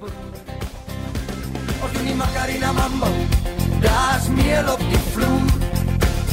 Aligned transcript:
Ons 0.00 1.92
doen 1.92 2.04
die 2.04 2.14
Macarena 2.14 2.72
Mambo. 2.72 3.06
Daar's 3.80 4.28
meel 4.28 4.72
op 4.72 4.78
die 4.78 4.98
vloer. 5.12 5.40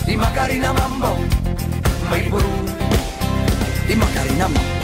Die 0.05 0.17
Macarena 0.17 0.74
Mambo. 0.74 1.16
My 2.10 2.22
broer. 2.30 2.64
Die 3.88 3.96
Macarena 3.96 4.48
Mambo. 4.48 4.83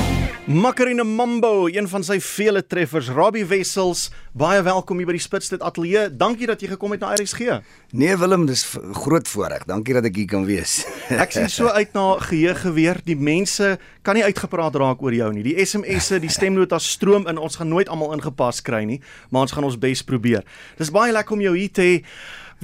Macarena 0.49 1.04
Mambo, 1.04 1.67
een 1.67 1.86
van 1.86 2.01
sy 2.01 2.15
vele 2.25 2.63
treffers, 2.65 3.11
Robbie 3.13 3.43
Wessels, 3.46 4.07
baie 4.34 4.63
welkom 4.66 4.98
hier 4.98 5.05
by 5.05 5.13
die 5.13 5.21
Spitsdit 5.21 5.61
Ateljee. 5.61 6.07
Dankie 6.09 6.48
dat 6.49 6.63
jy 6.66 6.71
gekom 6.71 6.95
het 6.95 7.04
na 7.04 7.11
RSG. 7.13 7.59
Nee 7.93 8.16
Willem, 8.18 8.48
dis 8.49 8.63
groot 8.98 9.30
voorreg. 9.30 9.67
Dankie 9.70 9.93
dat 9.93 10.07
ek 10.09 10.16
hier 10.17 10.31
kan 10.31 10.48
wees. 10.49 10.80
Ek 11.21 11.35
sien 11.38 11.45
so 11.54 11.70
uit 11.70 11.93
na 11.93 12.17
geheuge 12.31 12.71
weer. 12.73 12.98
Die 13.05 13.13
mense 13.13 13.75
kan 14.02 14.17
nie 14.17 14.25
uitgepraat 14.25 14.73
raak 14.81 15.05
oor 15.05 15.13
jou 15.13 15.27
nie. 15.35 15.45
Die 15.45 15.54
SMS'e, 15.62 16.17
die 16.23 16.34
stemnotas 16.34 16.88
stroom 16.97 17.29
in. 17.29 17.38
Ons 17.38 17.61
gaan 17.61 17.70
nooit 17.70 17.91
almal 17.93 18.16
ingepas 18.18 18.66
kry 18.66 18.81
nie, 18.89 18.97
maar 19.29 19.45
ons 19.45 19.54
gaan 19.54 19.70
ons 19.70 19.77
bes 19.77 20.02
probeer. 20.02 20.41
Dis 20.81 20.89
baie 20.89 21.13
lekker 21.13 21.38
om 21.38 21.44
jou 21.45 21.53
hier 21.59 21.70
te 21.70 21.86
hê. 21.86 22.00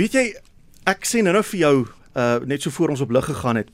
Weet 0.02 0.18
jy, 0.18 0.32
ek 0.90 1.06
sê 1.06 1.22
nou-nou 1.22 1.46
vir 1.54 1.62
jou, 1.62 1.76
uh 2.18 2.32
net 2.50 2.66
so 2.66 2.74
voor 2.74 2.98
ons 2.98 3.06
op 3.06 3.14
lig 3.14 3.30
gegaan 3.30 3.62
het. 3.62 3.70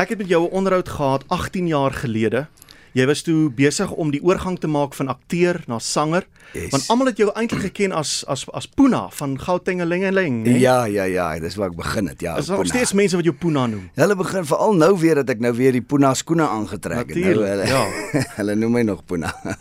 Ek 0.00 0.16
het 0.16 0.24
met 0.24 0.32
jou 0.32 0.48
'n 0.48 0.56
onderhoud 0.64 0.88
gehad 0.88 1.28
18 1.28 1.68
jaar 1.68 1.92
gelede. 1.92 2.48
Jy 2.92 3.06
was 3.06 3.22
toe 3.22 3.50
besig 3.50 3.90
om 3.90 4.10
die 4.10 4.20
oorgang 4.22 4.58
te 4.58 4.66
maak 4.66 4.94
van 4.94 5.08
akteur 5.08 5.60
na 5.66 5.78
sanger. 5.78 6.26
Yes. 6.54 6.70
Want 6.70 6.88
almal 6.88 7.06
het 7.06 7.16
jou 7.16 7.30
eintlik 7.34 7.60
geken 7.60 7.92
as 7.92 8.24
as 8.26 8.46
as 8.56 8.66
Puna 8.66 9.08
van 9.10 9.38
Gautengellengeng, 9.40 10.44
né? 10.46 10.56
Ja, 10.58 10.84
ja, 10.84 11.04
ja, 11.04 11.38
dis 11.38 11.54
waar 11.56 11.68
ek 11.70 11.76
begin 11.76 12.06
het. 12.08 12.20
Ja. 12.20 12.36
Is 12.38 12.46
daar 12.46 12.66
steeds 12.66 12.92
mense 12.92 13.16
wat 13.16 13.24
jou 13.24 13.34
Puna 13.36 13.66
noem? 13.66 13.90
Hulle 13.94 14.16
begin 14.16 14.44
veral 14.44 14.74
nou 14.74 14.98
weer 14.98 15.14
dat 15.14 15.28
ek 15.30 15.40
nou 15.40 15.52
weer 15.54 15.72
die 15.72 15.82
Puna 15.84 16.14
skoene 16.14 16.48
aangetrek 16.48 17.08
het. 17.08 17.16
Nou, 17.16 17.24
hulle, 17.44 17.66
ja. 17.66 17.84
hulle 18.38 18.54
noem 18.54 18.72
my 18.72 18.82
nog 18.82 19.04
Puna. 19.04 19.34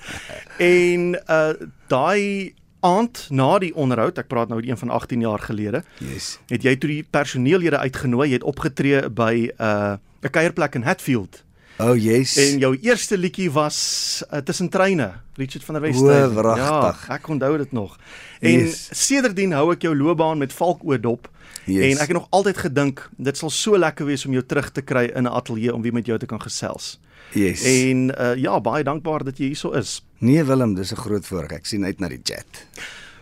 En 0.58 1.14
uh 1.30 1.54
daai 1.88 2.54
aand 2.80 3.28
na 3.30 3.58
die 3.60 3.74
onderhoud, 3.76 4.18
ek 4.18 4.28
praat 4.28 4.50
nou 4.50 4.60
oor 4.60 4.68
een 4.68 4.78
van 4.78 4.90
18 4.90 5.22
jaar 5.22 5.40
gelede, 5.40 5.84
Yes. 6.00 6.38
het 6.50 6.64
jy 6.64 6.76
toe 6.78 6.90
die 6.90 7.04
personeellede 7.10 7.78
uitgenooi, 7.78 8.28
jy 8.30 8.34
het 8.40 8.44
opgetree 8.44 9.10
by 9.10 9.50
uh 9.60 9.98
'n 10.24 10.30
kuierplek 10.32 10.76
in 10.76 10.84
Hatfield. 10.84 11.44
Oh, 11.80 11.94
yes. 11.96 12.36
En 12.38 12.58
jou 12.60 12.78
eerste 12.82 13.18
liedjie 13.18 13.52
was 13.52 14.24
uh, 14.34 14.40
tussen 14.42 14.70
treine, 14.70 15.12
Richard 15.38 15.64
van 15.64 15.76
der 15.78 15.84
O, 15.84 15.88
Westhuizen. 15.88 16.34
wragtig. 16.36 17.08
Ja, 17.08 17.14
ek 17.16 17.28
onthou 17.30 17.58
dit 17.58 17.72
nog. 17.72 17.98
En 18.42 18.52
Yes. 18.52 18.88
sedertdien 18.92 19.52
hou 19.54 19.72
ek 19.72 19.82
jou 19.86 19.96
loopbaan 19.98 20.38
met 20.42 20.54
valkoor 20.54 21.02
dop. 21.02 21.30
Yes. 21.66 21.92
En 21.94 22.02
ek 22.02 22.08
het 22.08 22.18
nog 22.18 22.28
altyd 22.30 22.58
gedink 22.58 23.10
dit 23.18 23.38
sal 23.38 23.50
so 23.50 23.78
lekker 23.78 24.06
wees 24.06 24.26
om 24.26 24.32
jou 24.34 24.44
terug 24.46 24.72
te 24.72 24.82
kry 24.82 25.12
in 25.16 25.24
'n 25.24 25.28
ateljee 25.32 25.74
om 25.74 25.82
weer 25.82 25.94
met 25.94 26.06
jou 26.06 26.18
te 26.18 26.26
kan 26.26 26.42
gesels. 26.42 27.00
yes. 27.34 27.64
En 27.64 28.10
uh, 28.22 28.36
ja, 28.36 28.60
baie 28.62 28.84
dankbaar 28.84 29.24
dat 29.24 29.38
jy 29.38 29.46
hierso 29.46 29.72
is. 29.72 30.02
Nee 30.20 30.44
Willem, 30.44 30.74
dis 30.76 30.92
'n 30.92 30.96
groot 30.96 31.26
voorreg. 31.26 31.52
Ek 31.52 31.66
sien 31.66 31.86
uit 31.86 32.00
na 32.00 32.08
die 32.08 32.22
chat. 32.24 32.66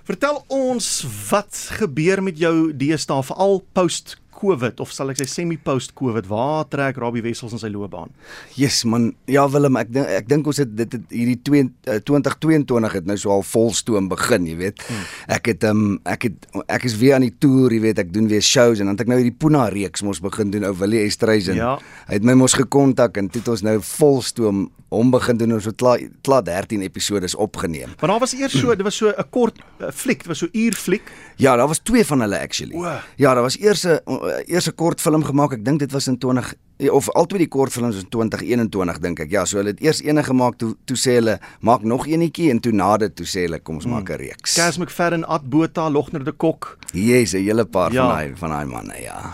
Vertel 0.03 0.43
ons 0.47 1.05
wat 1.29 1.67
gebeur 1.71 2.23
met 2.23 2.37
jou 2.37 2.71
deesdae 2.75 3.23
veral 3.23 3.65
post 3.73 4.17
COVID 4.45 4.81
of 4.83 4.91
sal 4.93 5.11
ek 5.13 5.19
sê 5.21 5.27
semi 5.29 5.57
post 5.61 5.95
COVID 5.97 6.27
waar 6.29 6.67
trek 6.69 6.99
Robbie 7.01 7.23
Wessels 7.25 7.55
in 7.55 7.61
sy 7.61 7.71
loopbaan? 7.73 8.11
Yes 8.59 8.83
man. 8.85 9.11
Ja 9.31 9.47
Willem, 9.51 9.77
ek 9.81 9.91
dink 9.95 10.11
ek 10.19 10.29
dink 10.29 10.49
ons 10.51 10.61
het 10.61 10.71
dit 10.77 10.97
het 10.97 11.13
hierdie 11.13 11.39
2 11.47 11.63
uh, 11.65 11.97
2022 12.05 12.97
het 12.99 13.09
nou 13.09 13.17
so 13.19 13.33
al 13.33 13.45
volstoom 13.45 14.09
begin, 14.11 14.47
jy 14.51 14.57
weet. 14.61 14.85
Hmm. 14.85 15.09
Ek 15.37 15.49
het 15.53 15.65
um, 15.69 15.83
ek 16.05 16.29
het 16.29 16.49
ek 16.77 16.87
is 16.89 16.97
weer 17.01 17.17
aan 17.17 17.25
die 17.25 17.33
toer, 17.33 17.73
jy 17.73 17.81
weet, 17.87 18.03
ek 18.05 18.13
doen 18.13 18.29
weer 18.31 18.45
shows 18.45 18.81
en 18.81 18.91
dan 18.91 18.99
het 18.99 19.05
ek 19.05 19.13
nou 19.13 19.19
hierdie 19.21 19.35
Puna 19.45 19.67
reeks 19.73 20.05
mos 20.05 20.21
begin 20.23 20.53
doen, 20.53 20.67
ou 20.69 20.73
Willie 20.79 21.03
Estreisen. 21.05 21.59
Ja. 21.59 21.75
Hy 22.09 22.19
het 22.19 22.27
my 22.27 22.37
mos 22.37 22.55
gekontak 22.57 23.17
en 23.21 23.31
toe 23.31 23.41
het 23.43 23.53
ons 23.55 23.65
nou 23.65 23.79
volstoom 23.83 24.67
hom 24.95 25.11
begin 25.13 25.39
doen. 25.39 25.55
Ons 25.57 25.67
het 25.69 25.77
klaar 25.79 26.01
klaar 26.25 26.43
13 26.45 26.83
episodes 26.85 27.35
opgeneem. 27.35 27.93
Want 27.99 28.11
daar 28.11 28.21
was 28.23 28.35
eers 28.37 28.55
so, 28.59 28.75
dit 28.75 28.85
was 28.85 28.97
so 28.97 29.09
'n 29.09 29.29
kort 29.29 29.59
uh, 29.79 29.91
fliek, 29.91 30.19
dit 30.23 30.27
was 30.27 30.37
so 30.37 30.47
uur 30.51 30.73
fliek. 30.73 31.11
Ja, 31.37 31.55
daar 31.55 31.67
was 31.67 31.79
twee 31.83 32.05
van 32.05 32.19
hulle 32.19 32.39
actually. 32.39 32.75
O. 32.75 32.99
Ja, 33.15 33.33
daar 33.33 33.41
was 33.43 33.57
eers 33.59 33.83
'n 33.85 33.99
eers 34.47 34.67
'n 34.67 34.75
kort 34.75 35.01
film 35.01 35.23
gemaak. 35.23 35.51
Ek 35.53 35.65
dink 35.65 35.79
dit 35.79 35.91
was 35.91 36.07
in 36.07 36.17
20 36.17 36.53
ja, 36.77 36.91
of 36.91 37.09
albei 37.11 37.37
die 37.37 37.47
kortfilms 37.47 37.95
in 37.95 38.09
2021 38.09 38.99
dink 38.99 39.19
ek. 39.19 39.31
Ja, 39.31 39.45
so 39.45 39.57
hulle 39.57 39.69
het 39.69 39.81
eers 39.81 40.03
een 40.03 40.23
gemaak 40.23 40.57
toe 40.57 40.75
toe 40.85 40.97
sê 40.97 41.11
hulle 41.19 41.39
maak 41.59 41.83
nog 41.83 42.07
eenetjie 42.07 42.49
en 42.49 42.59
toe 42.59 42.71
na 42.71 42.97
dit 42.97 43.15
toe 43.15 43.25
sê 43.25 43.39
hulle 43.45 43.59
kom 43.59 43.75
ons 43.75 43.85
maak 43.85 44.09
'n 44.09 44.17
reeks. 44.17 44.53
Cas 44.53 44.77
McFadden, 44.77 45.25
Ad 45.27 45.49
Botha, 45.49 45.89
Logner 45.89 46.23
de 46.23 46.31
Kok. 46.31 46.77
Yes, 46.93 47.33
'n 47.33 47.43
hele 47.43 47.65
paar 47.65 47.91
Ja. 47.93 48.01
van 48.07 48.15
daai 48.15 48.33
van 48.35 48.49
daai 48.49 48.65
manne, 48.65 49.01
ja. 49.01 49.33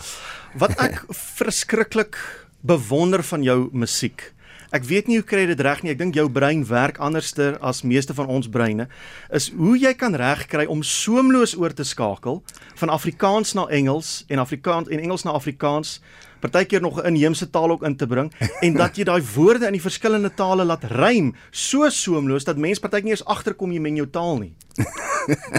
Wat 0.57 0.71
ek 0.79 1.03
verskriklik 1.37 2.17
bewonder 2.61 3.23
van 3.23 3.43
jou 3.43 3.69
musiek. 3.71 4.33
Ek 4.71 4.85
weet 4.87 5.09
nie 5.11 5.17
hoe 5.19 5.25
kry 5.27 5.41
jy 5.43 5.49
dit 5.49 5.61
reg 5.67 5.81
nie. 5.83 5.91
Ek 5.91 5.99
dink 5.99 6.15
jou 6.15 6.29
brein 6.31 6.61
werk 6.63 6.95
anderster 7.03 7.57
as 7.59 7.81
meeste 7.83 8.15
van 8.15 8.29
ons 8.31 8.47
breine. 8.47 8.85
Is 9.27 9.49
hoe 9.51 9.75
jy 9.75 9.91
kan 9.99 10.15
regkry 10.15 10.63
om 10.71 10.79
soemloos 10.79 11.57
oor 11.59 11.75
te 11.75 11.83
skakel 11.83 12.39
van 12.79 12.93
Afrikaans 12.93 13.51
na 13.59 13.65
Engels 13.67 14.21
en 14.31 14.39
Afrikaans 14.39 14.87
en 14.87 15.03
Engels 15.03 15.27
na 15.27 15.35
Afrikaans. 15.35 15.97
Partykeer 16.41 16.81
nog 16.81 16.99
'n 17.01 17.13
inheemse 17.13 17.49
taal 17.49 17.71
ook 17.71 17.83
in 17.83 17.95
te 17.95 18.07
bring 18.07 18.31
en 18.65 18.73
dat 18.73 18.97
jy 18.97 19.03
daai 19.03 19.21
woorde 19.35 19.65
in 19.65 19.77
die 19.77 19.81
verskillende 19.81 20.33
tale 20.33 20.65
laat 20.65 20.83
rym 20.83 21.33
so 21.51 21.89
soemloos 21.89 22.43
dat 22.43 22.57
mense 22.57 22.81
partykeer 22.81 23.03
nie 23.03 23.15
eens 23.17 23.25
agterkom 23.25 23.71
jy 23.71 23.79
men 23.79 23.95
jou 23.95 24.09
taal 24.09 24.39
nie. 24.39 24.53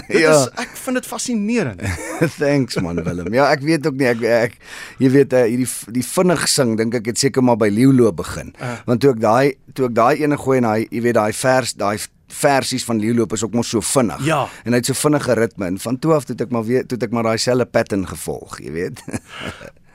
Ja. 0.07 0.33
is 0.33 0.49
ek 0.59 0.73
vind 0.75 0.97
dit 0.99 1.05
fascinerend. 1.07 1.81
Thanks 2.41 2.75
man 2.83 2.99
Willem. 3.03 3.33
Ja, 3.33 3.47
ek 3.53 3.61
weet 3.63 3.87
ook 3.87 3.95
nie 3.95 4.09
ek 4.09 4.23
ek 4.27 4.57
jy 4.99 5.11
weet 5.13 5.33
uh, 5.33 5.45
hierdie 5.47 5.69
die 5.95 6.03
vinnig 6.03 6.47
sing 6.51 6.75
dink 6.77 6.97
ek 6.99 7.07
het 7.13 7.21
seker 7.21 7.45
maar 7.45 7.57
by 7.57 7.69
Leeulo 7.71 8.11
begin. 8.11 8.51
Ah. 8.59 8.81
Want 8.85 9.01
toe 9.03 9.13
ek 9.15 9.21
daai 9.23 9.55
toe 9.73 9.87
ek 9.87 9.95
daai 9.95 10.23
ene 10.23 10.37
gooi 10.37 10.57
en 10.59 10.67
daai 10.67 10.83
jy 10.89 11.01
weet 11.07 11.15
daai 11.15 11.31
vers 11.33 11.73
daai 11.79 11.97
versies 12.33 12.85
van 12.85 12.99
Leeulo 12.99 13.27
is 13.33 13.43
ook 13.45 13.53
mos 13.53 13.69
so 13.69 13.81
vinnig. 13.81 14.25
Ja. 14.25 14.43
En 14.65 14.73
hy 14.73 14.81
het 14.81 14.89
so 14.89 14.97
vinnige 14.97 15.37
ritme 15.37 15.69
en 15.69 15.79
van 15.79 15.99
toe 15.99 16.15
af 16.17 16.27
toe 16.27 16.35
ek 16.39 16.51
maar 16.51 16.65
weer 16.67 16.85
toe 16.87 16.97
ek 16.99 17.13
maar 17.13 17.29
daai 17.29 17.37
selfe 17.41 17.69
pattern 17.71 18.07
gevolg, 18.09 18.59
jy 18.63 18.73
weet. 18.73 19.03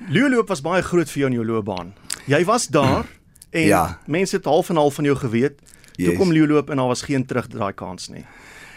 Leeuloop 0.06 0.48
was 0.48 0.60
baie 0.62 0.82
groot 0.82 1.10
vir 1.10 1.20
jou 1.25 1.31
in 1.31 1.36
jou 1.41 1.47
loopbaan. 1.47 1.94
Jy 2.31 2.44
was 2.44 2.66
daar 2.69 3.06
en 3.50 3.60
Ja. 3.66 3.98
mense 4.06 4.36
het 4.36 4.44
half 4.44 4.69
en 4.70 4.76
half 4.76 4.94
van 4.94 5.04
jou 5.04 5.16
geweet. 5.16 5.59
Toe 5.97 6.06
Yes. 6.06 6.16
kom 6.16 6.32
Leeuloop 6.32 6.70
en 6.70 6.76
daar 6.76 6.86
was 6.86 7.03
geen 7.03 7.26
terugdraai 7.26 7.72
kans 7.75 8.08
nie. 8.08 8.25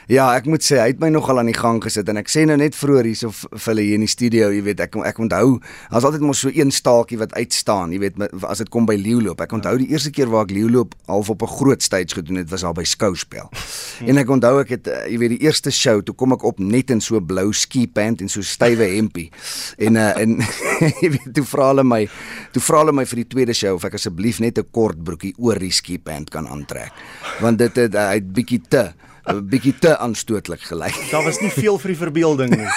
Ja, 0.09 0.31
ek 0.33 0.47
moet 0.49 0.63
sê 0.65 0.79
hy 0.81 0.87
het 0.89 1.01
my 1.01 1.11
nogal 1.13 1.37
aan 1.37 1.49
die 1.51 1.57
gang 1.57 1.77
gesit 1.83 2.09
en 2.09 2.17
ek 2.17 2.29
sê 2.31 2.41
nou 2.49 2.55
net 2.57 2.73
vroeër 2.77 3.05
hierso 3.11 3.29
vir 3.35 3.67
hulle 3.67 3.83
hier 3.85 3.99
in 3.99 4.05
die 4.05 4.09
studio, 4.09 4.49
jy 4.49 4.63
weet, 4.65 4.81
ek 4.81 4.97
ek 5.05 5.19
onthou, 5.21 5.59
daar's 5.91 6.07
altyd 6.07 6.25
mos 6.25 6.41
so 6.41 6.49
een 6.49 6.73
staaltjie 6.73 7.19
wat 7.21 7.35
uitstaan, 7.37 7.93
jy 7.93 8.01
weet, 8.01 8.17
as 8.49 8.63
dit 8.63 8.71
kom 8.73 8.87
by 8.89 8.97
leeuloop. 8.97 9.43
Ek 9.45 9.53
onthou 9.53 9.75
die 9.77 9.91
eerste 9.93 10.09
keer 10.15 10.31
waar 10.31 10.47
ek 10.47 10.55
leeuloop 10.57 10.95
half 11.11 11.29
op 11.29 11.45
'n 11.45 11.53
groot 11.53 11.83
stage 11.83 12.17
gedoen 12.17 12.41
het, 12.41 12.49
was 12.49 12.65
daar 12.65 12.73
by 12.73 12.83
Skouspel. 12.83 13.49
En 14.09 14.17
ek 14.17 14.29
onthou 14.29 14.59
ek 14.61 14.69
het 14.69 14.87
eh, 14.87 15.11
jy 15.13 15.17
weet 15.21 15.29
die 15.37 15.45
eerste 15.45 15.69
show, 15.71 16.01
toe 16.01 16.15
kom 16.15 16.33
ek 16.33 16.43
op 16.43 16.59
net 16.59 16.89
in 16.89 17.01
so 17.01 17.19
blou 17.21 17.53
ski 17.53 17.85
pant 17.87 18.21
en 18.21 18.29
so 18.29 18.41
stywe 18.41 18.87
hempie. 18.97 19.29
En 19.77 19.95
uh, 19.95 20.17
en 20.17 20.41
jy 21.03 21.09
weet, 21.13 21.29
toe 21.33 21.45
vra 21.45 21.67
hulle 21.67 21.83
my, 21.83 22.07
toe 22.51 22.61
vra 22.61 22.81
hulle 22.81 22.95
my 22.97 23.05
vir 23.05 23.21
die 23.21 23.27
tweede 23.27 23.53
show 23.53 23.75
of 23.75 23.85
ek 23.85 23.93
asseblief 23.93 24.39
net 24.39 24.57
'n 24.57 24.65
kort 24.71 24.97
broekie 25.03 25.33
oor 25.37 25.59
die 25.59 25.71
ski 25.71 25.99
pant 25.99 26.29
kan 26.29 26.47
aantrek. 26.47 26.91
Want 27.39 27.61
dit 27.61 27.75
het 27.75 27.93
uh, 27.95 28.09
hy 28.09 28.17
het 28.19 28.33
bietjie 28.33 28.61
te 28.67 28.89
'n 29.27 29.47
bietjie 29.47 29.77
te 29.79 29.97
aanstootlik 29.97 30.61
gelyk. 30.61 30.95
Daar 31.11 31.23
was 31.23 31.39
nie 31.41 31.49
veel 31.51 31.77
vir 31.79 31.87
die 31.87 31.97
verbeelding 31.97 32.55
nie. 32.57 32.67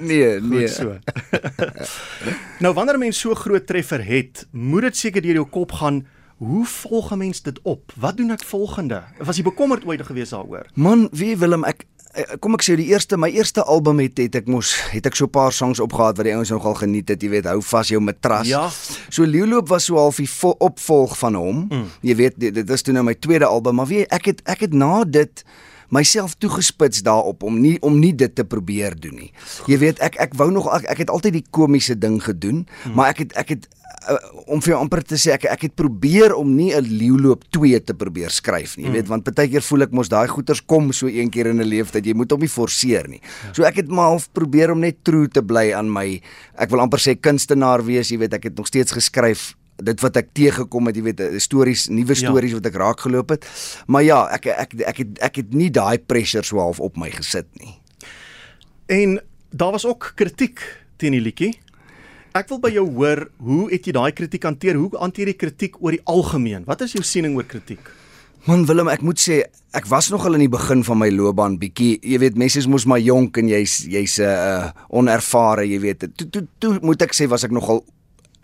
nee, 0.00 0.40
nee. 0.50 0.68
Goed 0.68 0.70
so. 0.70 0.96
nou 2.64 2.74
wanneer 2.74 2.94
'n 2.96 2.98
mens 2.98 3.18
so 3.20 3.34
groot 3.34 3.66
treffer 3.66 4.04
het, 4.04 4.46
moet 4.50 4.82
dit 4.82 4.96
seker 4.96 5.22
deur 5.22 5.34
jou 5.34 5.46
kop 5.46 5.72
gaan. 5.72 6.06
Hoe 6.36 6.66
volg 6.66 7.12
'n 7.12 7.18
mens 7.18 7.42
dit 7.42 7.58
op? 7.62 7.92
Wat 7.96 8.16
doen 8.16 8.30
ek 8.30 8.44
volgende? 8.44 9.02
Was 9.18 9.36
jy 9.36 9.42
bekommerd 9.42 9.84
ooit 9.86 10.02
gewees 10.02 10.28
daaroor? 10.30 10.66
Man, 10.74 11.08
wie 11.12 11.36
Willem, 11.36 11.64
ek 11.64 11.84
eh, 12.12 12.24
kom 12.40 12.54
ek 12.54 12.62
sê 12.62 12.76
die 12.76 12.86
eerste 12.92 13.16
my 13.16 13.28
eerste 13.30 13.62
album 13.64 13.98
het 13.98 14.18
het 14.18 14.34
ek 14.34 14.46
mos 14.46 14.74
het 14.92 15.06
ek 15.06 15.14
so 15.16 15.24
'n 15.24 15.30
paar 15.30 15.52
songs 15.52 15.80
opgehaat 15.80 16.16
wat 16.16 16.24
die 16.26 16.34
ouens 16.34 16.50
nogal 16.50 16.74
geniet 16.74 17.08
het, 17.08 17.22
jy 17.22 17.28
weet, 17.28 17.44
hou 17.44 17.62
vas 17.62 17.88
jou 17.88 18.00
matras. 18.00 18.46
Ja. 18.48 18.68
So 19.08 19.24
Leeuloop 19.24 19.68
was 19.68 19.84
so 19.84 19.96
half 19.96 20.16
die 20.16 20.28
vo- 20.30 20.56
opvolg 20.58 21.18
van 21.18 21.34
hom. 21.34 21.66
Mm. 21.70 21.84
Jy 22.02 22.16
weet, 22.16 22.34
dit, 22.36 22.54
dit 22.54 22.70
is 22.70 22.82
toe 22.82 22.92
nou 22.92 23.04
my 23.04 23.14
tweede 23.14 23.44
album, 23.46 23.74
maar 23.74 23.86
weet 23.86 24.06
ek 24.12 24.24
het 24.26 24.40
ek 24.44 24.60
het 24.60 24.72
na 24.74 25.04
dit 25.04 25.44
myself 25.88 26.34
toegespits 26.38 27.02
daarop 27.06 27.42
om 27.42 27.60
nie 27.60 27.76
om 27.84 27.98
nie 28.00 28.14
dit 28.14 28.34
te 28.34 28.44
probeer 28.44 28.96
doen 28.98 29.14
nie. 29.14 29.32
Jy 29.66 29.78
weet 29.78 30.02
ek 30.04 30.18
ek 30.20 30.36
wou 30.38 30.50
nog 30.50 30.68
ek, 30.72 30.86
ek 30.90 31.04
het 31.04 31.10
altyd 31.10 31.40
die 31.40 31.46
komiese 31.50 31.98
ding 31.98 32.20
gedoen, 32.22 32.66
hmm. 32.66 32.94
maar 32.94 33.14
ek 33.14 33.26
het 33.26 33.36
ek 33.36 33.54
het 33.54 33.68
uh, 34.10 34.16
om 34.46 34.62
vir 34.62 34.74
jou 34.74 34.80
amper 34.80 35.02
te 35.06 35.18
sê 35.20 35.34
ek 35.34 35.46
ek 35.50 35.68
het 35.68 35.76
probeer 35.78 36.34
om 36.36 36.54
nie 36.56 36.72
'n 36.74 36.84
leeuloop 36.84 37.44
2 37.50 37.80
te 37.84 37.94
probeer 37.94 38.30
skryf 38.30 38.76
nie. 38.76 38.86
Jy 38.86 38.92
weet 38.92 39.08
want 39.08 39.24
baie 39.24 39.48
keer 39.48 39.62
voel 39.62 39.82
ek 39.82 39.92
mos 39.92 40.08
daai 40.08 40.28
goeters 40.28 40.62
kom 40.64 40.92
so 40.92 41.06
een 41.06 41.30
keer 41.30 41.46
in 41.46 41.60
'n 41.60 41.68
lewe 41.68 41.90
dat 41.92 42.04
jy 42.04 42.14
moet 42.14 42.30
hom 42.30 42.40
nie 42.40 42.48
forceer 42.48 43.08
nie. 43.08 43.20
So 43.52 43.62
ek 43.64 43.76
het 43.76 43.88
maar 43.88 44.10
half 44.16 44.32
probeer 44.32 44.70
om 44.70 44.80
net 44.80 45.04
true 45.04 45.28
te 45.28 45.42
bly 45.42 45.72
aan 45.72 45.92
my 45.92 46.20
ek 46.58 46.70
wil 46.70 46.80
amper 46.80 46.98
sê 46.98 47.20
kunstenaar 47.20 47.84
wees, 47.84 48.10
jy 48.10 48.18
weet 48.18 48.34
ek 48.34 48.44
het 48.44 48.56
nog 48.56 48.66
steeds 48.66 48.92
geskryf 48.92 49.56
dit 49.82 50.00
wat 50.00 50.16
ek 50.16 50.28
teëgekom 50.34 50.86
het, 50.86 50.96
jy 50.96 51.02
weet, 51.02 51.20
eh, 51.20 51.38
stories, 51.38 51.88
nuwe 51.88 52.14
Ja. 52.14 52.20
stories 52.28 52.52
wat 52.52 52.66
ek 52.66 52.74
raak 52.74 53.00
geloop 53.00 53.28
het. 53.30 53.46
Maar 53.86 54.02
ja, 54.02 54.26
ek 54.32 54.46
ek 54.46 54.74
ek 54.80 54.96
het 54.96 55.18
ek 55.20 55.36
het 55.36 55.54
nie 55.54 55.70
daai 55.70 55.98
pressure 55.98 56.44
so 56.44 56.58
half 56.58 56.80
op 56.80 56.96
my 56.96 57.10
gesit 57.10 57.46
nie. 57.60 57.74
En 58.88 59.20
daar 59.50 59.72
was 59.72 59.86
ook 59.86 60.12
kritiek 60.16 60.60
teen 60.96 61.12
die 61.12 61.20
liedjie. 61.20 61.58
Ek 62.36 62.48
wil 62.48 62.58
by 62.60 62.70
jou 62.70 62.84
hoor, 62.98 63.28
hoe 63.40 63.70
het 63.70 63.86
jy 63.86 63.92
daai 63.92 64.12
kritiek 64.12 64.42
hanteer? 64.44 64.76
Hoe 64.76 64.90
hanteer 64.98 65.26
jy 65.26 65.36
kritiek 65.40 65.78
oor 65.80 65.90
die 65.96 66.02
algemeen? 66.04 66.64
Wat 66.68 66.80
is 66.84 66.92
jou 66.92 67.02
siening 67.02 67.34
oor 67.36 67.44
kritiek? 67.48 67.80
Man 68.46 68.66
Willem, 68.68 68.88
ek 68.88 69.00
moet 69.02 69.18
sê 69.18 69.42
ek 69.74 69.86
was 69.90 70.10
nogal 70.10 70.34
in 70.34 70.40
die 70.44 70.48
begin 70.52 70.84
van 70.84 70.98
my 70.98 71.08
loopbaan 71.10 71.58
bietjie, 71.58 71.98
jy 72.02 72.18
weet, 72.18 72.36
mense 72.38 72.58
is 72.58 72.68
mos 72.70 72.84
maar 72.86 73.00
jonk 73.02 73.36
en 73.38 73.48
jy's 73.48 73.80
jy's 73.90 74.18
'n 74.20 74.22
uh, 74.22 74.70
onervare, 74.88 75.66
jy 75.66 75.80
weet. 75.80 76.04
Toe 76.16 76.28
toe 76.30 76.46
toe 76.60 76.78
moet 76.82 77.02
ek 77.02 77.12
sê 77.12 77.26
was 77.28 77.44
ek 77.44 77.50
nogal 77.50 77.84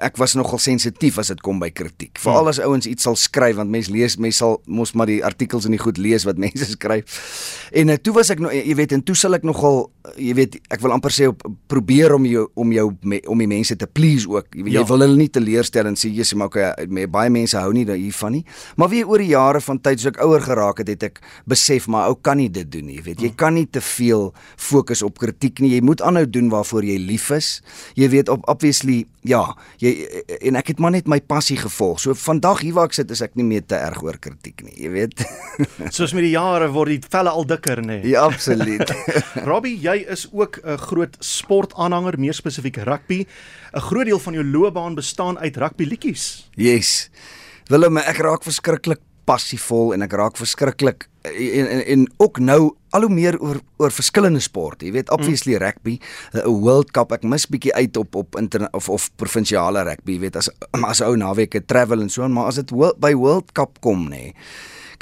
ek 0.02 0.18
was 0.20 0.34
nogal 0.38 0.58
sensitief 0.62 1.18
as 1.22 1.30
dit 1.32 1.40
kom 1.44 1.60
by 1.62 1.70
kritiek. 1.70 2.18
Veral 2.22 2.48
as 2.50 2.58
ouens 2.60 2.86
iets 2.90 3.06
sal 3.06 3.16
skryf 3.16 3.56
want 3.60 3.70
mense 3.72 3.90
lees, 3.92 4.18
mense 4.18 4.38
sal 4.42 4.58
mos 4.66 4.92
maar 4.98 5.06
die 5.10 5.20
artikels 5.24 5.64
in 5.68 5.76
die 5.76 5.80
goed 5.82 5.98
lees 6.02 6.26
wat 6.28 6.38
mense 6.44 6.66
skryf. 6.74 7.20
En 7.72 7.88
uh, 7.94 7.96
toe 8.02 8.14
was 8.18 8.30
ek 8.34 8.42
nou 8.42 8.52
jy 8.52 8.74
weet 8.78 8.92
en 8.98 9.02
toe 9.06 9.14
sal 9.18 9.34
ek 9.38 9.46
nogal 9.46 9.84
jy 10.18 10.34
weet 10.34 10.58
ek 10.74 10.82
wil 10.82 10.92
amper 10.96 11.14
sê 11.14 11.28
op 11.30 11.44
probeer 11.70 12.12
om 12.16 12.26
jou 12.26 12.48
om 12.58 12.72
jou 12.74 12.88
me, 13.06 13.20
om 13.30 13.38
die 13.38 13.48
mense 13.50 13.76
te 13.78 13.86
please 13.86 14.26
ook. 14.28 14.50
Jy, 14.54 14.64
weet, 14.66 14.72
Ja. 14.74 14.80
jy 14.82 14.88
wil 14.88 15.04
hulle 15.06 15.16
nie 15.20 15.28
teleurstel 15.30 15.86
en 15.86 15.94
sê 15.98 16.10
jy's 16.12 16.34
maar 16.34 16.50
okay, 16.50 16.86
me- 16.88 17.06
baie 17.06 17.30
mense 17.30 17.56
hou 17.58 17.72
nie 17.72 17.86
hiervan 17.86 18.32
nie. 18.32 18.44
Maar 18.76 18.88
weer 18.92 19.06
oor 19.08 19.18
die 19.22 19.30
jare 19.32 19.60
van 19.60 19.78
tyd 19.80 20.00
so 20.00 20.08
ek 20.12 20.18
ouer 20.24 20.40
geraak 20.42 20.78
het, 20.82 20.88
het 20.88 21.02
ek 21.10 21.20
besef 21.46 21.86
maar 21.92 22.08
ou 22.10 22.16
kan 22.18 22.36
nie 22.40 22.48
dit 22.50 22.66
doen 22.72 22.86
nie, 22.88 22.96
jy 22.98 23.02
weet. 23.10 23.20
Jy 23.22 23.32
kan 23.38 23.54
nie 23.54 23.66
te 23.70 23.80
veel 23.80 24.32
fokus 24.56 25.02
op 25.06 25.18
kritiek 25.22 25.60
nie. 25.62 25.74
Jy 25.76 25.82
moet 25.86 26.02
aanhou 26.02 26.26
doen 26.26 26.48
waarvoor 26.52 26.82
jy 26.84 26.98
lief 26.98 27.30
is. 27.36 27.60
Jy 27.98 28.08
weet 28.16 28.28
op 28.32 28.42
obviously 28.50 29.04
ja, 29.22 29.42
jy 29.78 29.91
en 30.48 30.58
ek 30.58 30.72
het 30.72 30.80
maar 30.82 30.94
net 30.94 31.08
my 31.10 31.18
passie 31.20 31.56
gevolg. 31.60 32.00
So 32.02 32.14
vandag 32.18 32.62
hier 32.64 32.76
waar 32.76 32.90
ek 32.90 32.96
sit 32.96 33.12
is 33.14 33.22
ek 33.24 33.36
nie 33.38 33.46
meer 33.46 33.64
te 33.66 33.78
erg 33.78 34.02
oor 34.04 34.18
kritiek 34.22 34.64
nie, 34.66 34.74
jy 34.84 34.90
weet. 34.92 35.22
Soos 35.96 36.14
met 36.16 36.26
die 36.26 36.34
jare 36.34 36.70
word 36.74 36.94
die 36.94 37.12
velle 37.12 37.32
al 37.32 37.46
dikker, 37.48 37.82
nê. 37.84 38.00
Nee. 38.00 38.12
ja, 38.14 38.24
absoluut. 38.26 38.94
Robbie, 39.50 39.76
jy 39.82 39.98
is 40.12 40.26
ook 40.32 40.60
'n 40.62 40.78
groot 40.88 41.16
sportaanhanger, 41.20 42.18
meer 42.18 42.34
spesifiek 42.34 42.82
rugby. 42.88 43.26
'n 43.72 43.80
Groot 43.80 44.06
deel 44.06 44.18
van 44.18 44.34
jou 44.34 44.44
loopbaan 44.44 44.94
bestaan 44.94 45.38
uit 45.38 45.56
rugby 45.56 45.84
liedjies. 45.84 46.48
Yes. 46.56 47.10
Willem, 47.68 47.96
ek 47.98 48.18
raak 48.18 48.42
verskriklik 48.44 49.00
passievol 49.24 49.94
en 49.94 50.02
ek 50.02 50.12
raak 50.12 50.36
verskriklik 50.36 51.08
en, 51.22 51.68
en 51.68 51.84
en 51.86 52.06
ook 52.16 52.38
nou 52.38 52.74
al 52.90 53.06
hoe 53.06 53.12
meer 53.12 53.38
oor 53.40 53.60
oor 53.76 53.92
verskillende 53.94 54.40
sporte. 54.40 54.86
Jy 54.86 54.92
weet 54.92 55.10
obviously 55.10 55.56
rugby, 55.56 55.98
'n 56.32 56.60
World 56.60 56.90
Cup, 56.90 57.12
ek 57.12 57.22
mis 57.22 57.46
bietjie 57.46 57.74
uit 57.74 57.96
op 57.96 58.14
op 58.14 58.36
interna 58.36 58.68
of 58.72 58.88
of 58.88 59.10
provinsiale 59.16 59.82
rugby, 59.82 60.12
jy 60.12 60.20
weet 60.26 60.36
as 60.36 60.50
as 60.92 61.00
ou 61.00 61.16
naweke 61.16 61.64
travel 61.64 62.00
en 62.00 62.10
so 62.10 62.22
aan, 62.22 62.32
maar 62.32 62.46
as 62.46 62.60
dit 62.60 62.70
by 62.98 63.14
World 63.14 63.52
Cup 63.52 63.80
kom 63.80 64.08
nê. 64.08 64.32
Nee, 64.32 64.34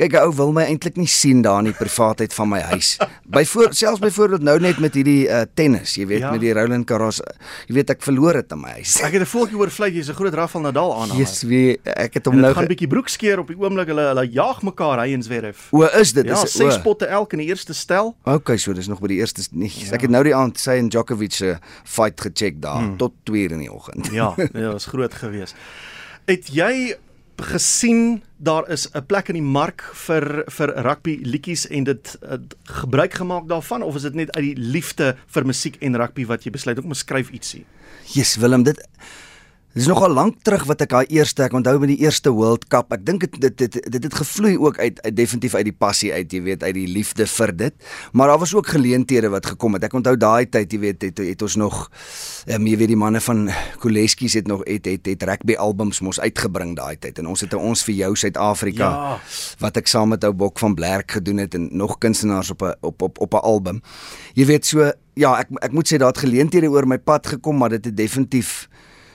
Kyk, 0.00 0.14
'n 0.16 0.22
ou 0.24 0.32
wil 0.32 0.52
my 0.56 0.62
eintlik 0.64 0.96
nie 0.96 1.08
sien 1.10 1.42
daar 1.44 1.58
in 1.60 1.66
die 1.68 1.76
privaatheid 1.76 2.32
van 2.32 2.48
my 2.48 2.60
huis. 2.72 2.94
Byvoor 3.28 3.74
selfs 3.76 4.00
byvoorbeeld 4.00 4.42
nou 4.42 4.54
net 4.58 4.78
met 4.80 4.94
hierdie 4.96 5.26
uh, 5.28 5.42
tennis, 5.54 5.92
jy 5.98 6.06
weet, 6.08 6.22
Ja. 6.22 6.30
met 6.32 6.40
die 6.40 6.52
Roland 6.56 6.88
Garros, 6.88 7.20
jy 7.68 7.74
weet 7.74 7.90
ek 7.90 8.00
verloor 8.02 8.38
dit 8.40 8.52
in 8.52 8.60
my 8.62 8.70
huis. 8.78 8.94
Ek 9.04 9.12
het 9.12 9.20
'n 9.20 9.28
voeltjie 9.28 9.58
oor 9.60 9.68
vlei, 9.68 9.90
jy's 9.92 10.08
'n 10.08 10.14
groot 10.16 10.32
Rafael 10.34 10.64
Nadal 10.64 10.94
aanhanger. 10.94 11.20
Jesus, 11.20 11.42
wie 11.42 11.76
ek 11.84 12.14
het 12.14 12.24
hom 12.24 12.34
En 12.34 12.40
nou 12.40 12.54
gaan 12.54 12.62
ge- 12.64 12.68
bietjie 12.68 12.88
broek 12.88 13.08
skeer 13.08 13.38
op 13.40 13.48
die 13.48 13.56
oomblik 13.60 13.88
hulle 13.88 14.06
hulle 14.08 14.24
jaag 14.24 14.62
mekaar 14.62 15.04
hy 15.04 15.12
en 15.12 15.22
Zverev. 15.22 15.58
O, 15.70 15.84
is 15.84 16.12
dit? 16.12 16.24
Ja, 16.24 16.42
is 16.42 16.52
ses 16.52 16.80
potte 16.80 17.04
elk 17.06 17.32
in 17.32 17.38
die 17.38 17.48
eerste 17.48 17.74
stel. 17.74 18.16
Okay, 18.24 18.56
so 18.56 18.72
dis 18.72 18.88
nog 18.88 19.00
by 19.00 19.08
die 19.08 19.18
eerste 19.20 19.42
nie. 19.52 19.70
Ja. 19.74 19.92
Ek 19.92 20.00
het 20.00 20.10
nou 20.10 20.24
die 20.24 20.34
aand 20.34 20.58
sy 20.58 20.78
en 20.80 20.88
Djokovic 20.88 21.32
se 21.32 21.58
fight 21.84 22.20
gecheck 22.20 22.62
daar 22.62 22.80
hmm. 22.80 22.96
tot 22.96 23.12
2 23.24 23.42
uur 23.42 23.52
in 23.52 23.58
die 23.58 23.72
oggend. 23.72 24.08
Ja, 24.12 24.34
dit 24.36 24.72
was 24.72 24.86
groot 24.86 25.14
geweest. 25.14 25.54
Het 26.24 26.48
jy 26.48 26.96
gesien 27.42 28.22
daar 28.36 28.68
is 28.70 28.88
'n 28.94 29.06
plek 29.06 29.28
in 29.28 29.34
die 29.34 29.42
mark 29.42 29.82
vir 30.06 30.44
vir 30.48 30.68
rugby 30.82 31.18
liedjies 31.22 31.66
en 31.68 31.84
dit 31.84 32.18
uh, 32.22 32.38
gebruik 32.64 33.14
gemaak 33.14 33.48
daarvan 33.48 33.82
of 33.82 33.94
is 33.94 34.02
dit 34.02 34.14
net 34.14 34.30
uit 34.36 34.44
die 34.44 34.56
liefde 34.56 35.16
vir 35.26 35.46
musiek 35.46 35.76
en 35.80 35.96
rugby 35.96 36.26
wat 36.26 36.44
jy 36.44 36.50
besluit 36.50 36.78
om 36.78 36.92
te 36.92 36.98
skryf 36.98 37.30
ietsie? 37.30 37.64
Jesus 38.04 38.36
Willem, 38.36 38.62
dit 38.62 38.80
Dis 39.70 39.86
nogal 39.86 40.10
lank 40.10 40.40
terug 40.42 40.64
wat 40.66 40.80
ek 40.82 40.90
daai 40.90 41.12
eerste 41.14 41.44
ek 41.44 41.52
onthou 41.54 41.76
met 41.78 41.92
die 41.92 42.00
eerste 42.02 42.32
World 42.34 42.64
Cup. 42.72 42.90
Ek 42.90 43.04
dink 43.06 43.22
dit 43.22 43.36
dit 43.38 43.54
dit 43.60 43.76
dit 43.94 44.06
het 44.08 44.14
gevloei 44.18 44.56
ook 44.58 44.80
uit, 44.82 44.96
uit 45.04 45.14
definitief 45.14 45.54
uit 45.54 45.68
die 45.68 45.74
passie 45.78 46.10
uit, 46.10 46.32
jy 46.34 46.40
weet, 46.42 46.64
uit 46.66 46.74
die 46.74 46.88
liefde 46.90 47.22
vir 47.30 47.52
dit. 47.54 47.74
Maar 48.10 48.32
daar 48.32 48.40
was 48.42 48.54
ook 48.54 48.66
geleenthede 48.66 49.30
wat 49.30 49.46
gekom 49.46 49.78
het. 49.78 49.86
Ek 49.86 49.94
onthou 49.94 50.16
daai 50.18 50.48
tyd, 50.50 50.74
jy 50.74 50.80
weet, 50.82 51.06
het, 51.06 51.22
het 51.22 51.44
ons 51.46 51.54
nog 51.62 51.76
ehm 52.48 52.58
um, 52.58 52.66
jy 52.66 52.80
weet 52.80 52.90
die 52.90 52.98
manne 52.98 53.20
van 53.22 53.44
Koleskies 53.78 54.34
het 54.40 54.50
nog 54.50 54.64
het 54.66 54.88
het, 54.90 55.06
het 55.06 55.22
rugby 55.22 55.54
albums 55.54 56.00
mos 56.02 56.18
uitgebring 56.18 56.74
daai 56.74 56.96
tyd 56.98 57.20
en 57.22 57.28
ons 57.30 57.40
het 57.46 57.54
ons 57.54 57.84
vir 57.86 57.94
jou 57.94 58.10
Suid-Afrika 58.16 58.88
Ja. 58.90 59.18
wat 59.60 59.76
ek 59.76 59.86
saam 59.86 60.08
met 60.08 60.24
ou 60.24 60.32
Bok 60.32 60.58
van 60.58 60.74
Blerk 60.74 61.12
gedoen 61.20 61.38
het 61.44 61.54
en 61.54 61.68
nog 61.70 61.98
kunstenaars 62.02 62.50
op 62.50 62.62
'n 62.62 62.74
op 62.80 63.02
op 63.02 63.20
op 63.20 63.34
'n 63.34 63.44
album. 63.44 63.82
Jy 64.34 64.46
weet 64.46 64.66
so 64.66 64.90
ja, 65.14 65.38
ek 65.38 65.48
ek 65.62 65.72
moet 65.72 65.86
sê 65.92 65.98
daar 66.00 66.14
het 66.14 66.24
geleenthede 66.24 66.70
oor 66.70 66.86
my 66.86 66.98
pad 66.98 67.26
gekom, 67.26 67.58
maar 67.58 67.68
dit 67.68 67.84
het 67.84 67.96
definitief 67.96 68.68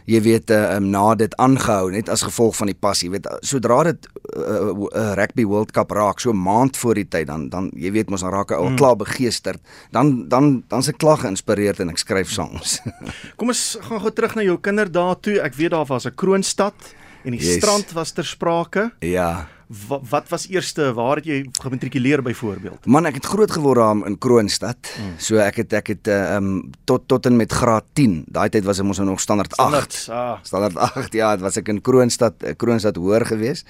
jy 0.06 0.22
weet 0.22 0.52
uh, 0.54 0.76
um, 0.78 0.90
na 0.94 1.16
dit 1.18 1.34
aangehou 1.42 1.90
net 1.94 2.10
as 2.14 2.26
gevolg 2.26 2.56
van 2.60 2.70
die 2.72 2.78
passie. 2.78 3.10
Weet 3.14 3.28
sodra 3.46 3.84
dit 3.84 4.06
'n 4.06 4.42
uh, 4.42 4.74
uh, 4.74 5.14
rugby 5.18 5.46
World 5.46 5.72
Cup 5.72 5.92
raak, 5.92 6.20
so 6.20 6.34
maand 6.34 6.78
voor 6.78 6.96
die 6.96 7.08
tyd 7.08 7.28
dan 7.28 7.50
dan 7.50 7.72
jy 7.74 7.92
weet 7.92 8.10
mos 8.10 8.22
dan 8.22 8.32
raak 8.32 8.52
ek 8.52 8.58
al 8.58 8.76
klaar 8.76 8.96
begeesterd. 8.96 9.62
Dan 9.92 10.28
dan 10.30 10.64
dan 10.68 10.84
se 10.84 10.94
klag 10.94 11.22
geïnspireerd 11.22 11.80
en 11.80 11.90
ek 11.90 11.98
skryf 11.98 12.30
songs. 12.32 12.80
Kom 13.38 13.48
ons 13.48 13.78
gaan 13.82 14.00
gou 14.00 14.12
terug 14.12 14.36
na 14.36 14.42
jou 14.42 14.58
kinderdae 14.58 15.20
toe. 15.22 15.40
Ek 15.42 15.56
weet 15.56 15.72
daar 15.72 15.86
was 15.86 16.06
'n 16.06 16.16
kroonstad 16.16 16.76
en 17.24 17.32
die. 17.32 17.42
Yes. 17.42 17.58
strand 17.58 17.92
was 17.94 18.12
ter 18.12 18.26
sprake. 18.26 18.92
ja. 19.00 19.55
Wat, 19.68 20.02
wat 20.10 20.30
was 20.30 20.48
eerste? 20.48 20.94
Waar 20.94 21.16
het 21.16 21.26
jy 21.26 21.40
gematrikuleer 21.62 22.22
byvoorbeeld? 22.22 22.86
Man, 22.86 23.08
ek 23.10 23.18
het 23.18 23.26
groot 23.26 23.52
geword 23.52 23.80
daar 23.82 24.02
in 24.06 24.18
Kroonstad. 24.22 24.78
Mm. 24.94 25.16
So 25.18 25.40
ek 25.42 25.64
het 25.64 25.74
ek 25.74 25.88
het 25.96 26.10
uh, 26.12 26.36
um, 26.38 26.70
tot 26.86 27.08
tot 27.10 27.26
en 27.26 27.36
met 27.40 27.52
graad 27.52 27.86
10. 27.98 28.20
Daai 28.30 28.50
tyd 28.54 28.68
was 28.68 28.80
ek 28.82 28.86
mos 28.86 29.02
nog 29.02 29.22
standaard 29.24 29.56
8. 29.58 29.58
Standaard, 29.58 29.98
ah. 30.14 30.38
Standaard 30.46 30.78
8. 31.02 31.18
Ja, 31.18 31.32
dit 31.34 31.46
was 31.46 31.58
ek 31.58 31.72
in 31.74 31.82
Kroonstad, 31.82 32.44
eh, 32.46 32.54
Kroonstad 32.54 33.00
hoër 33.02 33.26
gewees. 33.26 33.66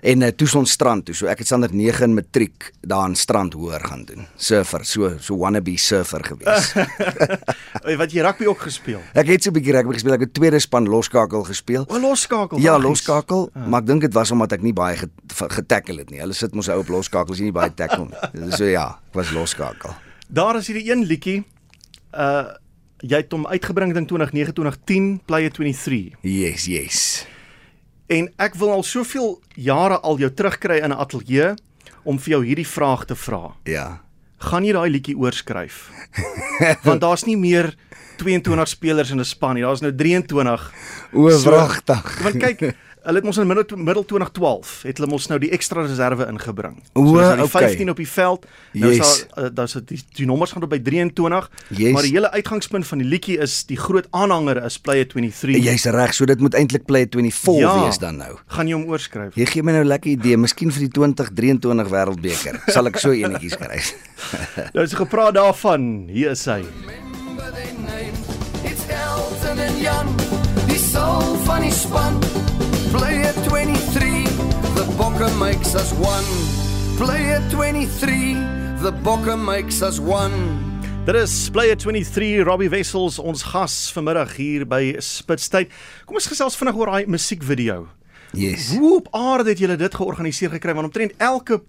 En 0.00 0.24
uh, 0.24 0.32
toe 0.32 0.48
ons 0.56 0.72
strand 0.72 1.04
toe. 1.04 1.14
So 1.16 1.28
ek 1.28 1.44
het 1.44 1.50
standaard 1.50 1.76
9 1.76 2.08
in 2.08 2.16
matriek 2.16 2.70
daar 2.80 3.10
in 3.10 3.18
strand 3.18 3.52
hoër 3.52 3.84
gaan 3.90 4.06
doen. 4.08 4.24
Surfer, 4.40 4.86
so 4.88 5.12
so 5.20 5.36
wannabe 5.36 5.76
surfer 5.76 6.24
gewees. 6.24 6.72
Wat 8.00 8.12
jy 8.12 8.24
rugby 8.24 8.48
ook 8.48 8.64
gespeel? 8.64 9.04
ek 9.12 9.34
het 9.34 9.44
so 9.44 9.52
'n 9.52 9.58
bietjie 9.60 9.76
rugby 9.76 10.00
gespeel. 10.00 10.16
Ek 10.16 10.26
het 10.28 10.34
tweede 10.34 10.58
span 10.64 10.88
loskakel 10.88 11.44
gespeel. 11.44 11.84
O, 11.88 12.00
loskakel. 12.00 12.58
Ja, 12.58 12.78
loskakel, 12.80 13.50
ah. 13.52 13.66
maar 13.68 13.84
ek 13.84 13.92
dink 13.92 14.00
dit 14.08 14.14
was 14.16 14.32
omdat 14.32 14.56
ek 14.56 14.64
nie 14.64 14.72
baie 14.72 14.96
getackle 15.32 15.98
het 15.98 16.10
nie. 16.10 16.20
Hulle 16.20 16.32
sit 16.34 16.54
mos 16.54 16.68
ou 16.68 16.78
op 16.80 16.88
loskakel, 16.88 17.34
jy 17.34 17.42
nie 17.50 17.52
baie 17.52 17.70
tackle 17.74 18.06
nie. 18.08 18.50
So 18.58 18.64
ja, 18.64 18.98
ek 19.10 19.14
was 19.14 19.30
loskakel. 19.30 19.94
Daar 20.28 20.56
is 20.56 20.66
hierdie 20.66 20.90
een 20.92 21.04
liedjie. 21.04 21.44
Uh 22.14 22.46
jy 23.04 23.16
het 23.20 23.32
hom 23.32 23.44
uitgebring 23.46 23.92
dink 23.92 24.08
2009 24.08 24.54
2010 24.56 25.20
Play 25.26 25.50
23. 25.50 26.14
Yes, 26.24 26.64
yes. 26.66 27.26
En 28.08 28.30
ek 28.38 28.54
wil 28.56 28.70
al 28.72 28.82
soveel 28.82 29.40
jare 29.54 29.98
al 30.00 30.16
jou 30.18 30.30
terugkry 30.32 30.78
in 30.80 30.90
'n 30.90 30.96
ateljee 30.96 31.54
om 32.04 32.18
vir 32.18 32.30
jou 32.30 32.44
hierdie 32.44 32.66
vraag 32.66 33.04
te 33.04 33.14
vra. 33.14 33.54
Ja. 33.64 34.00
Gaan 34.38 34.64
jy 34.64 34.72
daai 34.72 34.90
liedjie 34.90 35.16
oorskryf? 35.16 35.90
Want 36.88 37.00
daar's 37.00 37.24
nie 37.26 37.36
meer 37.36 37.74
22 38.16 38.68
spelers 38.68 39.10
in 39.10 39.20
'n 39.20 39.24
span 39.24 39.54
nie. 39.54 39.62
Daar's 39.62 39.80
nou 39.80 39.92
23. 39.94 40.72
O, 41.12 41.28
So- 41.30 41.50
wragtig. 41.50 42.22
Want 42.22 42.36
kyk, 42.36 42.74
hulle 43.06 43.20
het 43.20 43.24
mos 43.28 43.36
in 43.38 43.46
middel 43.46 43.76
middel 43.78 44.04
2012 44.04 44.70
het 44.88 44.98
hulle 44.98 45.08
mos 45.10 45.26
nou 45.30 45.38
die 45.42 45.50
ekstra 45.54 45.84
reserve 45.86 46.26
ingebring. 46.26 46.80
O, 46.98 47.04
so 47.06 47.20
is 47.22 47.36
nou 47.38 47.46
okay. 47.46 47.68
15 47.70 47.90
op 47.92 47.96
die 48.02 48.08
veld. 48.10 48.46
Nou 48.74 48.90
is 48.92 48.96
Yes. 48.98 49.26
daar 49.34 49.44
uh, 49.44 49.50
daar's 49.54 49.76
die, 49.86 50.00
die 50.18 50.26
nommers 50.26 50.52
gaan 50.52 50.62
op 50.66 50.70
by 50.70 50.80
23. 50.82 51.50
Yes. 51.70 51.92
Maar 51.94 52.02
die 52.02 52.12
hele 52.16 52.30
uitgangspunt 52.34 52.86
van 52.86 52.98
die 52.98 53.06
liedjie 53.06 53.38
is 53.38 53.64
die 53.70 53.76
groot 53.78 54.06
aanhanger 54.10 54.58
is 54.64 54.78
Play 54.78 55.04
23. 55.04 55.62
Jy's 55.64 55.84
reg, 55.94 56.14
so 56.14 56.24
dit 56.26 56.40
moet 56.40 56.54
eintlik 56.54 56.84
play 56.86 57.06
24 57.10 57.60
Ja. 57.62 57.84
wees 57.84 57.98
dan 57.98 58.16
nou. 58.16 58.36
Gaan 58.46 58.66
jy 58.68 58.74
hom 58.74 58.88
oorskryf? 58.90 59.34
Jy 59.38 59.46
gee 59.46 59.62
my 59.62 59.72
nou 59.72 59.84
'n 59.84 59.88
lekker 59.88 60.10
idee, 60.10 60.36
miskien 60.36 60.72
vir 60.72 60.80
die 60.80 60.90
2023 60.90 61.88
Wêreldbeker. 61.90 62.60
Sal 62.74 62.86
ek 62.86 62.98
so 62.98 63.10
enetjie 63.12 63.50
skryf. 63.50 63.94
Nou 64.74 64.82
is 64.84 64.92
gepraat 64.94 65.34
daarvan. 65.34 66.08
Hier 66.10 66.30
is 66.30 66.44
hy. 66.46 66.62
Remember 66.64 67.52
their 67.52 67.72
names. 67.86 68.18
It's 68.64 68.82
Elton 68.90 69.58
and 69.60 69.78
Jan, 69.80 70.06
die 70.66 70.78
soul 70.78 71.36
van 71.44 71.62
die 71.62 71.70
span. 71.72 72.45
Play 72.96 73.28
at 73.28 73.36
23, 73.44 74.24
the 74.72 74.84
Bokke 74.96 75.28
makes 75.38 75.74
us 75.74 75.92
one. 76.00 76.24
Play 76.96 77.36
at 77.36 77.44
23, 77.50 78.32
the 78.80 78.92
Bokke 79.04 79.36
makes 79.36 79.82
us 79.82 80.00
one. 80.00 80.32
Dit 81.04 81.14
is 81.14 81.50
Player 81.52 81.76
23 81.76 82.40
Robbie 82.48 82.70
Wessels 82.72 83.18
ons 83.20 83.42
gas 83.52 83.74
vanmiddag 83.92 84.32
hier 84.40 84.64
by 84.64 84.96
Spitstyd. 84.96 85.68
Kom 86.08 86.16
ons 86.16 86.30
gesels 86.32 86.56
vinnig 86.56 86.80
oor 86.80 86.88
daai 86.94 87.04
musiekvideo. 87.12 87.84
Yes. 88.32 88.72
Hoe 88.72 88.96
op 89.02 89.12
aarde 89.12 89.52
het 89.52 89.60
julle 89.60 89.76
dit 89.76 90.00
georganiseer 90.00 90.56
gekry 90.56 90.72
want 90.74 90.88
omtrent 90.88 91.12
elke 91.20 91.60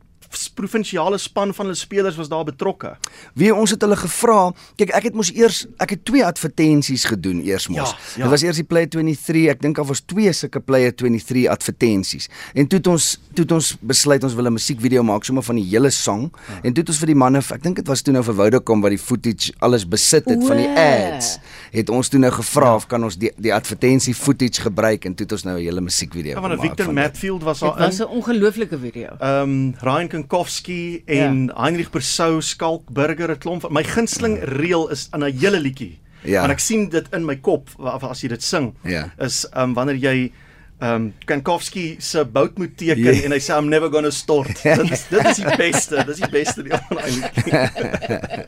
provinsiale 0.55 1.17
span 1.17 1.53
van 1.53 1.65
hulle 1.65 1.77
spelers 1.77 2.15
was 2.15 2.29
daar 2.29 2.43
betrokke. 2.43 2.95
Wie 3.33 3.53
ons 3.55 3.71
het 3.71 3.81
hulle 3.81 3.95
gevra. 3.95 4.51
Kyk, 4.75 4.91
ek 4.97 5.03
het 5.03 5.17
mos 5.17 5.31
eers 5.33 5.65
ek 5.83 5.95
het 5.95 6.05
twee 6.05 6.25
advertensies 6.25 7.05
gedoen 7.05 7.41
eers 7.45 7.67
mos. 7.67 7.93
Ja, 7.93 7.97
ja. 8.15 8.21
Dit 8.23 8.33
was 8.35 8.45
eers 8.45 8.61
die 8.61 8.67
Play 8.67 8.87
23. 8.87 9.47
Ek 9.53 9.61
dink 9.61 9.75
daar 9.75 9.85
was 9.85 10.01
twee 10.05 10.33
sulke 10.33 10.59
Play 10.59 10.91
23 10.91 11.47
advertensies. 11.47 12.29
En 12.53 12.67
toe 12.67 12.79
het 12.79 12.87
ons 12.87 13.09
toe 13.33 13.45
het 13.45 13.51
ons 13.51 13.71
besluit 13.81 14.23
ons 14.23 14.33
wil 14.33 14.47
'n 14.47 14.53
musiekvideo 14.53 15.03
maak 15.03 15.23
sommer 15.23 15.43
van 15.43 15.55
die 15.55 15.65
hele 15.65 15.89
song. 15.89 16.31
Ja. 16.47 16.59
En 16.63 16.73
toe 16.73 16.81
het 16.83 16.89
ons 16.89 16.99
vir 16.99 17.07
die 17.07 17.15
manne, 17.15 17.37
ek 17.37 17.63
dink 17.63 17.75
dit 17.75 17.87
was 17.87 18.01
toe 18.01 18.13
nou 18.13 18.23
vir 18.23 18.33
Vodacom 18.33 18.81
wat 18.81 18.91
die 18.91 18.99
footage 18.99 19.53
alles 19.59 19.87
besit 19.87 20.25
het 20.25 20.43
van 20.43 20.57
die 20.57 20.69
ads. 20.69 21.37
Het 21.71 21.89
ons 21.89 22.09
toe 22.09 22.19
nou 22.19 22.31
gevra 22.31 22.75
of 22.75 22.87
kan 22.87 23.03
ons 23.03 23.17
die 23.17 23.31
die 23.37 23.53
advertensie 23.53 24.13
footage 24.13 24.61
gebruik 24.61 25.05
en 25.05 25.15
toe 25.15 25.25
het 25.25 25.31
ons 25.31 25.43
nou 25.43 25.57
'n 25.57 25.63
hele 25.63 25.81
musiekvideo 25.81 26.35
Ja, 26.35 26.41
want 26.41 26.53
gemaak 26.53 26.67
Victor 26.67 26.85
van 26.85 26.95
dit. 26.95 27.03
Matfield 27.03 27.43
was 27.43 27.59
Dit 27.59 27.69
daar 27.69 27.79
was 27.79 27.99
in. 27.99 28.05
'n 28.05 28.09
ongelooflike 28.09 28.79
video. 28.79 29.09
Ehm 29.19 29.41
um, 29.41 29.75
Ryan 29.79 30.07
Kankowski 30.21 31.03
en 31.05 31.45
ja. 31.47 31.61
Heinrich 31.63 31.89
Persou, 31.93 32.41
Skalk 32.41 32.89
Burger, 32.89 33.29
'n 33.31 33.37
klomp. 33.37 33.61
van- 33.61 33.73
My 33.73 33.83
gunsteling 33.83 34.39
reël 34.43 34.89
is 34.91 35.07
aan 35.11 35.23
'n 35.23 35.31
hele 35.39 35.59
liedjie. 35.59 35.99
Ja. 36.23 36.39
Want 36.41 36.51
ek 36.51 36.59
sien 36.59 36.89
dit 36.89 37.05
in 37.13 37.25
my 37.25 37.35
kop 37.35 37.69
as 38.01 38.21
jy 38.21 38.27
dit 38.29 38.43
sing. 38.43 38.73
Ja. 38.83 39.11
Is 39.19 39.45
ehm 39.53 39.63
um, 39.69 39.73
wanneer 39.73 39.95
jy 39.95 40.31
ehm 40.79 40.93
um, 40.93 41.13
Kankowski 41.25 41.95
se 41.99 42.25
bout 42.25 42.57
moet 42.57 42.77
teken 42.77 43.13
Ja. 43.15 43.23
en 43.23 43.31
hy 43.31 43.39
sê 43.39 43.53
I'm 43.57 43.69
never 43.69 43.89
gonna 43.89 44.09
stort. 44.11 44.63
dit 44.63 44.91
is 44.91 45.05
dit 45.09 45.25
is 45.25 45.35
die 45.37 45.55
beste. 45.57 45.95
Dit 45.95 46.09
is 46.09 46.19
die 46.19 46.29
beste 46.31 46.63
deel 46.63 46.79
van 46.87 46.97
daai 46.97 47.11
liedjie. 47.11 48.47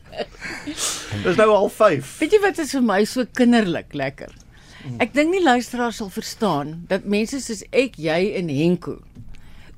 Dis 1.23 1.35
nou 1.35 1.49
al 1.51 1.69
5. 1.69 2.17
Weet 2.19 2.31
jy 2.35 2.39
wat 2.43 2.57
is 2.59 2.71
vir 2.75 2.81
my 2.85 3.03
so 3.05 3.25
kinderlik 3.38 3.93
lekker? 3.93 4.31
Ek 5.03 5.11
dink 5.13 5.31
nie 5.33 5.43
luisteraars 5.43 5.97
sal 5.99 6.09
verstaan 6.09 6.85
dat 6.88 7.03
mense 7.05 7.39
soos 7.43 7.63
ek, 7.75 7.97
jy 7.99 8.31
en 8.39 8.47
Henko 8.49 8.99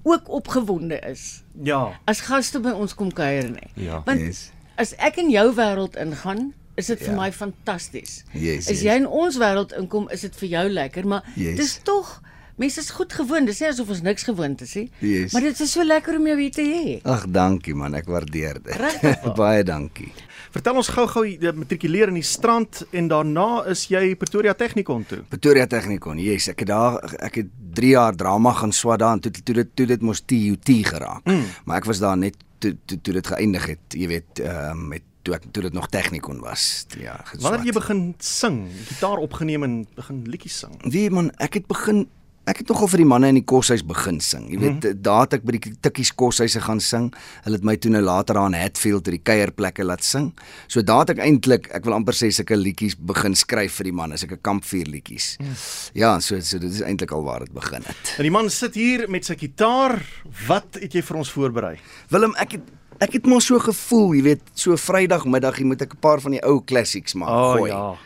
ook 0.03 0.29
opgewonde 0.29 1.00
is 1.00 1.43
Ja. 1.63 2.00
as 2.05 2.20
gaste 2.22 2.60
by 2.60 2.70
ons 2.70 2.96
kom 2.96 3.12
kuier 3.13 3.50
nie. 3.50 3.86
Ja. 3.86 4.01
Want 4.05 4.20
Yes. 4.20 4.51
as 4.75 4.96
ek 4.96 5.15
in 5.17 5.29
jou 5.29 5.53
wêreld 5.55 5.96
ingaan, 5.98 6.53
is 6.75 6.86
dit 6.86 6.98
vir 7.00 7.13
Ja. 7.13 7.22
my 7.22 7.31
fantasties. 7.31 8.24
Yes, 8.34 8.70
as 8.70 8.81
yes. 8.81 8.81
jy 8.81 8.96
in 8.96 9.08
ons 9.08 9.38
wêreld 9.38 9.74
inkom, 9.77 10.10
is 10.10 10.22
dit 10.22 10.36
vir 10.36 10.50
jou 10.50 10.70
lekker, 10.70 11.08
maar 11.08 11.24
Yes. 11.36 11.55
dis 11.58 11.79
tog 11.84 12.22
mense 12.62 12.82
is 12.84 12.89
goed 12.96 13.13
gewoond. 13.18 13.50
Dis 13.50 13.62
nie 13.63 13.70
asof 13.72 13.91
ons 13.96 14.03
niks 14.06 14.27
gewoond 14.27 14.62
is 14.65 14.74
nie. 14.77 14.88
Yes. 15.03 15.36
Maar 15.36 15.50
dit 15.50 15.63
is 15.65 15.72
so 15.75 15.86
lekker 15.86 16.20
om 16.20 16.27
jou 16.32 16.38
hier 16.39 16.53
te 16.56 16.65
hê. 16.65 16.98
Ag, 17.10 17.25
dankie 17.34 17.75
man, 17.77 17.98
ek 17.98 18.10
waardeer 18.12 18.62
dit. 18.62 18.75
Regtig 18.82 19.24
waar? 19.24 19.38
Baie 19.41 19.65
dankie. 19.68 20.12
Vertel 20.51 20.82
ons 20.82 20.89
gou-gou 20.91 21.24
jy 21.24 21.51
matrikuleer 21.56 22.12
in 22.12 22.18
die 22.20 22.27
strand 22.27 22.82
en 22.91 23.08
daarna 23.12 23.63
is 23.72 23.86
jy 23.91 24.03
Pretoria 24.20 24.53
Technikon 24.60 25.06
toe. 25.08 25.22
Pretoria 25.32 25.68
Technikon. 25.72 26.20
Yes, 26.20 26.50
ek 26.51 26.65
het 26.65 26.72
daar 26.74 27.00
ek 27.24 27.39
het 27.44 27.53
3 27.80 27.94
jaar 27.94 28.18
drama 28.20 28.51
gaan 28.60 28.75
swat 28.75 29.00
daar 29.00 29.15
en 29.15 29.24
toe 29.24 29.32
toe 29.32 29.56
dit 29.62 29.75
toe 29.80 29.88
dit 29.94 30.03
mos 30.03 30.24
TUT 30.27 30.74
geraak. 30.91 31.24
Mm. 31.24 31.46
Maar 31.65 31.80
ek 31.80 31.88
was 31.88 32.03
daar 32.03 32.20
net 32.20 32.36
toe 32.60 32.75
toe, 32.86 33.00
toe 33.00 33.15
dit 33.15 33.32
geëindig 33.32 33.70
het, 33.75 33.96
jy 33.96 34.12
weet, 34.12 34.44
ehm 34.44 34.84
uh, 34.84 34.89
met 34.91 35.08
toe 35.22 35.36
ek 35.38 35.44
toe 35.53 35.63
dit 35.68 35.75
nog 35.77 35.88
Technikon 35.94 36.39
was. 36.41 36.88
Ja, 36.98 37.20
geswat. 37.30 37.44
Wanneer 37.46 37.70
jy 37.70 37.75
begin 37.77 38.01
sing, 38.25 38.63
gitaar 38.89 39.22
opgeneem 39.22 39.65
en 39.68 39.75
begin 39.96 40.24
liedjies 40.25 40.58
sing. 40.63 40.74
Wie 40.89 41.10
man, 41.13 41.30
ek 41.38 41.60
het 41.60 41.68
begin 41.70 42.08
ek 42.51 42.62
het 42.62 42.72
nogal 42.72 42.89
vir 42.91 43.01
die 43.01 43.08
manne 43.08 43.29
in 43.31 43.38
die 43.39 43.46
koshuis 43.48 43.84
begin 43.88 44.20
sing. 44.24 44.50
Jy 44.51 44.60
weet, 44.60 44.74
mm 44.74 44.81
-hmm. 44.81 45.01
daar 45.05 45.24
het 45.25 45.34
ek 45.39 45.43
by 45.48 45.55
die 45.58 45.74
tikkies 45.81 46.12
koshuise 46.15 46.62
gaan 46.62 46.79
sing. 46.84 47.12
Hulle 47.46 47.55
het 47.55 47.63
my 47.65 47.75
toe 47.77 47.91
nou 47.91 48.01
later 48.03 48.38
aan 48.38 48.53
Hatfield 48.53 49.05
by 49.08 49.12
die 49.15 49.24
kuierplekke 49.24 49.84
laat 49.84 50.03
sing. 50.03 50.31
So 50.67 50.81
daar 50.81 51.05
het 51.05 51.15
ek 51.15 51.24
eintlik, 51.24 51.70
ek 51.72 51.86
wil 51.86 51.93
amper 51.93 52.13
sê 52.13 52.29
sulke 52.31 52.55
liedjies 52.58 52.96
begin 52.98 53.36
skryf 53.36 53.79
vir 53.79 53.84
die 53.89 53.96
manne, 53.96 54.17
sulke 54.17 54.38
kampvuur 54.41 54.86
liedjies. 54.86 55.38
Mm. 55.39 55.55
Ja, 55.93 56.20
so 56.20 56.39
so 56.39 56.60
dit 56.60 56.72
is 56.72 56.81
eintlik 56.81 57.12
al 57.12 57.24
waar 57.24 57.39
dit 57.39 57.53
begin 57.53 57.81
het. 57.86 58.15
En 58.17 58.24
die 58.24 58.31
man 58.31 58.50
sit 58.50 58.75
hier 58.75 59.10
met 59.10 59.25
sy 59.25 59.36
gitaar. 59.36 60.01
Wat 60.48 60.77
het 60.81 60.93
jy 60.93 61.01
vir 61.01 61.17
ons 61.17 61.31
voorberei? 61.31 61.75
Willem, 62.10 62.36
ek 62.36 62.51
het 62.51 62.62
ek 63.01 63.13
het 63.13 63.25
maar 63.25 63.41
so 63.41 63.58
gevoel, 63.60 64.13
jy 64.13 64.22
weet, 64.24 64.41
so 64.53 64.77
Vrydagmiddag, 64.77 65.58
jy 65.58 65.65
moet 65.65 65.81
ek 65.81 65.93
'n 65.93 66.00
paar 66.00 66.22
van 66.22 66.31
die 66.31 66.43
ou 66.46 66.62
classics 66.62 67.13
maak 67.13 67.29
Oh, 67.29 67.53
gooi. 67.53 67.72
ja. 67.72 67.98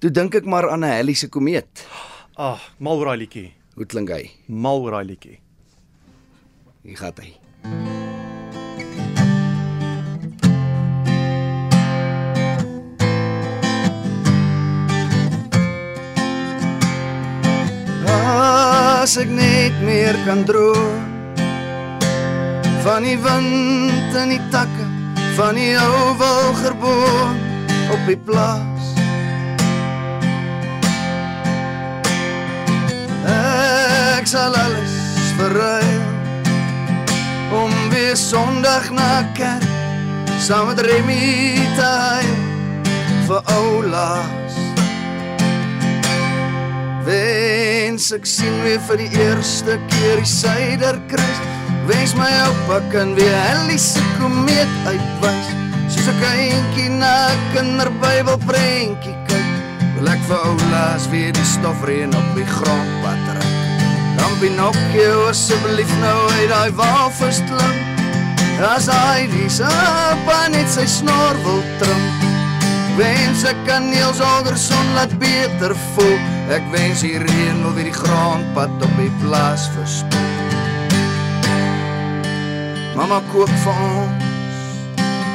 Toe 0.00 0.10
dink 0.10 0.34
ek 0.34 0.44
maar 0.44 0.70
aan 0.70 0.80
'n 0.84 0.90
Halley 0.90 1.14
se 1.14 1.28
komeet. 1.28 1.86
Ah, 2.36 2.58
mal 2.78 2.98
oor 2.98 3.06
daai 3.06 3.18
liedjie. 3.18 3.59
Hoe 3.74 3.86
klink 3.86 4.10
hy? 4.10 4.24
Mal 4.46 4.82
oor 4.82 4.96
daai 4.96 5.06
liedjie. 5.12 5.38
Hier 6.82 6.96
gaan 6.98 7.22
hy. 7.22 7.30
As 19.00 19.16
ek 19.16 19.30
net 19.32 19.78
meer 19.86 20.18
kan 20.26 20.44
droom 20.44 21.08
van 22.84 23.04
die 23.04 23.16
wind 23.20 24.16
in 24.16 24.34
die 24.34 24.42
takke 24.52 24.86
van 25.38 25.56
die 25.56 25.72
ou 25.80 26.12
wilgerboom 26.20 27.40
op 27.96 28.02
die 28.08 28.18
plaas 28.28 28.99
Ek 34.20 34.26
sal 34.28 34.52
alles 34.52 34.96
verruil 35.38 36.02
om 37.56 37.70
weer 37.88 38.16
Sondag 38.20 38.90
na 38.92 39.22
kerk 39.32 39.64
saam 40.36 40.66
met 40.68 40.80
Remy 40.84 41.56
te 41.78 41.86
huil 41.88 42.34
vir 43.30 43.48
ou 43.54 43.80
Laas. 43.88 44.58
Wens 47.08 48.10
ek 48.12 48.28
sien 48.28 48.58
weer 48.66 48.82
vir 48.90 49.00
die 49.00 49.08
eerste 49.24 49.78
keer 49.88 50.20
die 50.20 50.28
Suiderkruis. 50.28 51.40
Wens 51.88 52.12
my 52.18 52.28
oupa 52.44 52.82
kan 52.92 53.14
weer 53.16 53.38
Halley 53.46 53.80
se 53.80 54.04
komeet 54.18 54.74
uitwys. 54.84 55.48
Soos 55.88 56.10
'n 56.12 56.20
kindjie 56.20 56.90
na 56.92 57.32
kinderbybel 57.56 58.36
prentjie 58.44 59.16
kyk. 59.32 59.48
Wil 59.96 60.12
ek 60.12 60.20
vir 60.28 60.44
ou 60.44 60.58
Laas 60.74 61.08
weer 61.08 61.32
die 61.32 61.48
stofreën 61.56 62.12
op 62.12 62.28
die 62.36 62.50
grond 62.58 62.92
pad 63.00 63.24
trek. 63.30 63.49
Dan 64.20 64.36
Pinocchio 64.40 65.28
asseblief 65.32 65.90
nou 66.04 66.18
uit 66.36 66.48
daai 66.52 66.70
walvis 66.76 67.40
klim. 67.48 67.78
As 68.60 68.90
hy 68.92 69.24
die 69.32 69.48
sapa 69.48 70.42
net 70.52 70.68
sy 70.68 70.84
snor 70.84 71.38
wil 71.46 71.62
trim. 71.80 72.02
Wens 73.00 73.46
ek 73.48 73.56
kan 73.64 73.88
Niels 73.88 74.20
Holgersson 74.20 74.92
laat 74.92 75.12
beter 75.22 75.72
voel. 75.94 76.18
Ek 76.52 76.64
wens 76.74 77.00
die 77.06 77.16
reën 77.22 77.62
wil 77.64 77.72
weer 77.78 77.88
die 77.88 77.96
grondpad 77.96 78.84
op 78.84 78.98
die 79.00 79.12
plaas 79.22 79.70
verspoel. 79.76 80.28
Mamma 82.98 83.22
kook 83.32 83.52
vir 83.62 83.80
ons 83.86 84.28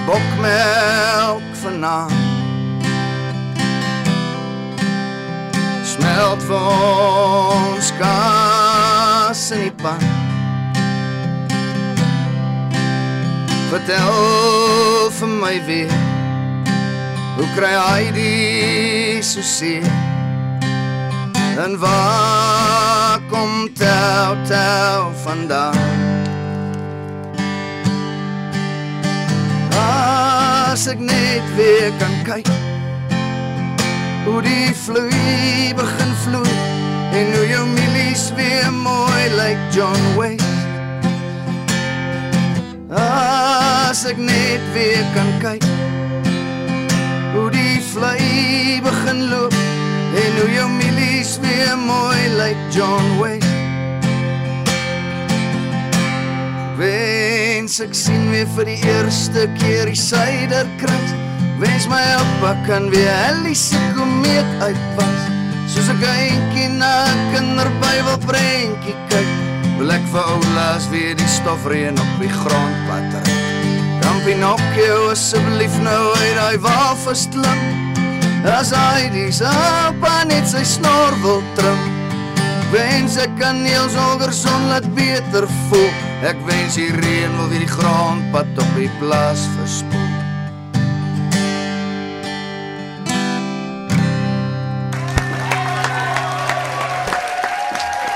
bokmelk 0.05 1.49
vanaand. 1.63 2.13
Smelt 5.95 6.45
vir 6.45 6.69
ons 6.75 7.89
kaas 9.35 9.51
in 9.51 9.61
die 9.61 9.71
pan. 9.71 9.99
Vertel 13.69 15.11
vir 15.11 15.27
my 15.27 15.55
weer 15.67 15.91
Hoe 17.35 17.47
kry 17.55 17.73
hy 17.75 18.11
die 18.15 19.21
so 19.23 19.41
seer? 19.41 19.83
En 21.59 21.75
waar 21.79 23.19
kom 23.31 23.67
tou 23.75 24.35
tou 24.47 25.11
vandaan? 25.25 25.81
As 29.75 30.87
ek 30.87 30.99
net 30.99 31.43
weer 31.57 31.91
kan 31.99 32.15
kyk 32.23 32.53
Hoe 34.25 34.39
die 34.45 34.71
vloei 34.85 35.73
begin 35.75 36.15
vloei 36.23 36.64
En 37.15 37.33
hoe 37.35 37.47
jou 37.47 37.67
milies 37.67 38.31
weer 38.35 38.73
mooi 38.73 39.29
lyk 39.35 39.59
John 39.71 40.01
Wayne. 40.17 40.43
As 42.91 44.03
ek 44.09 44.19
net 44.19 44.63
weer 44.73 45.05
kan 45.15 45.31
kyk. 45.39 45.63
Hoe 47.31 47.47
die 47.55 47.79
vlei 47.93 48.81
begin 48.83 49.29
loop. 49.31 49.55
En 50.19 50.39
hoe 50.41 50.51
jou 50.57 50.67
milies 50.75 51.37
weer 51.39 51.77
mooi 51.79 52.19
lyk 52.35 52.59
John 52.75 53.07
Wayne. 53.21 53.53
Wens 56.75 57.79
ek 57.79 57.95
sien 57.95 58.27
weer 58.35 58.49
vir 58.57 58.73
die 58.73 58.81
eerste 58.91 59.47
keer 59.61 59.87
die 59.87 59.99
suiderkruis. 59.99 61.19
Wens 61.63 61.87
my 61.87 62.03
oupa 62.19 62.57
kan 62.67 62.91
weer 62.91 63.13
Halley 63.23 63.55
se 63.55 63.79
komeet 63.95 64.51
uitwas 64.59 65.14
Soos 65.75 65.89
'n 65.91 65.99
kindjie 65.99 66.69
na 66.79 66.93
kinderbybel 67.33 68.17
prentjie 68.25 68.95
kyk 69.11 69.91
ek 69.95 70.05
vir 70.11 70.23
ou 70.33 70.39
Laas 70.55 70.87
weer 70.91 71.15
die 71.19 71.27
stofreën 71.27 71.99
op 71.99 72.13
die 72.21 72.31
grondpad 72.31 73.11
trek 73.11 73.27
Dan 74.01 74.23
Pinocchio 74.23 75.11
asseblief 75.11 75.75
nou 75.83 76.03
uit 76.15 76.35
daai 76.39 76.57
walvis 76.63 77.27
klim 77.35 77.61
As 78.47 78.71
hy 78.71 79.09
die 79.11 79.31
sapa 79.35 80.23
net 80.31 80.47
sy 80.47 80.63
snor 80.63 81.13
wil 81.21 81.43
trim 81.59 81.83
Wens 82.71 83.19
ek 83.21 83.35
kan 83.39 83.61
Niels 83.63 83.93
Holgersson 83.93 84.65
laat 84.71 84.87
beter 84.97 85.45
voel. 85.67 85.91
Ek 86.25 86.39
wens 86.49 86.79
die 86.79 86.89
reën 86.97 87.37
wil 87.37 87.51
weer 87.53 87.61
die 87.61 87.69
grondpad 87.69 88.57
op 88.57 88.73
die 88.79 88.89
plaas 88.99 89.45
verspoel. 89.53 90.04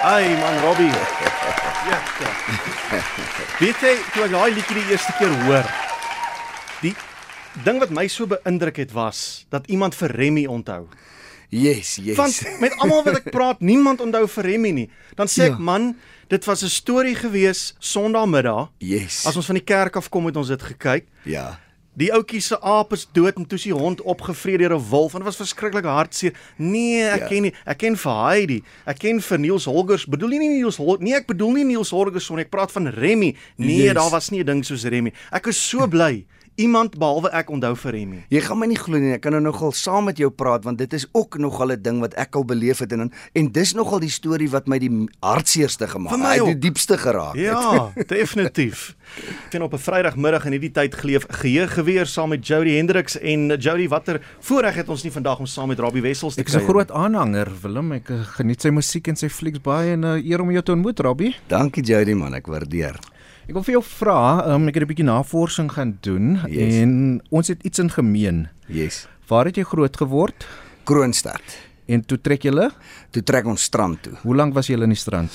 Ai 0.10 0.26
man 0.42 0.58
Robbie. 0.64 0.90
Ja. 1.90 2.00
Weet 3.60 3.82
jy, 3.84 3.94
toe 4.14 4.24
ek 4.26 4.32
daai 4.34 4.52
liedjie 4.56 4.78
die 4.80 4.88
eerste 4.94 5.14
keer 5.20 5.34
hoor, 5.46 5.68
die 6.84 6.94
ding 7.66 7.80
wat 7.82 7.92
my 7.94 8.06
so 8.12 8.26
beïndruk 8.32 8.80
het 8.82 8.94
was 8.96 9.46
dat 9.54 9.68
iemand 9.70 9.96
vir 10.00 10.14
Remy 10.16 10.46
onthou. 10.50 10.86
Yes, 11.50 11.96
yes. 11.98 12.16
Want 12.20 12.38
met 12.62 12.76
almal 12.80 13.04
wat 13.08 13.20
ek 13.24 13.30
praat, 13.36 13.62
niemand 13.66 14.02
onthou 14.06 14.26
vir 14.38 14.50
Remy 14.54 14.72
nie. 14.84 14.88
Dan 15.18 15.28
sê 15.32 15.50
ek, 15.50 15.58
Ja. 15.58 15.66
man, 15.72 15.96
dit 16.30 16.46
was 16.46 16.62
'n 16.64 16.70
storie 16.70 17.16
gewees 17.16 17.74
Sondagmiddag. 17.80 18.70
yes. 18.80 19.26
As 19.26 19.36
ons 19.36 19.46
van 19.46 19.56
die 19.56 19.64
kerk 19.66 19.96
af 19.98 20.10
kom 20.10 20.26
het 20.26 20.38
ons 20.38 20.48
dit 20.48 20.62
gekyk. 20.62 21.06
ja. 21.26 21.60
Die 22.00 22.08
ouetjie 22.16 22.40
se 22.40 22.56
aap 22.64 22.94
is 22.96 23.08
dood 23.12 23.36
en 23.42 23.46
toe 23.50 23.58
is 23.60 23.66
die 23.68 23.74
hond 23.76 24.00
opgevreet 24.08 24.62
deur 24.62 24.76
'n 24.78 24.86
wolf 24.90 25.14
en 25.14 25.20
dit 25.20 25.28
was 25.28 25.36
verskriklik 25.42 25.84
hartseer. 25.84 26.34
Nee, 26.58 27.04
ek 27.04 27.20
Ja. 27.20 27.28
ken 27.28 27.42
nie. 27.42 27.54
Ek 27.66 27.78
ken 27.78 27.96
vir 27.98 28.24
Heidi. 28.26 28.64
Ek 28.88 29.00
ken 29.00 29.20
vir 29.22 29.38
Niels 29.40 29.66
Holgers. 29.66 30.06
Bedoel 30.06 30.30
nie 30.30 30.48
Niels 30.48 30.78
Holgers. 30.78 31.04
Nee, 31.04 31.16
ek 31.16 31.28
bedoel 31.28 31.52
nie 31.52 31.64
Niels 31.66 31.90
Holgers 31.92 32.30
nie. 32.30 32.40
Ek 32.40 32.50
praat 32.50 32.72
van 32.72 32.88
Remy. 32.88 33.36
Nee, 33.58 33.84
Yes. 33.84 33.94
daar 33.94 34.10
was 34.12 34.30
nie 34.32 34.40
'n 34.40 34.46
ding 34.46 34.64
soos 34.66 34.84
Remy. 34.86 35.12
Ek 35.32 35.48
is 35.48 35.58
so 35.70 35.88
bly. 35.88 36.26
Iemand 36.60 36.98
behalwe 37.00 37.30
ek 37.32 37.52
onthou 37.56 37.72
vir 37.86 37.96
Remy. 37.96 38.18
Jy 38.34 38.40
gaan 38.44 38.60
my 38.60 38.68
nie 38.68 38.78
glo 38.80 39.00
nie. 39.00 39.14
Ek 39.16 39.22
kan 39.24 39.32
nou 39.32 39.40
nogal 39.46 39.72
saam 39.72 40.10
met 40.10 40.18
jou 40.20 40.28
praat 40.28 40.66
want 40.68 40.82
dit 40.82 40.92
is 40.98 41.06
ook 41.16 41.38
nogal 41.40 41.72
'n 41.72 41.82
ding 41.82 42.00
wat 42.04 42.14
ek 42.20 42.36
al 42.36 42.44
beleef 42.44 42.80
het 42.84 42.92
en 42.92 43.12
en 43.34 43.52
dis 43.52 43.74
nogal 43.74 44.00
die 44.00 44.12
storie 44.12 44.50
wat 44.50 44.68
my 44.68 44.78
die 44.80 44.92
hartseerste 45.22 45.88
gemaak 45.88 46.12
het. 46.12 46.42
ook. 46.42 46.48
die 46.48 46.60
diepste 46.60 46.98
geraak. 46.98 47.36
het. 47.36 47.46
Ja, 47.46 47.92
definitief. 48.18 48.96
Ek 49.48 49.54
het 49.54 49.62
op 49.62 49.74
'n 49.74 49.78
Vrydagmiddag 49.78 50.46
in 50.46 50.52
hierdie 50.52 50.72
tyd 50.72 50.96
geleef, 50.96 51.26
geheue 51.30 51.68
geweer 51.68 52.06
saam 52.06 52.30
met 52.30 52.48
Jody 52.48 52.76
Hendriks 52.76 53.18
en 53.18 53.56
Jody 53.56 53.88
watter 53.88 54.20
voorreg 54.40 54.76
het 54.76 54.90
ons 54.90 55.04
nie 55.04 55.12
vandag 55.12 55.40
om 55.40 55.46
saam 55.46 55.68
met 55.68 55.80
Robbie 55.80 56.02
Wessels 56.02 56.36
te 56.36 56.42
Ek 56.42 56.48
is 56.48 56.54
'n 56.54 56.58
kuier 56.58 56.70
groot 56.70 56.92
aanhanger, 56.92 57.48
Willem. 57.62 57.92
Ek 57.92 58.10
uh, 58.10 58.24
geniet 58.36 58.62
sy 58.62 58.70
musiek 58.70 59.08
en 59.08 59.16
sy 59.16 59.30
flieks 59.30 59.62
baie 59.62 59.92
en 59.92 60.00
'n 60.00 60.18
uh, 60.18 60.30
eer 60.30 60.42
om 60.42 60.52
jou 60.52 60.64
te 60.64 60.72
ontmoet, 60.72 61.00
Robbie. 61.00 61.36
Dankie 61.48 61.84
Jody 61.84 62.14
man, 62.14 62.34
ek 62.34 62.48
waardeer. 62.48 63.00
Ek 63.50 63.56
wil 63.58 63.64
vir 63.66 63.80
jou 63.80 63.82
vra, 63.82 64.18
um, 64.54 64.68
ek 64.70 64.76
het 64.78 64.84
'n 64.84 64.90
bietjie 64.92 65.06
navorsing 65.10 65.72
gaan 65.74 65.98
doen 66.06 66.38
Yes. 66.46 66.76
en 66.84 67.22
ons 67.32 67.48
het 67.48 67.64
iets 67.64 67.80
in 67.80 67.90
gemeen. 67.90 68.48
Yes. 68.68 69.08
Waar 69.28 69.46
het 69.46 69.56
jy 69.56 69.64
groot 69.64 69.98
geword? 69.98 70.46
Kroonstad. 70.84 71.42
En 71.88 72.06
toe 72.06 72.22
trek 72.22 72.44
julle? 72.44 72.70
Toe 73.10 73.24
trek 73.24 73.46
ons 73.46 73.62
strand 73.62 74.04
toe. 74.04 74.14
Hoe 74.22 74.36
lank 74.36 74.54
was 74.54 74.68
julle 74.68 74.84
in 74.84 74.90
die 74.90 74.98
strand? 74.98 75.32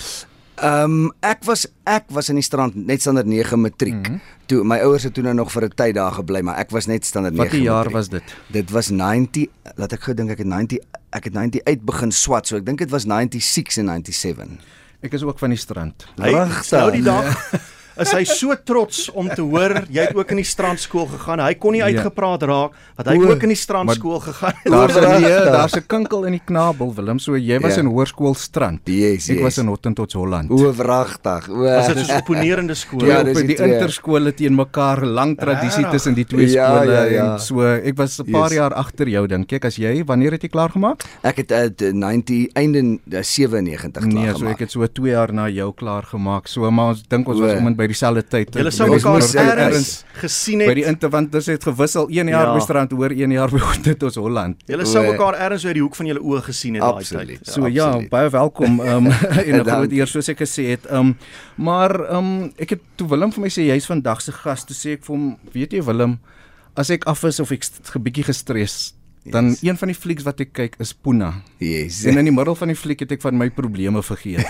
Ehm 0.55 0.85
um, 0.85 1.13
ek 1.21 1.43
was 1.45 1.67
ek 1.85 2.05
was 2.09 2.29
in 2.29 2.37
die 2.37 2.45
strand 2.45 2.77
net 2.77 3.01
standaard 3.01 3.27
9 3.27 3.61
matriek. 3.61 3.95
Mm. 3.95 4.05
-hmm. 4.05 4.21
Toe 4.47 4.65
my 4.65 4.79
ouers 4.79 5.03
het 5.03 5.15
toe 5.15 5.23
nou 5.25 5.35
nog 5.35 5.51
vir 5.51 5.65
'n 5.65 5.75
tyd 5.75 5.95
daar 5.95 6.13
gebly, 6.13 6.41
maar 6.41 6.59
ek 6.59 6.71
was 6.71 6.87
net 6.87 7.05
standaard 7.05 7.35
9 7.35 7.45
Watter 7.51 7.63
jaar 7.63 7.77
matriek. 7.91 7.93
was 7.95 8.09
dit? 8.09 8.35
Dit 8.53 8.71
was 8.71 8.91
90 8.91 9.47
laat 9.77 9.93
ek 9.93 10.03
gou 10.03 10.15
dink 10.15 10.31
ek 10.31 10.39
het 10.39 10.47
90 10.47 10.79
ek 11.11 11.25
het 11.25 11.33
90 11.33 11.65
uit 11.65 11.85
begin 11.85 12.13
swat, 12.13 12.47
so 12.47 12.57
ek 12.57 12.65
dink 12.65 12.79
dit 12.79 12.91
was 12.91 13.05
96 13.05 13.79
en 13.79 14.05
97. 14.05 14.65
Ek 15.01 15.13
is 15.13 15.23
ook 15.23 15.39
van 15.39 15.49
die 15.49 15.59
strand. 15.59 16.07
Regtig? 16.17 16.71
nou 16.71 16.91
die 16.91 17.03
dag 17.03 17.35
is 18.01 18.13
hy 18.13 18.25
so 18.25 18.55
trots 18.65 19.11
om 19.13 19.29
te 19.29 19.43
hoor 19.43 19.85
jy 19.91 20.03
het 20.07 20.15
ook 20.17 20.31
in 20.31 20.37
die 20.37 20.45
strandskool 20.45 21.07
gegaan. 21.07 21.41
Hy 21.41 21.55
kon 21.55 21.73
nie 21.73 21.81
Ja. 21.81 21.87
uitgepraat 21.87 22.43
raak 22.43 22.73
want 22.97 23.09
hy 23.09 23.15
het 23.15 23.23
O, 23.23 23.31
ook 23.33 23.43
in 23.43 23.49
die 23.49 23.57
strandskool 23.57 24.21
gegaan. 24.21 24.55
Daar's 24.65 24.97
'n 24.97 25.21
nee, 25.23 25.45
daar's 25.51 25.75
'n 25.77 25.87
kinkel 25.87 26.25
in 26.25 26.33
die 26.33 26.43
knabel, 26.45 26.95
Willem. 26.95 27.19
So 27.19 27.37
jy 27.37 27.59
was 27.61 27.75
Ja. 27.77 27.81
in 27.83 27.87
hoërskool 27.87 28.35
strand. 28.35 28.81
Yes, 28.85 29.29
Ek 29.29 29.37
yes. 29.37 29.43
was 29.43 29.59
in 29.59 29.67
Hottentots 29.67 30.15
Holland. 30.15 30.51
O, 30.51 30.73
wragtig. 30.73 31.49
O. 31.51 31.63
Was 31.63 31.87
dit 31.87 31.99
soos 31.99 32.17
opponerende 32.21 32.75
skole? 32.75 33.07
Ja, 33.07 33.19
Ja, 33.19 33.23
dis 33.23 33.43
die 33.47 33.57
interskole 33.57 34.35
teen 34.35 34.55
mekaar, 34.55 35.05
lang 35.07 35.37
tradisie 35.39 35.87
tussen 35.91 36.15
die 36.15 36.25
twee 36.25 36.49
Ja, 36.51 36.67
skole 36.77 36.93
ja, 36.93 37.05
ja. 37.05 37.33
en 37.35 37.41
so 37.41 37.61
ek 37.63 37.97
was 37.97 38.19
'n 38.21 38.31
paar 38.31 38.49
Yes. 38.51 38.59
jaar 38.59 38.73
agter 38.75 39.07
jou 39.09 39.27
dink 39.27 39.53
ek 39.53 39.65
as 39.65 39.77
jy 39.77 40.05
wanneer 40.05 40.33
het 40.33 40.43
jy 40.43 40.49
klaar 40.49 40.71
gemaak? 40.71 41.05
Ek 41.23 41.37
het 41.37 41.53
uit 41.53 41.81
90 41.93 42.49
einde 42.55 42.99
eh, 43.11 43.23
97 43.23 44.03
klaar 44.03 44.13
Nee, 44.25 44.31
so 44.33 44.39
gemaak. 44.39 44.53
ek 44.53 44.59
het 44.61 44.71
so 44.71 44.87
2 44.87 45.11
jaar 45.11 45.33
na 45.33 45.49
jou 45.49 45.73
klaar 45.75 46.03
gemaak. 46.03 46.47
So 46.49 46.71
maar 46.71 46.89
ons 46.89 47.03
dink 47.09 47.29
ons 47.29 47.41
was 47.41 47.53
O. 47.53 47.57
om 47.57 47.67
en 47.67 47.75
by 47.77 47.84
dieselfde 47.89 48.23
tyd. 48.29 48.55
Julle 48.55 48.71
sou 48.71 48.89
Ons 48.95 49.03
mekaar 49.05 49.59
ergens 49.59 50.05
gesien 50.21 50.59
by 50.59 50.75
die 50.75 50.85
het. 50.85 50.93
interwant 50.95 51.35
ons 51.35 51.47
het 51.47 51.63
gewissel 51.65 52.09
1 52.09 52.29
jaar 52.29 52.47
Ja. 52.47 52.55
by 52.55 52.61
strand 52.61 52.93
oor 52.93 53.11
1 53.11 53.31
jaar 53.33 53.51
by 53.51 53.59
Hottentots 53.59 54.17
Holland. 54.17 54.57
Julle 54.67 54.87
sou 54.87 55.05
O, 55.07 55.11
mekaar 55.13 55.35
ergens 55.35 55.65
uit 55.67 55.75
die 55.75 55.83
hoek 55.83 55.95
van 55.97 56.07
julle 56.07 56.21
oë 56.21 56.43
gesien 56.43 56.75
het 56.75 56.83
daai 56.83 57.05
tyd. 57.27 57.41
So 57.47 57.67
ja, 57.67 57.87
absoluut. 57.87 58.11
baie 58.11 58.31
welkom 58.31 58.81
um, 58.81 59.07
en 59.49 59.61
'n 59.61 59.65
groot 59.65 59.93
eer 59.93 60.07
soos 60.07 60.29
ek 60.29 60.39
gesê 60.41 60.67
het. 60.75 60.87
Um 60.91 61.17
maar 61.57 61.95
um 62.17 62.53
ek 62.59 62.71
het 62.71 62.81
toe 62.97 63.09
Willem 63.09 63.33
vir 63.33 63.41
my 63.43 63.49
sê 63.49 63.63
jy's 63.69 63.87
vandag 63.87 64.21
se 64.21 64.33
gas, 64.33 64.65
toe 64.65 64.75
sê 64.77 64.93
ek 64.99 65.05
vir 65.05 65.17
hom, 65.17 65.37
weet 65.53 65.73
jy 65.73 65.83
Willem, 65.83 66.19
as 66.77 66.91
ek 66.91 67.05
af 67.07 67.25
is 67.25 67.41
of 67.41 67.51
ek 67.53 67.65
'n 67.95 68.03
bietjie 68.03 68.25
gestres, 68.25 68.95
dan 69.25 69.49
Yes. 69.51 69.63
een 69.63 69.77
van 69.79 69.89
die 69.89 69.95
flieks 69.97 70.23
wat 70.25 70.41
ek 70.41 70.53
kyk 70.53 70.75
is 70.81 70.93
Puna. 70.93 71.35
Yes. 71.59 72.05
En 72.05 72.19
in 72.19 72.25
die 72.25 72.33
middel 72.35 72.55
van 72.55 72.69
die 72.69 72.77
fliek 72.77 73.01
het 73.01 73.13
ek 73.13 73.21
van 73.23 73.39
my 73.39 73.49
probleme 73.51 74.03
vergeet. 74.03 74.45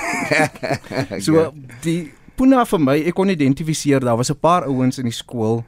so 1.21 1.53
die 1.83 2.13
Puna 2.37 2.65
vir 2.65 2.81
my, 2.81 2.97
ek 3.09 3.15
kon 3.15 3.31
identifiseer, 3.31 4.01
daar 4.01 4.17
was 4.17 4.31
'n 4.31 4.41
paar 4.41 4.67
ouens 4.67 4.99
in 4.99 5.05
die 5.05 5.13
skool 5.13 5.65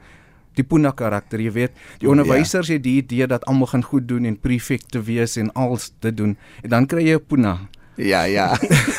die 0.57 0.65
Puna 0.65 0.91
karakter, 0.91 1.39
jy 1.39 1.51
weet, 1.51 1.71
die 2.01 2.09
onderwysers 2.09 2.71
het 2.73 2.83
die 2.85 2.97
idee 3.03 3.27
dat 3.29 3.45
almal 3.45 3.69
gaan 3.71 3.85
goed 3.85 4.07
doen 4.09 4.25
en 4.25 4.37
prefekte 4.41 5.01
wees 5.05 5.37
en 5.37 5.51
als 5.53 5.91
dit 5.99 6.17
doen. 6.17 6.37
En 6.63 6.69
dan 6.69 6.87
kry 6.89 7.05
jy 7.05 7.15
'n 7.15 7.25
Puna. 7.27 7.69
Ja, 7.97 8.23
ja. 8.29 8.53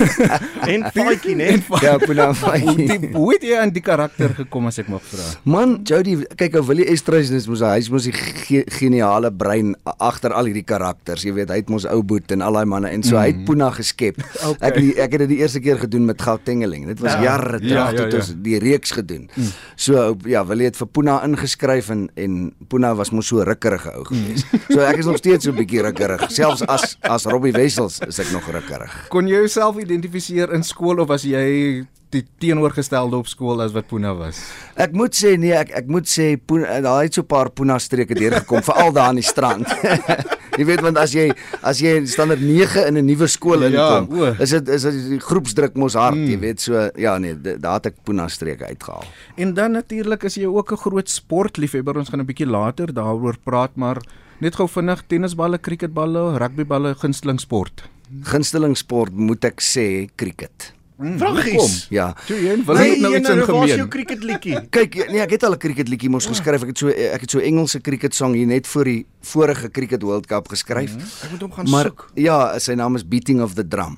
En 0.73 0.83
Faitjie 0.93 1.35
net. 1.39 1.63
Ja, 1.81 1.97
Puna 2.03 2.33
Fai. 2.35 2.59
die 2.77 2.99
hoe 3.15 3.33
het 3.33 3.43
jy 3.47 3.57
aan 3.57 3.71
die 3.73 3.81
karakter 3.85 4.35
gekom 4.37 4.67
as 4.69 4.79
ek 4.83 4.89
mag 4.93 5.03
vra? 5.07 5.25
Man, 5.49 5.79
Jody, 5.87 6.17
kyk 6.37 6.57
ou 6.59 6.65
Willie 6.67 6.85
Estreisen 6.91 7.37
is 7.39 7.47
mos 7.49 7.63
hy 7.65 7.79
is 7.79 7.89
mos 7.95 8.05
die 8.09 8.13
ge 8.13 8.65
geniale 8.79 9.31
brein 9.33 9.75
agter 10.03 10.35
al 10.37 10.51
hierdie 10.51 10.65
karakters. 10.67 11.23
Jy 11.25 11.33
weet, 11.39 11.53
hy 11.55 11.61
het 11.63 11.71
mos 11.73 11.87
ou 11.89 12.03
boet 12.03 12.35
en 12.35 12.43
al 12.45 12.59
daai 12.59 12.67
manne 12.69 12.91
en 12.93 13.03
so 13.07 13.17
hy 13.17 13.31
het 13.33 13.45
Puna 13.49 13.71
geskep. 13.79 14.19
Okay. 14.49 14.69
Ek 14.71 14.77
die, 14.81 14.91
ek 15.03 15.13
het 15.15 15.21
dit 15.25 15.31
die 15.35 15.39
eerste 15.43 15.61
keer 15.61 15.79
gedoen 15.83 16.05
met 16.09 16.23
Gautengeling. 16.23 16.87
Dit 16.89 17.01
was 17.05 17.13
Ja. 17.19 17.23
jare 17.23 17.59
terug 17.59 17.71
Ja, 17.71 17.77
ja, 17.77 17.91
ja, 17.91 17.97
toe 17.99 18.07
ja. 18.11 18.19
ons 18.23 18.31
die 18.45 18.59
reeks 18.63 18.93
gedoen. 18.97 19.29
So 19.77 19.97
ou- 19.99 20.17
ja, 20.31 20.45
Willie 20.47 20.69
het 20.71 20.77
vir 20.79 20.87
Puna 20.89 21.19
ingeskryf 21.27 21.91
en 21.95 22.07
en 22.17 22.37
Puna 22.69 22.95
was 22.97 23.11
mos 23.13 23.27
so 23.29 23.43
rukkerige 23.45 23.93
ou 23.99 24.05
gewees. 24.09 24.45
So 24.71 24.81
ek 24.81 24.99
is 25.03 25.07
nog 25.11 25.17
steeds 25.21 25.45
so 25.45 25.53
'n 25.53 25.57
bietjie 25.59 25.83
rukkerig. 25.85 26.29
Selfs 26.33 26.63
as 26.67 26.97
as 27.03 27.25
Robbie 27.27 27.53
Wessels 27.53 27.99
is 28.09 28.19
ek 28.19 28.31
nog 28.33 28.47
rukkerig. 28.51 28.88
Kon 29.09 29.29
jy 29.29 29.43
jouself 29.45 29.79
identifiseer 29.79 30.53
in 30.55 30.63
skool 30.63 31.01
of 31.01 31.09
was 31.09 31.23
jy 31.23 31.87
die 32.15 32.25
teenoorgestelde 32.41 33.19
op 33.19 33.29
skool 33.29 33.61
as 33.61 33.75
wat 33.77 33.89
Puna 33.91 34.15
was? 34.17 34.41
Ek 34.81 34.95
moet 34.97 35.17
sê 35.17 35.35
nee, 35.41 35.53
ek 35.57 35.75
ek 35.83 35.91
moet 35.93 36.09
sê 36.09 36.37
Puna 36.41 36.81
daar 36.85 37.03
het 37.05 37.15
so 37.15 37.23
'n 37.23 37.29
paar 37.29 37.51
Puna 37.51 37.79
streke 37.79 38.15
deurgekom, 38.15 38.63
veral 38.63 38.93
daar 38.93 39.09
aan 39.09 39.21
die 39.21 39.27
strand. 39.27 39.69
jy 40.59 40.65
weet 40.67 40.81
want 40.83 40.99
as 40.99 41.13
jy 41.13 41.29
as 41.63 41.81
jy 41.83 42.07
standaard 42.07 42.41
9 42.41 42.87
in 42.89 42.99
'n 42.99 43.07
nuwe 43.07 43.29
skool 43.29 43.63
Ja, 43.63 43.69
inkom, 43.69 44.21
o. 44.21 44.35
is 44.41 44.51
dit 44.51 44.69
is 44.69 44.83
dit 44.83 45.11
die 45.11 45.21
groepsdruk 45.21 45.77
mos 45.77 45.95
hard, 45.95 46.17
mm. 46.17 46.31
jy 46.33 46.39
weet 46.39 46.61
so 46.61 46.91
ja 46.97 47.19
nee, 47.19 47.35
daar 47.35 47.79
het 47.79 47.87
ek 47.93 48.05
Puna 48.05 48.29
streke 48.29 48.65
uitgehaal. 48.65 49.05
En 49.37 49.55
dan 49.55 49.73
natuurlik 49.73 50.25
is 50.25 50.35
jy 50.37 50.47
ook 50.47 50.73
'n 50.73 50.77
groot 50.77 51.09
sportliefhebber. 51.09 51.99
Ons 51.99 52.09
gaan 52.09 52.21
'n 52.21 52.27
bietjie 52.27 52.49
later 52.49 52.93
daaroor 52.93 53.37
praat, 53.45 53.77
maar 53.77 54.01
net 54.41 54.57
gou 54.57 54.69
vinnig 54.69 55.03
tennisballe, 55.07 55.59
cricketballe, 55.59 56.39
rugbyballe, 56.39 56.95
gunsteling 56.95 57.41
sport. 57.41 57.85
Gunsteling 58.23 58.77
sport 58.77 59.13
moet 59.15 59.45
ek 59.45 59.61
sê 59.61 60.09
cricket. 60.17 60.73
Vragies. 60.99 61.87
Ja. 61.95 62.09
Toe 62.27 62.35
jy 62.37 62.57
Willem 62.67 62.91
het 62.91 63.01
nou 63.01 63.13
iets 63.17 63.29
in 63.31 63.39
Waar 63.39 63.47
is 63.47 63.53
jou 63.53 63.67
gemeen. 63.69 63.89
cricketliedjie? 63.89 64.57
Kyk, 64.77 64.97
nee, 65.13 65.21
ek 65.23 65.31
het 65.37 65.45
al 65.47 65.53
'n 65.55 65.59
cricketliedjie 65.63 66.11
mos 66.11 66.27
geskryf. 66.27 66.63
Ek 66.67 66.69
het 66.75 66.79
so 66.79 66.89
ek 66.89 67.21
het 67.21 67.31
so 67.31 67.39
Engelse 67.39 67.81
cricket 67.81 68.15
song 68.15 68.35
hier 68.35 68.47
net 68.47 68.67
voor 68.67 68.85
die 68.85 69.07
vorige 69.23 69.71
cricket 69.71 70.03
World 70.03 70.27
Cup 70.27 70.49
geskryf. 70.49 70.95
Mm 70.97 71.01
Ek 71.23 71.31
moet 71.31 71.41
hom 71.41 71.53
gaan 71.53 71.71
Maar 71.71 71.85
soek. 71.85 72.11
ja, 72.15 72.59
sy 72.59 72.75
naam 72.75 72.97
is 72.97 73.07
Beating 73.07 73.41
of 73.43 73.55
the 73.55 73.63
Drum. 73.69 73.97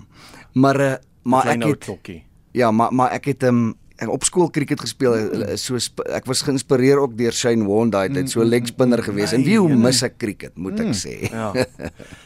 Maar 0.53 0.81
uh, 0.81 0.95
maar 1.25 1.47
ek 1.47 1.63
ou 1.63 1.71
het 1.71 1.85
klokkie. 1.85 2.23
Ja, 2.53 2.71
maar 2.71 2.93
maar 2.93 3.13
ek 3.13 3.25
het 3.25 3.43
um, 3.43 3.75
ek 4.01 4.11
op 4.11 4.25
skool 4.25 4.49
cricket 4.51 4.81
gespeel. 4.81 5.15
Hulle 5.15 5.51
is 5.55 5.65
So 5.71 5.79
ek 6.11 6.27
was 6.27 6.43
geïnspireer 6.43 6.99
ook 7.03 7.13
deur 7.19 7.37
Shane 7.37 7.67
Warne 7.69 7.93
daai 7.93 8.09
tyd, 8.11 8.31
so 8.33 8.41
'n 8.43 8.49
leg 8.49 8.67
spinner 8.67 9.03
gewees. 9.03 9.33
En 9.37 9.45
wie 9.45 9.59
hoe 9.59 9.69
mis 9.69 10.03
ek 10.03 10.19
cricket, 10.19 10.57
moet 10.57 10.81
ek 10.81 10.95
sê. 10.95 11.31
Ja. 11.31 11.53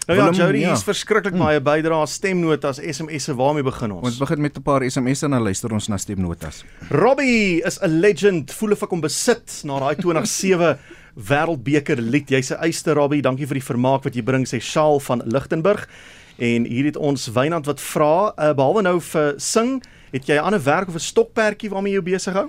Nou 0.06 0.18
ja, 0.18 0.24
Jody, 0.36 0.58
ja. 0.60 0.68
hier's 0.68 0.82
verskriklik 0.84 1.32
baie 1.32 1.60
bydrae, 1.64 2.06
stemnotas, 2.06 2.76
SMS'e, 2.76 3.32
waarmee 3.32 3.64
begin 3.64 3.94
ons? 3.96 4.04
Ons 4.04 4.18
begin 4.20 4.40
met 4.40 4.58
'n 4.58 4.62
paar 4.62 4.84
SMS'e 4.84 5.24
en 5.24 5.30
dan 5.30 5.42
luister 5.42 5.72
ons 5.72 5.88
na 5.88 5.96
stemnotas. 5.96 6.62
Robbie 6.90 7.64
is 7.64 7.80
'n 7.80 8.00
legend. 8.00 8.52
Voel 8.52 8.72
of 8.72 8.82
ek 8.82 8.90
hom 8.90 9.00
besit 9.00 9.64
na 9.64 9.80
daai 9.80 9.96
2007 9.96 10.76
Wêreldbeker 11.28 11.96
lied. 11.96 12.28
Jy's 12.28 12.52
'n 12.52 12.60
eyster 12.60 12.94
Robbie. 12.94 13.22
Dankie 13.22 13.46
vir 13.46 13.54
die 13.54 13.64
vermaak 13.64 14.04
wat 14.04 14.14
jy 14.14 14.22
bring, 14.22 14.44
sê 14.44 14.60
Shaal 14.60 15.00
van 15.00 15.22
Lichtenburg. 15.24 15.88
En 16.36 16.64
hier 16.66 16.84
het 16.84 16.96
ons 16.96 17.28
Wynand 17.32 17.66
wat 17.66 17.80
vra, 17.80 18.34
uh, 18.36 18.52
behalwe 18.52 18.82
nou 18.82 19.00
vir 19.00 19.34
sing, 19.38 19.82
het 20.14 20.26
jy 20.26 20.38
'n 20.38 20.46
ander 20.46 20.62
werk 20.62 20.88
of 20.88 20.94
'n 20.94 21.08
stokperdjie 21.10 21.70
waarmee 21.70 21.94
jy 21.94 22.02
besig 22.02 22.34
hou? 22.34 22.48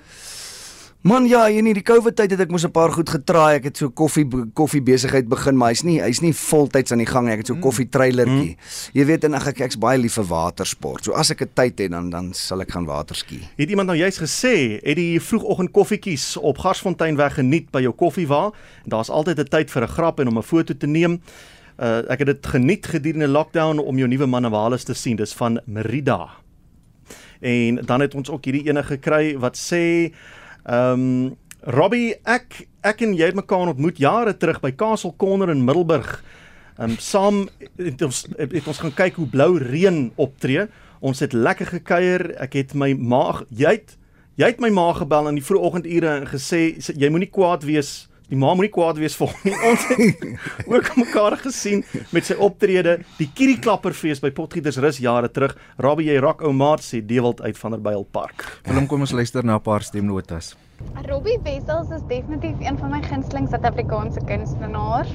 Man 1.05 1.27
ja, 1.29 1.43
hier 1.45 1.61
in 1.61 1.67
die 1.77 1.83
COVID 1.85 2.15
tyd 2.17 2.31
het 2.33 2.39
ek 2.39 2.49
mos 2.49 2.63
'n 2.65 2.71
paar 2.73 2.89
goed 2.89 3.09
getraai. 3.09 3.57
Ek 3.57 3.63
het 3.63 3.77
so 3.77 3.89
koffie 3.89 4.25
koffie 4.53 4.81
besigheid 4.81 5.27
begin, 5.29 5.55
maar 5.55 5.69
hy's 5.69 5.83
nie 5.83 6.01
hy's 6.01 6.19
nie 6.21 6.33
voltyds 6.33 6.91
aan 6.91 6.97
die 6.97 7.05
gang 7.05 7.27
nie. 7.27 7.33
Ek 7.33 7.37
het 7.37 7.47
so 7.47 7.53
'n 7.53 7.61
koffie 7.61 7.85
trailertjie. 7.85 8.57
Jy 8.93 9.05
weet 9.05 9.23
en 9.23 9.33
ag 9.35 9.47
ek 9.47 9.59
ek's 9.59 9.77
baie 9.77 9.99
lief 9.99 10.13
vir 10.13 10.25
watersport. 10.25 11.03
So 11.03 11.13
as 11.13 11.29
ek 11.29 11.41
'n 11.41 11.49
tyd 11.53 11.77
het 11.79 11.91
dan 11.91 12.09
dan 12.09 12.33
sal 12.33 12.61
ek 12.61 12.71
gaan 12.71 12.85
waterski. 12.85 13.39
Het 13.55 13.69
iemand 13.69 13.87
nou 13.87 13.97
juist 13.97 14.17
gesê, 14.17 14.81
het 14.81 14.95
die 14.95 15.21
vroegoggend 15.21 15.71
koffietjies 15.71 16.37
op 16.37 16.57
Garsfontein 16.57 17.17
geniet 17.31 17.69
by 17.71 17.81
jou 17.81 17.93
koffiewa? 17.93 18.51
Daar's 18.87 19.09
altyd 19.09 19.39
'n 19.39 19.47
tyd 19.47 19.69
vir 19.69 19.83
'n 19.83 19.87
grap 19.87 20.19
en 20.19 20.27
om 20.27 20.37
'n 20.37 20.43
foto 20.43 20.73
te 20.73 20.87
neem. 20.87 21.21
Uh 21.77 22.01
ek 22.09 22.19
het 22.19 22.27
dit 22.27 22.47
geniet 22.47 22.85
gedurende 22.87 23.27
lockdown 23.27 23.77
om 23.77 23.97
jou 23.97 24.07
nuwe 24.07 24.25
manewales 24.25 24.83
te 24.83 24.93
sien. 24.93 25.15
Dis 25.15 25.33
van 25.33 25.61
Merida. 25.65 26.44
En 27.45 27.81
dan 27.85 28.01
het 28.01 28.15
ons 28.17 28.29
ook 28.33 28.47
hierdie 28.47 28.65
ene 28.69 28.83
gekry 28.83 29.35
wat 29.37 29.59
sê 29.59 29.83
ehm 30.65 31.01
um, 31.01 31.33
Robbie, 31.65 32.13
ek 32.29 32.67
ek 32.85 32.99
en 33.01 33.15
jy 33.17 33.25
het 33.25 33.37
mekaar 33.37 33.71
ontmoet 33.71 33.97
jare 33.97 34.35
terug 34.37 34.59
by 34.61 34.69
Castle 34.77 35.15
Corner 35.17 35.49
in 35.49 35.63
Middelburg. 35.65 36.19
Ehm 36.77 36.93
um, 36.93 36.97
saam 37.01 37.39
het 37.81 38.01
ons 38.05 38.25
het 38.37 38.67
ons 38.67 38.81
gaan 38.83 38.93
kyk 38.93 39.17
hoe 39.21 39.29
blou 39.29 39.57
reën 39.61 40.11
optree. 40.15 40.67
Ons 41.01 41.21
het 41.25 41.33
lekker 41.33 41.69
gekuier. 41.73 42.31
Ek 42.41 42.53
het 42.57 42.73
my 42.77 42.93
maag, 42.93 43.43
jy 43.49 43.77
het 43.79 43.97
jy 44.35 44.51
het 44.51 44.59
my 44.59 44.69
ma 44.69 44.89
gebel 44.93 45.29
in 45.31 45.39
die 45.39 45.45
vroeë 45.45 45.63
oggendure 45.69 46.11
en 46.19 46.27
gesê 46.27 46.75
jy 46.75 47.09
moenie 47.09 47.31
kwaad 47.31 47.63
wees 47.63 48.07
Die 48.29 48.37
ma 48.39 48.55
moenie 48.57 48.71
kwaad 48.73 48.97
wees 48.97 49.15
vir 49.19 49.33
nie. 49.45 49.53
Ons 49.69 49.85
het 49.91 50.23
ook 50.73 50.91
mekaar 50.97 51.37
gesien 51.43 51.83
met 52.15 52.25
sy 52.25 52.37
optrede, 52.41 52.97
die 53.19 53.29
Kierie 53.37 53.59
Klapperfees 53.61 54.23
by 54.23 54.33
Potgietersrus 54.33 55.01
jare 55.03 55.29
terug. 55.29 55.53
Rabbi 55.77 56.09
jy 56.09 56.17
rock 56.23 56.41
ou 56.45 56.53
maat 56.55 56.85
sê 56.85 57.03
Dewald 57.05 57.43
uit 57.45 57.57
van 57.61 57.77
der 57.77 57.83
Byl 57.85 58.07
Park. 58.17 58.47
Willem, 58.65 58.89
kom 58.89 59.05
ons 59.05 59.13
luister 59.13 59.45
na 59.45 59.59
'n 59.59 59.61
paar 59.61 59.83
stemnotas. 59.85 60.55
Robbie 61.07 61.37
Wessels 61.43 61.91
is 61.91 62.01
definitief 62.07 62.55
een 62.59 62.77
van 62.77 62.89
my 62.89 62.99
gunsteling 63.05 63.45
Suid-Afrikaanse 63.47 64.19
kunstenaars. 64.27 65.11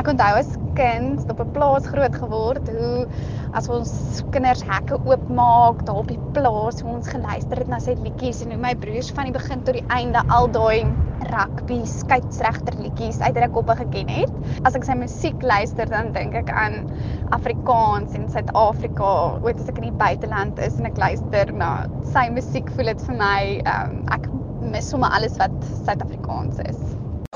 Ek 0.00 0.06
onthou 0.08 0.30
as 0.38 0.52
kind 0.78 1.24
op 1.32 1.40
'n 1.44 1.50
plaas 1.56 1.88
groot 1.90 2.14
geword 2.22 2.68
hoe 2.76 3.06
as 3.52 3.68
ons 3.68 3.92
kinders 4.36 4.62
hekke 4.68 4.98
oopmaak 5.04 5.82
daar 5.86 6.00
op 6.02 6.08
die 6.08 6.20
plaas 6.38 6.80
hoe 6.80 6.94
ons 6.94 7.08
geluister 7.08 7.60
het 7.60 7.68
na 7.68 7.78
sy 7.78 7.96
liedjies 8.04 8.40
en 8.44 8.54
hoe 8.54 8.60
my 8.62 8.74
broers 8.84 9.10
van 9.18 9.28
die 9.28 9.36
begin 9.36 9.64
tot 9.66 9.74
die 9.74 9.84
einde 9.98 10.22
al 10.28 10.48
daai 10.56 10.86
rugby 11.32 11.80
skeieregter 11.84 12.78
liedjies 12.80 13.20
uit 13.20 13.34
hulle 13.34 13.50
koppe 13.58 13.76
geken 13.82 14.08
het. 14.08 14.32
As 14.64 14.74
ek 14.74 14.88
sy 14.88 14.96
musiek 15.02 15.42
luister 15.42 15.86
dan 15.90 16.12
dink 16.12 16.34
ek 16.34 16.50
aan 16.50 16.88
Afrikaans 17.30 18.14
en 18.14 18.30
Suid-Afrika. 18.30 19.12
Ooit 19.42 19.60
as 19.60 19.68
ek 19.68 19.78
in 19.82 19.90
die 19.90 19.98
buiteland 20.06 20.58
is 20.58 20.78
en 20.78 20.86
ek 20.86 20.96
luister 20.96 21.52
na 21.52 21.86
sy 22.14 22.28
musiek 22.30 22.70
voel 22.76 22.94
dit 22.94 23.06
vir 23.10 23.16
my 23.20 23.62
um, 23.66 24.02
ek 24.08 24.30
mis 24.72 24.86
sommer 24.88 25.10
alles 25.12 25.36
wat 25.36 25.52
Suid-Afrikaans 25.84 26.60
is. 26.64 26.78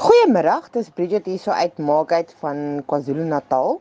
Goeiemiddag, 0.00 0.70
dis 0.72 0.88
Bridget 0.96 1.26
hier 1.28 1.40
so 1.42 1.52
uit 1.52 1.76
Maakheid 1.78 2.32
van 2.40 2.80
KwaZulu-Natal. 2.88 3.76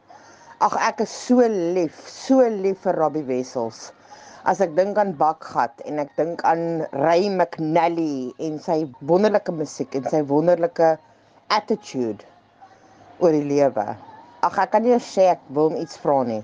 Ag 0.65 0.75
ek 0.83 1.03
is 1.05 1.13
so 1.13 1.45
lief, 1.47 2.01
so 2.12 2.43
lief 2.43 2.81
vir 2.83 2.97
Robbie 2.99 3.23
Wessels. 3.29 3.91
As 4.47 4.60
ek 4.63 4.75
dink 4.75 4.99
aan 4.99 5.13
Bakgat 5.19 5.83
en 5.88 6.01
ek 6.03 6.12
dink 6.19 6.43
aan 6.47 6.83
Ray 6.99 7.29
McNally 7.31 8.33
en 8.43 8.60
sy 8.63 8.81
wonderlike 9.07 9.55
musiek 9.55 9.95
en 9.95 10.07
sy 10.12 10.23
wonderlike 10.27 10.95
attitude 11.53 12.27
oor 13.23 13.36
die 13.36 13.45
lewe. 13.47 13.88
Ag 14.43 14.60
ek 14.63 14.73
kan 14.75 14.83
nie 14.83 14.97
sê 15.03 15.31
ek 15.36 15.43
wil 15.55 15.71
hom 15.71 15.79
iets 15.79 15.99
vra 16.03 16.19
nie. 16.27 16.41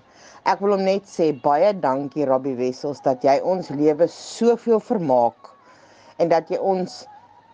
Ek 0.47 0.63
wil 0.63 0.77
hom 0.77 0.85
net 0.87 1.09
sê 1.09 1.33
baie 1.43 1.73
dankie 1.83 2.27
Robbie 2.29 2.55
Wessels 2.59 3.03
dat 3.03 3.25
jy 3.27 3.39
ons 3.43 3.71
lewe 3.75 4.07
soveel 4.11 4.83
vermaak 4.83 5.52
en 6.17 6.29
dat 6.29 6.49
jy 6.49 6.59
ons 6.59 7.03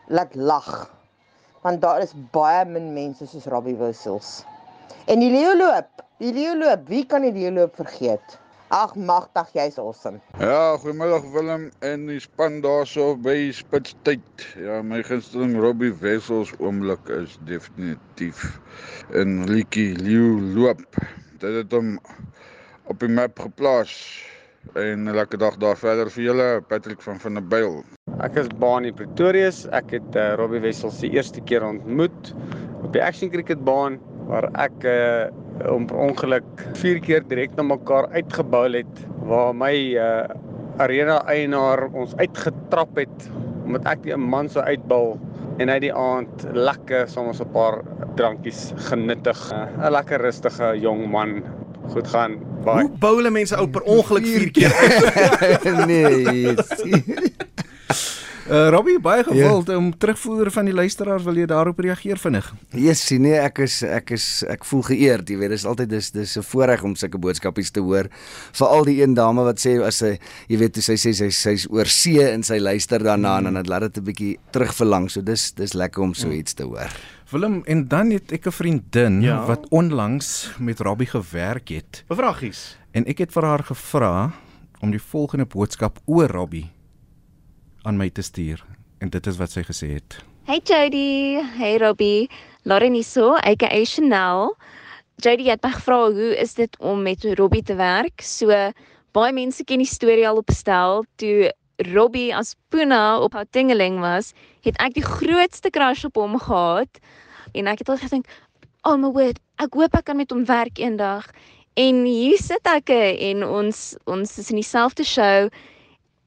laat 0.08 0.36
lag. 0.36 0.90
Want 1.62 1.82
daar 1.82 2.02
is 2.02 2.16
baie 2.34 2.66
min 2.66 2.94
mense 2.96 3.28
soos 3.28 3.48
Robbie 3.52 3.78
Wissels. 3.80 4.44
En 5.12 5.20
die 5.20 5.32
leeu 5.32 5.56
loop, 5.58 6.04
die 6.22 6.34
leeu 6.34 6.56
loop, 6.58 6.88
wie 6.88 7.06
kan 7.06 7.26
die 7.26 7.34
leeu 7.36 7.52
loop 7.56 7.76
vergeet? 7.80 8.40
Ag 8.70 8.94
magtig, 8.94 9.48
jy's 9.58 9.80
awesome. 9.82 10.20
Ja, 10.38 10.78
goeiemiddag 10.78 11.24
Willem 11.34 11.64
en 11.82 12.04
die 12.06 12.20
span 12.22 12.60
daarso 12.62 13.16
by 13.18 13.50
Spitstyd. 13.58 14.44
Ja, 14.62 14.84
my 14.86 15.00
gunsteling 15.02 15.56
Robbie 15.58 15.90
Wessels 16.04 16.52
oomblik 16.62 17.10
is 17.16 17.40
definitief 17.50 18.44
in 19.18 19.42
Lietjie 19.50 19.96
leeu 19.98 20.38
loop. 20.54 20.86
Dit 21.42 21.64
het 21.64 21.74
hom 21.74 21.96
op 22.86 23.02
die 23.02 23.10
map 23.10 23.42
geplaas. 23.42 23.96
En 24.74 25.04
'n 25.04 25.16
lekker 25.16 25.40
dag 25.40 25.58
daar 25.58 25.78
verder 25.78 26.10
vir 26.12 26.24
julle, 26.24 26.62
Patrick 26.68 27.02
van 27.02 27.20
van 27.20 27.34
der 27.34 27.48
Byl. 27.48 27.84
Ek 28.22 28.36
is 28.36 28.48
Bani 28.60 28.92
Pretorius. 28.92 29.66
Ek 29.72 29.92
het 29.92 30.16
uh, 30.16 30.34
Robbie 30.36 30.60
Wessels 30.60 31.00
die 31.00 31.10
eerste 31.16 31.42
keer 31.42 31.64
ontmoet 31.64 32.34
op 32.84 32.94
die 32.94 33.04
Action 33.04 33.32
Cricket 33.32 33.64
baan 33.64 34.00
waar 34.28 34.50
ek 34.62 34.84
uh, 34.84 35.28
om 35.74 35.88
per 35.88 35.98
ongeluk 35.98 36.64
vier 36.80 37.00
keer 37.04 37.24
direk 37.28 37.56
na 37.58 37.64
mekaar 37.64 38.10
uitgebou 38.14 38.68
het 38.76 39.02
waar 39.28 39.56
my 39.56 39.74
uh, 39.96 40.28
arena 40.80 41.20
eienaar 41.32 41.88
ons 41.92 42.16
uitgetrap 42.20 43.00
het 43.00 43.30
omdat 43.66 43.88
ek 43.96 44.04
die 44.04 44.14
'n 44.16 44.30
man 44.36 44.50
so 44.50 44.60
uitbal 44.60 45.18
en 45.60 45.70
hy 45.70 45.80
die 45.80 45.94
aand 45.94 46.46
lekker 46.56 47.08
soms 47.08 47.42
'n 47.42 47.52
paar 47.52 47.82
drankies 48.16 48.74
genuttig. 48.90 49.40
'n 49.52 49.92
Lekker 49.92 50.22
rustige 50.22 50.76
jong 50.80 51.08
man. 51.12 51.44
Goed 51.90 52.08
gaan. 52.08 52.38
Bye. 52.64 52.74
Hoe 52.74 52.92
bou 53.00 53.16
hulle 53.16 53.32
mense 53.34 53.58
ou 53.58 53.70
per 53.70 53.82
ongeluk 53.82 54.26
vier 54.26 54.52
keer? 54.52 55.86
nee. 55.90 56.56
Uh 58.50 58.70
Robbie, 58.74 58.98
baie 58.98 59.22
gewild 59.22 59.68
ja. 59.70 59.76
om 59.78 59.92
terugvoer 59.94 60.50
van 60.50 60.66
die 60.66 60.74
luisteraars 60.74 61.22
wil 61.22 61.38
jy 61.38 61.46
daarop 61.46 61.78
reageer 61.86 62.18
vinnig. 62.18 62.48
Yes, 62.74 63.04
nee, 63.22 63.36
ek 63.38 63.60
is 63.62 63.76
ek 63.86 64.10
is 64.16 64.24
ek 64.50 64.64
voel 64.66 64.82
geëerd, 64.88 65.30
jy 65.30 65.38
weet, 65.38 65.52
dit 65.54 65.60
is 65.62 65.66
altyd 65.70 65.92
dis 65.92 66.10
dis 66.16 66.34
'n 66.34 66.42
voorreg 66.48 66.82
om 66.84 66.96
sulke 66.98 67.22
boodskapies 67.22 67.70
te 67.70 67.84
hoor. 67.86 68.10
Veral 68.58 68.90
die 68.90 69.04
een 69.04 69.14
dame 69.14 69.46
wat 69.46 69.62
sê 69.62 69.78
as 69.86 70.02
sy 70.02 70.18
jy 70.50 70.58
weet, 70.58 70.82
sy 70.82 70.98
sê 70.98 71.14
sy 71.14 71.30
sy's 71.30 71.68
oor 71.70 71.86
see 71.86 72.26
en 72.26 72.42
sy 72.42 72.58
luister 72.58 72.98
daarna 72.98 73.40
mm. 73.40 73.46
en 73.46 73.54
dan 73.54 73.70
laat 73.70 73.82
dit 73.82 74.02
'n 74.02 74.06
bietjie 74.06 74.40
terugverlang. 74.50 75.12
So 75.12 75.22
dis 75.22 75.52
dis 75.52 75.74
lekker 75.74 76.02
om 76.02 76.14
so 76.14 76.32
iets 76.32 76.54
te 76.54 76.64
hoor. 76.64 76.90
Willem, 77.30 77.62
en 77.68 77.88
dan 77.88 78.10
het 78.10 78.32
ek 78.32 78.48
'n 78.48 78.52
vriendin 78.52 79.22
ja. 79.22 79.46
wat 79.46 79.70
onlangs 79.70 80.50
met 80.58 80.80
Robbie 80.80 81.08
gewerk 81.08 81.70
het. 81.70 82.04
Bevragies. 82.08 82.78
En 82.94 83.06
ek 83.06 83.18
het 83.20 83.32
vir 83.32 83.44
haar 83.44 83.64
gevra 83.64 84.34
om 84.82 84.90
die 84.90 85.02
volgende 85.02 85.46
boodskap 85.46 86.00
oor 86.06 86.28
Robbie 86.28 86.79
aan 87.84 87.98
my 87.98 88.10
te 88.10 88.22
stuur 88.22 88.64
en 89.00 89.10
dit 89.10 89.28
is 89.28 89.38
wat 89.40 89.54
sy 89.54 89.64
gesê 89.64 89.94
het. 89.96 90.20
Hey 90.50 90.60
Jody, 90.66 91.40
hey 91.60 91.78
Robbie, 91.78 92.30
Lauren 92.68 92.94
hierso, 92.98 93.36
aka 93.38 93.70
Chanel. 93.86 94.56
Jody 95.24 95.48
het 95.48 95.64
my 95.64 95.72
gevra 95.76 96.00
hoe 96.12 96.34
is 96.42 96.56
dit 96.58 96.76
om 96.80 97.04
met 97.04 97.24
Robbie 97.40 97.64
te 97.64 97.76
werk? 97.80 98.24
So 98.26 98.52
baie 99.16 99.34
mense 99.34 99.64
ken 99.64 99.84
die 99.84 99.90
storie 99.90 100.28
al 100.28 100.42
opstel 100.42 101.06
toe 101.22 101.52
Robbie 101.94 102.34
as 102.36 102.56
Puna 102.70 103.20
op 103.24 103.34
haar 103.34 103.48
tingeling 103.56 104.02
was, 104.04 104.34
het 104.68 104.76
ek 104.84 104.98
die 104.98 105.06
grootste 105.06 105.72
crush 105.72 106.04
op 106.08 106.20
hom 106.20 106.36
gehad 106.40 107.00
en 107.56 107.72
ek 107.72 107.86
het 107.86 107.90
al 107.90 107.98
gedink, 107.98 108.28
"Oh 108.84 108.98
my 108.98 109.12
word, 109.16 109.40
ek 109.60 109.74
hoop 109.74 109.96
ek 109.96 110.06
kan 110.06 110.18
met 110.18 110.32
hom 110.32 110.46
werk 110.46 110.78
eendag." 110.80 111.32
En 111.76 112.04
hier 112.06 112.38
sit 112.38 112.68
ek 112.68 112.90
en 112.90 113.44
ons 113.44 113.96
ons 114.06 114.38
is 114.38 114.50
in 114.50 114.60
dieselfde 114.60 115.04
show 115.04 115.50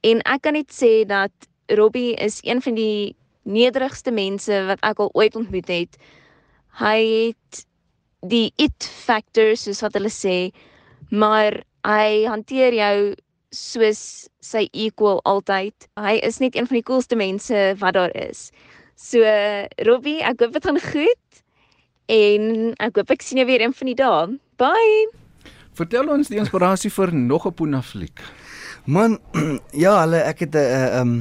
En 0.03 0.23
ek 0.27 0.43
kan 0.43 0.57
net 0.59 0.73
sê 0.75 1.05
dat 1.07 1.33
Robbie 1.71 2.15
is 2.19 2.41
een 2.43 2.63
van 2.63 2.75
die 2.75 3.15
nederigste 3.43 4.11
mense 4.11 4.65
wat 4.67 4.83
ek 4.87 5.01
al 5.03 5.11
ooit 5.15 5.37
ontmoet 5.39 5.69
het. 5.71 5.99
Hy 6.79 6.99
het 7.33 7.65
die 8.27 8.53
it 8.63 8.87
factor 9.07 9.55
soos 9.59 9.83
wat 9.83 9.95
hulle 9.99 10.11
sê, 10.13 10.53
maar 11.11 11.63
hy 11.87 12.25
hanteer 12.31 12.75
jou 12.75 12.97
soos 13.53 14.29
sy 14.43 14.67
equal 14.73 15.21
altyd. 15.29 15.75
Hy 16.01 16.19
is 16.25 16.41
net 16.43 16.57
een 16.57 16.69
van 16.71 16.79
die 16.79 16.87
coolste 16.87 17.19
mense 17.19 17.65
wat 17.83 17.99
daar 17.99 18.15
is. 18.17 18.51
So 18.97 19.23
Robbie, 19.87 20.21
ek 20.23 20.43
hoop 20.43 20.55
dit 20.57 20.67
gaan 20.67 20.81
goed 20.83 21.43
en 22.13 22.73
ek 22.83 22.99
hoop 22.99 23.11
ek 23.15 23.25
sien 23.25 23.43
jou 23.43 23.49
weer 23.49 23.65
een 23.65 23.75
van 23.75 23.91
die 23.91 23.99
dae. 23.99 24.39
Bye. 24.61 25.11
Vertel 25.79 26.11
ons 26.13 26.29
die 26.29 26.41
inspirasie 26.41 26.91
vir 26.93 27.13
nog 27.15 27.47
'n 27.47 27.55
Puna 27.55 27.83
fliek. 27.83 28.21
Man, 28.85 29.19
ja, 29.85 30.01
hulle 30.03 30.23
ek 30.27 30.41
het 30.47 30.55
'n 30.55 30.59
uh, 30.59 31.01
um 31.01 31.13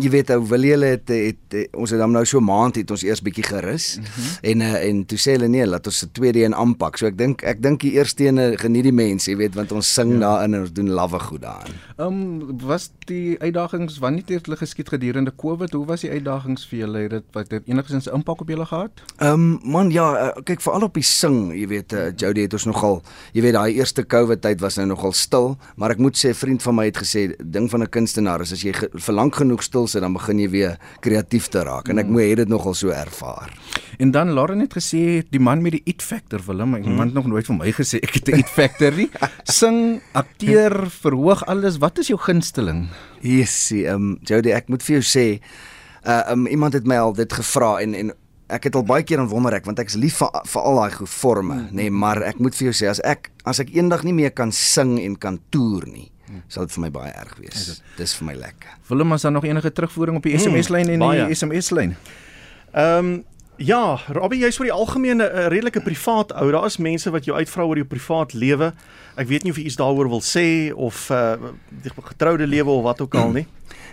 jy 0.00 0.10
weet 0.12 0.30
ou 0.32 0.40
wil 0.48 0.64
julle 0.64 0.92
het, 0.94 1.08
het, 1.08 1.40
het 1.52 1.76
ons 1.76 1.90
het 1.90 2.00
dan 2.00 2.12
nou 2.14 2.24
so 2.28 2.40
maand 2.40 2.78
het 2.80 2.90
ons 2.90 3.02
eers 3.04 3.20
bietjie 3.24 3.44
gerus 3.44 3.98
mm 3.98 4.04
-hmm. 4.04 4.50
en 4.50 4.60
uh, 4.60 4.88
en 4.88 5.04
toe 5.06 5.18
sê 5.18 5.36
hulle 5.36 5.48
nee 5.48 5.66
laat 5.66 5.86
ons 5.86 5.98
se 5.98 6.10
tweede 6.12 6.44
een 6.44 6.54
aanpak 6.54 6.96
so 6.96 7.06
ek 7.06 7.18
dink 7.18 7.42
ek 7.42 7.62
dink 7.62 7.80
die 7.80 7.92
eerste 7.92 8.24
een 8.24 8.58
geniet 8.58 8.84
die 8.84 8.92
mense 8.92 9.30
jy 9.30 9.36
weet 9.36 9.54
want 9.54 9.72
ons 9.72 9.94
sing 9.94 10.12
ja. 10.12 10.18
daarin 10.18 10.54
en 10.54 10.60
ons 10.60 10.72
doen 10.72 10.88
lawwe 10.88 11.18
goed 11.18 11.42
daarin. 11.42 11.74
Ehm 11.96 12.06
um, 12.06 12.58
was 12.66 12.90
die 13.06 13.36
uitdagings 13.40 13.98
wanneer 13.98 14.24
het 14.26 14.46
hulle 14.46 14.56
geskied 14.56 14.88
gedurende 14.88 15.32
Covid 15.36 15.72
hoe 15.72 15.86
was 15.86 16.00
die 16.00 16.10
uitdagings 16.10 16.66
vir 16.66 16.78
julle 16.78 16.98
het 16.98 17.10
dit 17.10 17.24
wat 17.32 17.50
het 17.50 17.66
enigsins 17.66 18.06
impak 18.06 18.40
op 18.40 18.48
julle 18.48 18.66
gehad? 18.66 19.02
Ehm 19.18 19.32
um, 19.32 19.60
man 19.62 19.90
ja 19.90 20.06
uh, 20.12 20.42
kyk 20.44 20.60
veral 20.60 20.88
op 20.88 20.94
die 20.94 21.06
sing 21.06 21.52
jy 21.52 21.66
weet 21.66 21.92
uh, 21.92 22.10
Jody 22.16 22.46
het 22.46 22.52
ons 22.52 22.64
nogal 22.64 23.02
jy 23.32 23.42
weet 23.42 23.54
daai 23.58 23.74
eerste 23.74 24.06
Covid 24.06 24.40
tyd 24.40 24.60
was 24.60 24.76
nou 24.76 24.86
nogal 24.86 25.12
stil 25.12 25.56
maar 25.76 25.90
ek 25.90 25.98
moet 25.98 26.16
sê 26.16 26.28
'n 26.32 26.34
vriend 26.34 26.62
van 26.62 26.74
my 26.74 26.84
het 26.84 26.98
gesê 26.98 27.34
ding 27.38 27.70
van 27.70 27.82
'n 27.82 27.90
kunstenaar 27.90 28.40
is 28.40 28.52
as 28.52 28.62
jy 28.62 28.72
vir 28.72 29.14
lank 29.14 29.34
genoeg 29.34 29.62
stil 29.62 29.81
stil 29.82 29.98
sit 29.98 30.02
dan 30.04 30.14
begin 30.14 30.38
jy 30.38 30.48
weer 30.52 30.76
kreatief 31.02 31.48
te 31.50 31.62
raak 31.64 31.88
en 31.88 31.98
ek 31.98 32.06
Hmm. 32.06 32.12
moet 32.12 32.22
het 32.28 32.36
dit 32.36 32.48
nogal 32.48 32.74
so 32.74 32.90
ervaar. 32.90 33.50
En 33.98 34.10
dan 34.10 34.32
Lauren 34.32 34.60
het 34.60 34.72
gesê 34.74 35.22
die 35.30 35.40
man 35.40 35.62
met 35.62 35.72
die 35.72 35.82
it 35.86 36.02
factor 36.02 36.40
Willem, 36.46 36.74
Hmm. 36.74 36.84
iemand 36.84 37.14
nog 37.14 37.26
nooit 37.26 37.46
vir 37.46 37.56
my 37.56 37.72
gesê 37.72 37.98
ek 38.02 38.14
het 38.14 38.28
'n 38.28 38.38
it 38.38 38.48
factor 38.48 38.92
nie. 38.92 39.10
Sing, 39.44 40.00
akteer, 40.12 40.90
verhoog 40.90 41.44
alles. 41.46 41.78
Wat 41.78 41.98
is 41.98 42.08
jou 42.08 42.18
gunsteling? 42.18 42.88
Yesie, 43.20 43.86
ehm 43.86 43.94
um, 43.94 44.18
Jody, 44.22 44.50
ek 44.50 44.68
moet 44.68 44.82
vir 44.82 45.00
jou 45.00 45.02
sê, 45.02 45.40
uh 46.06 46.30
um, 46.32 46.46
iemand 46.46 46.72
het 46.74 46.84
my 46.86 46.96
al 46.96 47.12
dit 47.12 47.32
gevra 47.32 47.80
en 47.80 47.94
en 47.94 48.12
ek 48.48 48.64
het 48.64 48.74
al 48.74 48.82
baie 48.84 49.02
keer 49.02 49.18
aan 49.18 49.28
wonder 49.28 49.54
ek 49.54 49.64
want 49.64 49.78
ek 49.78 49.86
is 49.88 49.94
lief 49.96 50.16
vir 50.18 50.28
vir 50.44 50.62
al 50.62 50.76
daai 50.76 50.90
goed 50.90 51.08
forme, 51.08 51.54
nê, 51.54 51.72
nee, 51.72 51.90
maar 51.90 52.22
ek 52.22 52.38
moet 52.38 52.54
vir 52.54 52.72
jou 52.72 52.84
sê 52.84 52.88
as 52.90 53.00
ek 53.04 53.30
as 53.44 53.60
ek 53.60 53.70
eendag 53.74 54.02
nie 54.04 54.12
meer 54.12 54.30
kan 54.30 54.52
sing 54.52 54.98
en 55.00 55.16
kan 55.16 55.38
toer 55.50 55.86
nie, 55.86 56.10
sal 56.48 56.66
dit 56.66 56.72
vir 56.72 56.82
my 56.82 56.90
baie 56.90 57.12
erg 57.12 57.36
wees. 57.40 57.82
Dis 57.96 58.14
vir 58.14 58.26
my 58.26 58.34
lekker. 58.34 58.68
Willem, 58.88 59.12
is 59.12 59.22
daar 59.22 59.32
nog 59.32 59.44
enige 59.44 59.72
terugvoering 59.72 60.16
op 60.16 60.22
die 60.22 60.38
SMS-lyn 60.38 60.88
en 60.88 60.98
baie. 60.98 61.26
die 61.26 61.34
SMS-lyn? 61.34 61.96
Ehm 62.72 62.98
um, 62.98 63.24
ja, 63.56 64.00
Robbie, 64.08 64.40
jy's 64.42 64.56
vir 64.56 64.64
die 64.70 64.72
algemene 64.74 65.24
'n 65.28 65.48
redelike 65.52 65.80
privaat 65.80 66.32
ou. 66.32 66.50
Daar 66.50 66.66
is 66.66 66.76
mense 66.76 67.10
wat 67.10 67.24
jou 67.24 67.36
uitvra 67.36 67.62
oor 67.64 67.76
jou 67.76 67.86
privaat 67.86 68.32
lewe. 68.32 68.72
Ek 69.16 69.28
weet 69.28 69.42
nie 69.44 69.50
of 69.52 69.56
jy 69.58 69.64
iets 69.64 69.76
daaroor 69.76 70.08
wil 70.08 70.20
sê 70.20 70.72
of 70.74 71.10
uh 71.10 71.36
die 71.82 71.90
getroude 72.02 72.46
lewe 72.46 72.70
of 72.70 72.82
wat 72.82 73.00
ook 73.00 73.14
al 73.14 73.30
nie. 73.38 73.46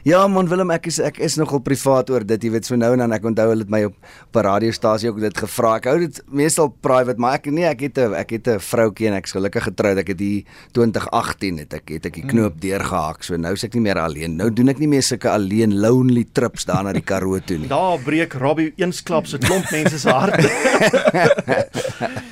Ja 0.08 0.22
man 0.32 0.48
Willem, 0.48 0.70
ek 0.72 0.88
is 0.88 0.98
ek 1.04 1.18
is 1.20 1.36
nogal 1.36 1.60
privaat 1.60 2.10
oor 2.14 2.24
dit, 2.24 2.44
jy 2.46 2.52
weet, 2.54 2.68
so 2.70 2.78
nou 2.80 2.94
en 2.96 3.02
dan 3.04 3.12
ek 3.16 3.26
onthou 3.28 3.50
hulle 3.52 3.66
het 3.66 3.72
my 3.74 3.82
op 3.90 3.96
op 4.30 4.38
'n 4.38 4.46
radiostasie 4.46 5.10
ook 5.10 5.20
dit 5.20 5.38
gevra. 5.38 5.76
Ek 5.76 5.86
hou 5.86 6.00
dit 6.00 6.22
meestal 6.32 6.70
private, 6.70 7.20
maar 7.20 7.34
ek 7.36 7.52
nee, 7.52 7.66
ek 7.66 7.82
het 7.82 7.98
'n 7.98 8.14
ek 8.14 8.30
het 8.30 8.48
'n 8.48 8.60
vroutjie 8.60 9.08
en 9.08 9.14
ek's 9.16 9.32
gelukkig 9.32 9.64
getroud. 9.64 9.98
Ek 9.98 10.08
het 10.08 10.20
hier 10.20 10.44
2018 10.72 11.58
het 11.58 11.74
ek 11.74 11.90
het 11.90 12.06
ek 12.06 12.14
die 12.14 12.26
knoop 12.26 12.62
deurgehak. 12.62 13.24
So 13.24 13.36
nou 13.36 13.54
is 13.54 13.64
ek 13.64 13.74
nie 13.74 13.82
meer 13.82 14.00
alleen. 14.00 14.38
Nou 14.38 14.50
doen 14.50 14.70
ek 14.70 14.80
nie 14.80 14.88
meer 14.88 15.02
sulke 15.04 15.30
alleen 15.30 15.80
lonely 15.80 16.26
trips 16.32 16.66
daar 16.66 16.84
na 16.84 16.94
die 16.94 17.02
Karoo 17.02 17.40
toe 17.40 17.58
nie. 17.58 17.68
Daar 17.80 18.00
breek 18.00 18.34
Robbie 18.34 18.74
eensklaps 18.78 19.34
'n 19.34 19.40
klomp 19.40 19.70
mense 19.72 20.00
se 20.00 20.10
harte. 20.10 20.48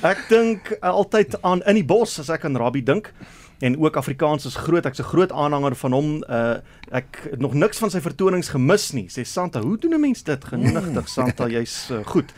ek 0.12 0.18
dink 0.28 0.78
uh, 0.82 0.88
altyd 0.88 1.42
aan 1.42 1.62
in 1.66 1.74
die 1.74 1.84
bos 1.84 2.18
as 2.18 2.30
ek 2.30 2.44
aan 2.44 2.56
Robbie 2.56 2.82
dink. 2.82 3.12
En 3.60 3.78
ook 3.80 3.96
Afrikaans 3.96 4.44
is 4.46 4.54
groot. 4.56 4.84
Ek's 4.86 4.98
'n 5.00 5.02
groot 5.10 5.32
aanhanger 5.32 5.74
van 5.76 5.92
hom. 5.92 6.24
Uh 6.28 6.56
ek 6.90 7.28
het 7.30 7.40
nog 7.40 7.54
niks 7.54 7.78
van 7.78 7.90
sy 7.90 8.00
vertonings 8.00 8.48
gemis 8.48 8.92
nie. 8.92 9.08
Sê 9.10 9.22
Santa, 9.26 9.60
hoe 9.60 9.78
doen 9.78 9.94
'n 9.94 10.00
mens 10.00 10.22
dit? 10.22 10.44
Genigtig 10.44 11.08
Santa, 11.08 11.46
jy's 11.48 11.88
uh, 11.90 12.04
goed. 12.06 12.32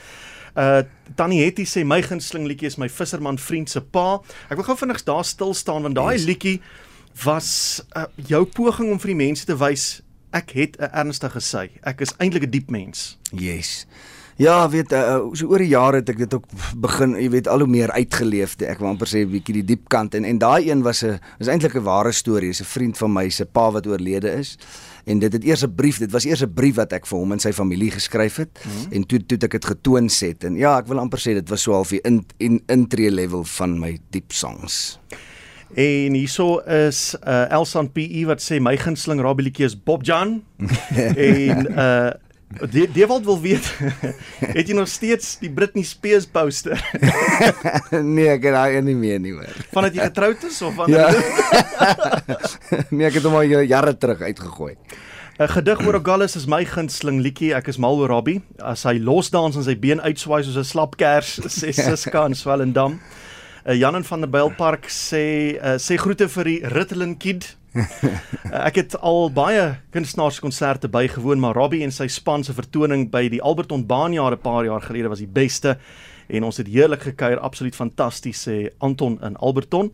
Uh 0.56 0.82
Tannie 1.14 1.44
Hetty 1.44 1.64
sê 1.64 1.84
my 1.84 2.02
gunsteling 2.02 2.46
liedjie 2.46 2.66
is 2.66 2.76
my 2.76 2.88
visserman 2.88 3.38
vriend 3.38 3.70
se 3.70 3.80
pa. 3.80 4.20
Ek 4.48 4.56
wil 4.56 4.64
gou 4.64 4.76
vinnig 4.76 5.02
daar 5.04 5.24
stil 5.24 5.54
staan 5.54 5.82
want 5.82 5.94
daai 5.94 6.16
Yes. 6.16 6.24
liedjie 6.24 6.60
was 7.24 7.82
uh, 7.96 8.04
jou 8.14 8.44
poging 8.46 8.90
om 8.90 8.98
vir 9.00 9.06
die 9.08 9.26
mense 9.26 9.44
te 9.44 9.56
wys 9.56 10.00
ek 10.32 10.50
het 10.50 10.76
'n 10.80 10.90
ernstige 10.92 11.40
sy. 11.40 11.70
Ek 11.82 12.00
is 12.00 12.14
eintlik 12.18 12.42
'n 12.44 12.50
diep 12.50 12.70
mens. 12.70 13.18
Yes. 13.32 13.86
Ja, 14.40 14.68
weet 14.72 14.92
uh, 14.96 15.18
so 15.36 15.50
oor 15.52 15.60
die 15.60 15.68
jare 15.68 16.00
het 16.00 16.08
ek 16.14 16.22
dit 16.22 16.34
ook 16.34 16.46
begin, 16.80 17.12
jy 17.20 17.28
weet, 17.34 17.48
al 17.50 17.60
hoe 17.60 17.68
meer 17.68 17.90
uitgeleef. 17.92 18.54
Ek 18.64 18.78
wil 18.80 18.88
amper 18.94 19.10
sê 19.10 19.20
'n 19.20 19.28
bietjie 19.28 19.58
die 19.60 19.66
diep 19.74 19.90
kant 19.92 20.14
en 20.16 20.24
en 20.24 20.38
daai 20.40 20.70
een 20.70 20.80
was 20.82 21.04
'n 21.04 21.20
is 21.38 21.48
eintlik 21.48 21.76
'n 21.76 21.84
ware 21.84 22.12
storie. 22.12 22.48
'n 22.48 22.64
vriend 22.64 22.96
van 22.96 23.12
my 23.12 23.28
se 23.28 23.44
pa 23.44 23.70
wat 23.70 23.86
oorlede 23.86 24.32
is. 24.32 24.56
En 25.04 25.18
dit 25.18 25.32
het 25.32 25.44
eers 25.44 25.64
'n 25.64 25.74
brief, 25.74 25.98
dit 25.98 26.10
was 26.10 26.24
eers 26.24 26.42
'n 26.42 26.54
brief 26.54 26.76
wat 26.76 26.92
ek 26.92 27.06
vir 27.06 27.18
hom 27.18 27.32
en 27.32 27.38
sy 27.38 27.52
familie 27.52 27.90
geskryf 27.90 28.36
het 28.36 28.60
mm 28.64 28.70
-hmm. 28.70 28.92
en 28.92 29.06
toe 29.06 29.26
toe 29.26 29.38
ek 29.38 29.50
dit 29.50 29.64
getoon 29.64 30.08
set 30.08 30.44
en 30.44 30.56
ja, 30.56 30.78
ek 30.78 30.86
wil 30.86 30.98
amper 30.98 31.18
sê 31.18 31.34
dit 31.34 31.48
was 31.48 31.62
so 31.62 31.72
half 31.72 31.90
die 31.90 32.00
in, 32.00 32.24
in 32.38 32.62
intree 32.66 33.10
level 33.10 33.44
van 33.44 33.78
my 33.78 33.98
diep 34.10 34.32
songs. 34.32 34.98
En 35.74 36.14
hierso 36.14 36.58
is 36.58 37.14
uh 37.26 37.50
Elsan 37.50 37.92
PE 37.92 38.24
wat 38.26 38.40
sê 38.40 38.58
my 38.60 38.76
gunsteling 38.76 39.20
Robbie 39.20 39.44
liedjie 39.44 39.66
is 39.66 39.82
Bob 39.82 40.02
Jan. 40.04 40.42
en 41.16 41.66
uh 41.70 42.10
Die 42.74 42.86
Dewald 42.92 43.24
wil 43.24 43.38
weet, 43.40 43.66
het 44.56 44.66
jy 44.68 44.74
nog 44.74 44.88
steeds 44.90 45.36
die 45.38 45.50
Britney 45.50 45.84
Spears 45.86 46.26
poster 46.26 46.80
nee, 48.14 48.26
ek 48.32 48.42
het 48.48 48.56
daai 48.56 48.80
nie 48.82 48.96
meer 48.98 49.20
nie 49.22 49.32
hoor. 49.36 49.54
vandat 49.70 49.94
jy 49.94 50.08
getroud 50.08 50.42
is 50.48 50.58
of 50.66 50.74
van 50.74 50.90
Ja. 50.90 51.06
nee, 52.90 53.06
ek 53.06 53.20
het 53.20 53.22
hom 53.28 53.36
al 53.38 53.46
jare 53.64 53.94
terug 53.98 54.20
uitgegooi. 54.26 54.74
'n 55.40 55.48
gedig 55.48 55.80
oor 55.86 55.96
Ogallis 55.96 56.36
is 56.36 56.44
my 56.46 56.64
gunsteling 56.68 57.22
liedjie. 57.24 57.54
Ek 57.56 57.68
is 57.72 57.78
mal 57.78 57.96
oor 57.96 58.10
Robbie. 58.12 58.42
As 58.58 58.82
hy 58.84 58.98
losdans 59.00 59.56
en 59.56 59.64
sy 59.64 59.72
been 59.78 60.00
uitswaai 60.04 60.42
soos 60.44 60.58
'n 60.60 60.64
slapkers, 60.68 61.38
sê 61.48 61.72
Siska 61.72 62.26
in 62.26 62.34
Swellendam. 62.34 62.98
Uh, 63.66 63.72
Jan 63.78 64.04
van 64.04 64.20
der 64.20 64.28
Bylpark 64.28 64.88
sê 64.88 65.56
uh, 65.56 65.78
sê 65.78 65.96
groete 65.96 66.28
vir 66.28 66.44
die 66.44 66.60
Ritalin 66.64 67.16
Kid. 67.16 67.56
Ek 68.68 68.80
het 68.80 68.96
al 68.98 69.28
baie 69.32 69.76
kunstenaarskonserte 69.94 70.88
bygewoon, 70.90 71.40
maar 71.40 71.54
Robbie 71.54 71.84
en 71.86 71.92
sy 71.94 72.08
span 72.10 72.44
se 72.44 72.54
vertoning 72.56 73.08
by 73.10 73.28
die 73.30 73.42
Alberton 73.42 73.86
Baanjaar 73.86 74.34
'n 74.34 74.42
paar 74.42 74.64
jaar 74.64 74.82
gelede 74.82 75.08
was 75.08 75.22
die 75.22 75.30
beste 75.30 75.78
en 76.28 76.44
ons 76.44 76.56
het 76.56 76.66
heerlik 76.66 77.02
gekuier, 77.02 77.38
absoluut 77.38 77.74
fantasties 77.74 78.48
sê 78.48 78.70
Anton 78.78 79.18
in 79.22 79.36
Alberton. 79.36 79.90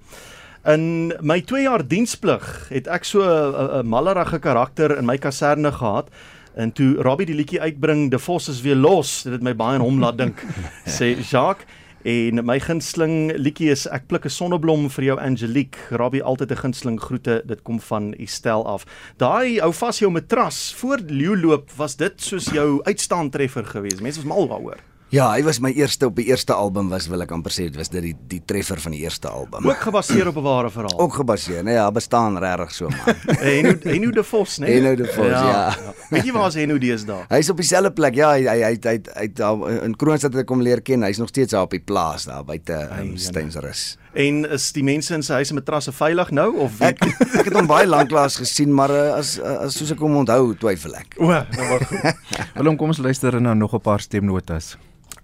In 0.66 1.12
my 1.20 1.40
2 1.40 1.62
jaar 1.62 1.84
diensplig 1.86 2.68
het 2.68 2.88
ek 2.88 3.04
so 3.04 3.22
'n 3.22 3.80
'n 3.80 3.86
mallerige 3.86 4.38
karakter 4.38 4.98
in 4.98 5.06
my 5.06 5.18
kaserne 5.18 5.72
gehad. 5.72 6.08
En 6.54 6.72
toe 6.72 6.96
Robbie 7.02 7.26
die 7.26 7.34
liedjie 7.34 7.60
uitbring, 7.60 8.10
De 8.10 8.18
Vos 8.18 8.48
is 8.48 8.60
weer 8.60 8.76
los, 8.76 9.22
dit 9.22 9.32
het 9.32 9.42
my 9.42 9.54
baie 9.54 9.74
aan 9.74 9.80
hom 9.84 10.00
laat 10.00 10.18
dink, 10.18 10.44
sê 10.98 11.16
Jacques. 11.20 11.66
En 12.06 12.38
my 12.46 12.54
gunsteling 12.62 13.32
liedjie 13.34 13.72
is 13.72 13.88
Ek 13.90 14.04
pluk 14.06 14.28
'n 14.28 14.30
sonneblom 14.30 14.84
vir 14.94 15.04
jou 15.04 15.16
Angelique. 15.18 15.90
Robbie 15.90 16.22
altyd 16.22 16.52
'n 16.52 16.62
gunsteling 16.62 17.00
groete. 17.00 17.42
Dit 17.44 17.62
kom 17.62 17.80
van 17.80 18.14
Estel 18.14 18.62
af. 18.66 18.86
Daai 19.16 19.60
ou 19.60 19.72
vas 19.72 19.98
jou 19.98 20.10
matras 20.10 20.74
voor 20.74 20.98
leeu 21.06 21.36
loop, 21.36 21.70
was 21.76 21.96
dit 21.96 22.22
soos 22.22 22.44
jou 22.44 22.80
uitstaantreffer 22.84 23.64
geweest. 23.64 24.00
Mense 24.00 24.22
was 24.22 24.28
mal 24.28 24.46
daaroor. 24.46 24.78
Ja, 25.14 25.28
hy 25.30 25.44
was 25.46 25.60
my 25.62 25.70
eerste 25.70 26.08
op 26.08 26.16
die 26.18 26.24
eerste 26.32 26.50
album 26.50 26.88
was 26.90 27.04
wil 27.06 27.22
ek 27.22 27.30
amper 27.30 27.52
sê 27.54 27.68
dit 27.68 27.76
was 27.78 27.92
dit 27.92 28.02
die 28.02 28.14
die 28.26 28.40
treffer 28.42 28.80
van 28.82 28.90
die 28.90 29.04
eerste 29.04 29.30
album. 29.30 29.68
Ook 29.70 29.84
gebaseer 29.86 30.26
op 30.32 30.36
'n 30.40 30.42
ware 30.42 30.70
verhaal. 30.70 30.98
Ook 30.98 31.14
gebaseer, 31.14 31.62
nee, 31.62 31.74
ja, 31.74 31.86
bestaan 31.92 32.38
regtig 32.38 32.72
so 32.74 32.88
man. 32.88 33.14
Heno 33.38 33.74
Heno 33.84 34.10
de 34.10 34.24
Vos, 34.24 34.58
né? 34.58 34.66
Heno 34.66 34.96
de 34.96 35.06
Vos, 35.06 35.26
ja. 35.26 35.76
Weet 36.10 36.24
jy 36.26 36.32
waar 36.32 36.48
is 36.48 36.54
Heno 36.54 36.78
deesdae? 36.78 37.22
Hy's 37.28 37.50
op 37.50 37.56
dieselfde 37.56 37.92
plek. 37.92 38.14
Ja, 38.14 38.32
hy 38.32 38.48
hy 38.48 38.62
hy 38.64 38.78
hy, 38.82 38.96
hy 39.14 39.28
daar 39.32 39.84
in 39.84 39.94
Kroonstad 39.96 40.32
het 40.34 40.42
ek 40.42 40.50
hom 40.50 40.60
leer 40.60 40.82
ken. 40.82 41.02
Hy's 41.06 41.22
nog 41.22 41.28
steeds 41.28 41.54
daar 41.54 41.62
op 41.62 41.70
die 41.70 41.80
plaas 41.80 42.26
daar 42.26 42.42
buite 42.44 42.74
um, 42.98 43.16
Steynsrus. 43.16 43.96
En 44.12 44.42
is 44.50 44.72
die 44.72 44.82
mense 44.82 45.14
in 45.14 45.22
sy 45.22 45.38
huis 45.38 45.54
en 45.54 45.60
matrasse 45.60 45.92
veilig 45.92 46.30
nou 46.30 46.48
of 46.66 46.80
Ek 46.80 46.98
ek 47.06 47.44
het 47.44 47.54
hom 47.54 47.70
baie 47.70 47.86
lanklaas 47.86 48.40
gesien, 48.42 48.74
maar 48.74 48.90
uh, 48.90 49.14
as, 49.14 49.38
as 49.38 49.78
soos 49.78 49.94
ek 49.94 50.02
hom 50.02 50.16
onthou, 50.16 50.56
twyfel 50.58 50.98
ek. 50.98 51.14
O, 51.20 51.30
nou 51.30 51.70
maar 51.70 51.86
goed. 51.86 52.26
Willem, 52.58 52.76
kom 52.76 52.90
ons 52.90 52.98
luister 52.98 53.38
na 53.40 53.54
nog 53.54 53.72
'n 53.74 53.80
paar 53.80 54.00
stemnotas. 54.02 54.74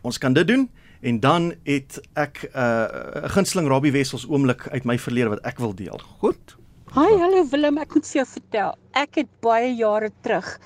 Ons 0.02 0.18
kan 0.18 0.32
dit 0.34 0.46
doen 0.46 0.70
en 1.00 1.20
dan 1.20 1.52
het 1.64 2.00
ek 2.14 2.42
'n 2.42 2.58
uh, 2.58 3.30
gunsteling 3.34 3.68
Robbie 3.68 3.92
Wessels 3.92 4.26
oomblik 4.28 4.68
uit 4.68 4.84
my 4.84 4.98
verlede 4.98 5.28
wat 5.28 5.40
ek 5.46 5.58
wil 5.58 5.74
deel. 5.74 6.00
Goed. 6.18 6.56
Hi, 6.94 7.10
hallo 7.18 7.46
Willem, 7.50 7.78
ek 7.78 7.94
moet 7.94 8.06
jou 8.12 8.26
vertel. 8.26 8.74
Ek 8.92 9.14
het 9.14 9.28
baie 9.40 9.74
jare 9.74 10.10
terug 10.20 10.58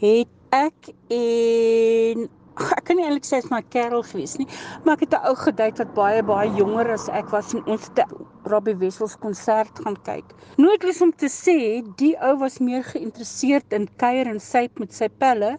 het 0.00 0.28
ek 0.50 0.90
en 1.12 2.28
ek 2.58 2.84
kan 2.88 2.96
nie 2.98 3.04
eintlik 3.06 3.26
sê 3.28 3.38
my 3.52 3.60
kerel 3.70 4.02
gewees 4.02 4.36
nie, 4.40 4.48
maar 4.84 4.96
ek 4.96 5.04
het 5.06 5.14
'n 5.14 5.26
ou 5.30 5.34
gedate 5.36 5.84
wat 5.84 5.94
baie 5.94 6.22
baie 6.22 6.50
jonger 6.56 6.90
as 6.92 7.08
ek 7.08 7.28
was 7.30 7.54
en 7.54 7.62
ons 7.66 7.90
het 7.94 8.02
Robbie 8.44 8.74
Wessels 8.74 9.16
konsert 9.16 9.78
gaan 9.84 9.96
kyk. 10.02 10.24
Noodloos 10.56 11.02
om 11.02 11.12
te 11.12 11.28
sê, 11.28 11.84
die 11.96 12.16
ou 12.18 12.38
was 12.38 12.58
meer 12.58 12.82
geïnteresseerd 12.82 13.72
in 13.72 13.88
kuier 13.96 14.26
en 14.26 14.40
syp 14.40 14.78
met 14.78 14.92
sy 14.92 15.08
pelle 15.08 15.58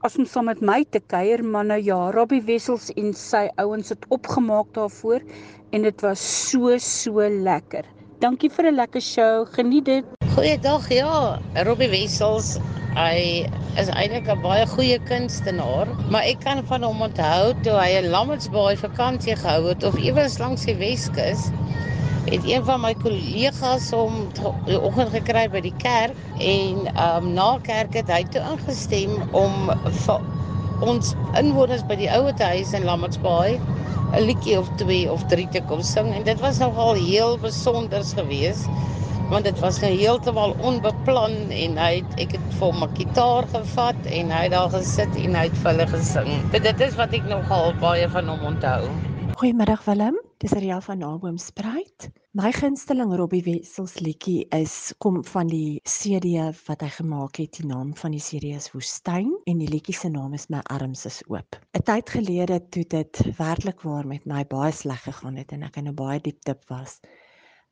as 0.00 0.16
om 0.16 0.24
saam 0.24 0.46
met 0.48 0.60
my 0.64 0.80
te 0.94 1.00
kuier, 1.12 1.42
maar 1.44 1.66
nou 1.68 1.80
ja, 1.84 1.98
Robbie 2.14 2.40
Wessels 2.46 2.88
en 2.96 3.12
sy 3.16 3.42
ouens 3.60 3.92
het 3.92 4.06
opgemaak 4.08 4.70
daarvoor 4.76 5.20
en 5.76 5.84
dit 5.84 6.04
was 6.04 6.22
so 6.50 6.78
so 6.80 7.26
lekker. 7.28 7.84
Dankie 8.20 8.50
vir 8.50 8.70
'n 8.70 8.76
lekker 8.76 9.00
show. 9.00 9.46
Geniet 9.56 9.84
dit. 9.84 10.04
Goeiedag, 10.34 10.88
ja. 10.88 11.38
Robbie 11.66 11.88
Wessels, 11.88 12.58
hy 12.96 13.44
is 13.76 13.88
eintlik 13.88 14.28
'n 14.28 14.40
baie 14.42 14.66
goeie 14.66 14.98
kunstenaar, 15.04 15.88
maar 16.10 16.24
ek 16.24 16.40
kan 16.44 16.64
van 16.64 16.82
hom 16.82 17.02
onthou 17.02 17.52
toe 17.62 17.76
hy 17.76 18.00
'n 18.00 18.10
Lammertsbaai 18.10 18.76
vakansie 18.76 19.36
gehou 19.36 19.68
het 19.68 19.84
of 19.84 19.98
iewers 19.98 20.38
langs 20.38 20.64
die 20.64 20.76
Weskus. 20.76 21.50
Het 22.30 22.44
een 22.46 22.64
van 22.64 22.80
my 22.80 22.92
kollegas 22.94 23.88
hom 23.90 24.28
die 24.68 24.78
oggend 24.78 25.10
gekry 25.10 25.48
by 25.50 25.60
die 25.64 25.74
kerk 25.82 26.14
en 26.38 26.84
ehm 26.92 27.24
um, 27.24 27.32
na 27.34 27.48
kerk 27.66 27.96
het 27.98 28.12
hy 28.12 28.20
toe 28.30 28.42
ingestem 28.52 29.16
om 29.34 29.72
ons 30.86 31.10
inwoners 31.40 31.82
by 31.88 31.96
die 31.98 32.10
ouete 32.10 32.46
huis 32.52 32.70
in 32.78 32.86
Lammertsbaai 32.86 33.58
'n 33.58 34.22
liedjie 34.28 34.58
of 34.58 34.70
twee 34.78 35.10
of 35.10 35.26
drie 35.32 35.48
te 35.56 35.60
kom 35.72 35.82
sing 35.82 36.12
en 36.14 36.22
dit 36.28 36.40
was 36.46 36.62
nogal 36.62 36.94
heel 36.94 37.34
besonders 37.42 38.14
geweest 38.20 38.70
want 39.30 39.44
dit 39.44 39.58
was 39.62 39.82
nou 39.82 39.90
heeltemal 39.90 40.54
onbeplan 40.70 41.36
en 41.54 41.76
hy 41.78 41.92
het, 41.98 42.16
ek 42.18 42.38
het 42.38 42.48
vir 42.58 42.66
hom 42.66 42.82
'n 42.86 42.96
gitaar 42.96 43.46
gevat 43.52 44.06
en 44.06 44.30
hy 44.30 44.42
het 44.46 44.54
daar 44.54 44.70
gesit 44.70 45.20
en 45.26 45.34
hy 45.34 45.44
het 45.46 45.58
vir 45.62 45.70
hulle 45.70 45.86
gesing. 45.86 46.30
Dit 46.54 46.62
dit 46.62 46.80
is 46.80 46.94
wat 46.94 47.14
ek 47.14 47.26
nogal 47.30 47.74
baie 47.82 48.08
van 48.08 48.28
hom 48.28 48.42
onthou. 48.54 48.90
Goeiemiddag 49.38 49.84
Willem. 49.84 50.18
Dis 50.38 50.54
Ariel 50.54 50.80
van 50.80 50.98
Naboomspruit. 50.98 52.10
My 52.38 52.52
gunsteling 52.54 53.10
Robbie 53.18 53.42
Wessels 53.42 53.96
liedjie 53.98 54.44
is 54.54 54.92
kom 55.02 55.16
van 55.26 55.48
die 55.50 55.80
CD 55.82 56.44
wat 56.68 56.82
hy 56.84 56.88
gemaak 56.94 57.40
het. 57.42 57.56
Die 57.58 57.66
naam 57.66 57.88
van 57.98 58.12
die 58.14 58.20
CD 58.22 58.52
is 58.54 58.68
Woestyn 58.70 59.32
en 59.50 59.58
die 59.58 59.66
liedjie 59.66 59.96
se 59.98 60.06
naam 60.14 60.36
is 60.38 60.44
My 60.54 60.60
arms 60.70 61.08
is 61.08 61.16
oop. 61.26 61.56
'n 61.74 61.82
Tyd 61.88 62.12
gelede 62.14 62.58
toe 62.70 62.84
dit 62.94 63.22
werklik 63.38 63.80
waar 63.82 64.06
met 64.06 64.28
my 64.30 64.44
baie 64.52 64.70
sleg 64.70 65.02
gegaan 65.08 65.40
het 65.42 65.50
en 65.56 65.64
ek 65.66 65.80
in 65.82 65.88
'n 65.90 65.94
baie 65.98 66.20
diep 66.22 66.38
dip 66.46 66.62
was, 66.70 67.00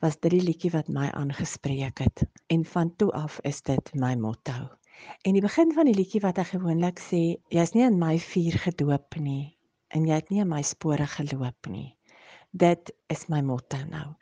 was 0.03 0.19
dit 0.19 0.35
die 0.35 0.43
liedjie 0.43 0.73
wat 0.75 0.89
my 0.89 1.07
aangespreek 1.07 2.03
het 2.03 2.25
en 2.51 2.65
van 2.65 2.91
toe 2.97 3.13
af 3.13 3.39
is 3.45 3.63
dit 3.63 3.93
my 3.95 4.17
motto. 4.17 4.57
En 5.23 5.39
die 5.39 5.45
begin 5.47 5.71
van 5.73 5.87
die 5.87 5.95
liedjie 5.95 6.23
wat 6.27 6.37
hy 6.43 6.45
gewoonlik 6.51 6.99
sê, 6.99 7.39
jy's 7.55 7.75
nie 7.79 7.87
in 7.87 7.99
my 7.99 8.19
vuur 8.19 8.59
gedoop 8.67 9.21
nie 9.21 9.55
en 9.95 10.03
jy 10.05 10.19
het 10.19 10.31
nie 10.35 10.43
in 10.43 10.51
my 10.51 10.63
spore 10.63 11.07
geloop 11.07 11.71
nie. 11.71 11.95
Dit 12.51 12.91
is 13.07 13.29
my 13.29 13.41
motto 13.41 13.79
nou. 13.87 14.19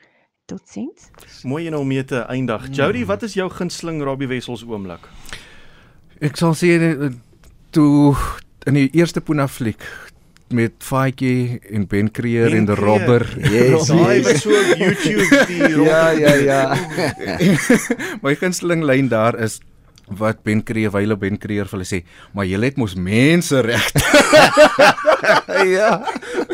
Totsiens. 0.46 1.10
Mooi 1.42 1.66
en 1.66 1.74
om 1.74 1.86
mee 1.86 2.04
te 2.06 2.20
eindig. 2.30 2.68
Jody, 2.70 3.02
wat 3.04 3.24
is 3.26 3.34
jou 3.34 3.48
gunsteling 3.50 3.98
Robbie 4.06 4.28
Wessels 4.30 4.62
oomblik? 4.62 5.08
Ek 6.22 6.38
sal 6.38 6.54
sê 6.54 6.76
eh, 6.78 7.08
toe 7.74 8.14
in 8.70 8.78
die 8.78 8.86
eerste 8.94 9.20
Puna 9.20 9.48
fliek 9.50 9.82
met 10.54 10.76
Faitjie 10.86 11.58
en 11.74 11.88
Ben 11.90 12.12
Creer 12.14 12.54
en 12.54 12.68
die 12.68 12.76
Robber. 12.78 13.26
Yes, 13.42 13.90
Daai 13.90 14.22
was 14.22 14.44
so 14.44 14.54
op 14.54 14.78
YouTube 14.78 15.40
die 15.50 15.72
Ja, 15.90 16.04
ja, 16.14 16.34
ja. 16.38 16.60
My 18.22 18.36
gunsteling 18.38 18.86
lyn 18.86 19.10
daar 19.10 19.34
is 19.42 19.58
wat 20.06 20.44
Ben 20.46 20.62
Creer 20.62 20.94
wyle 20.94 21.18
Ben 21.18 21.42
Creer 21.42 21.66
vir 21.66 21.80
hulle 21.80 21.90
sê, 21.90 22.04
maar 22.30 22.46
julle 22.46 22.70
het 22.70 22.78
mos 22.78 22.94
mense 22.94 23.66
reg. 23.66 23.90
ja. 25.78 25.90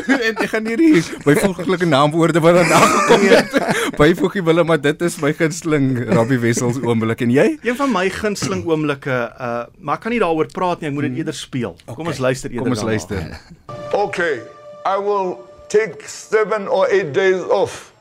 en 0.05 0.39
ek 0.41 0.49
gaan 0.51 0.67
hierdie 0.67 1.01
byvoeglike 1.25 1.87
naamwoorde 1.89 2.41
wat 2.43 2.57
dan 2.59 2.71
aangekom 2.77 3.25
het. 3.31 3.55
Byvoegie 3.97 4.43
wille, 4.43 4.63
maar 4.67 4.81
dit 4.81 5.01
is 5.01 5.17
my 5.23 5.33
gunsteling 5.37 5.87
Robbie 6.13 6.39
Wessels 6.43 6.79
oomblik 6.83 7.23
en 7.25 7.33
jy? 7.33 7.47
Een 7.63 7.77
van 7.79 7.91
my 7.93 8.07
gunsteling 8.13 8.65
oomblikke, 8.69 9.17
uh 9.33 9.63
maar 9.83 9.99
ek 9.99 10.05
kan 10.07 10.13
nie 10.15 10.21
daaroor 10.23 10.49
praat 10.53 10.81
nie, 10.81 10.89
ek 10.89 10.95
moet 10.95 11.09
dit 11.09 11.23
eerder 11.23 11.35
speel. 11.37 11.75
Kom 11.89 12.07
ons 12.07 12.21
luister 12.23 12.51
eerder. 12.51 12.67
Kom 12.67 12.75
ons 12.75 12.83
daarna. 12.83 12.91
luister. 12.91 13.97
Okay, 13.97 14.39
I 14.85 14.97
will 14.99 15.37
take 15.69 16.07
seven 16.07 16.67
or 16.67 16.87
eight 16.89 17.13
days 17.13 17.41
off 17.49 17.91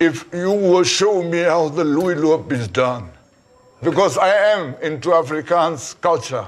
if 0.00 0.24
you 0.32 0.52
will 0.52 0.84
show 0.84 1.22
me 1.22 1.42
how 1.44 1.68
the 1.68 1.84
Louis 1.84 2.16
Loop 2.16 2.52
is 2.52 2.68
done. 2.68 3.10
Because 3.82 4.18
I 4.18 4.28
am 4.56 4.74
into 4.82 5.10
Afrikaans 5.16 5.94
culture 6.00 6.46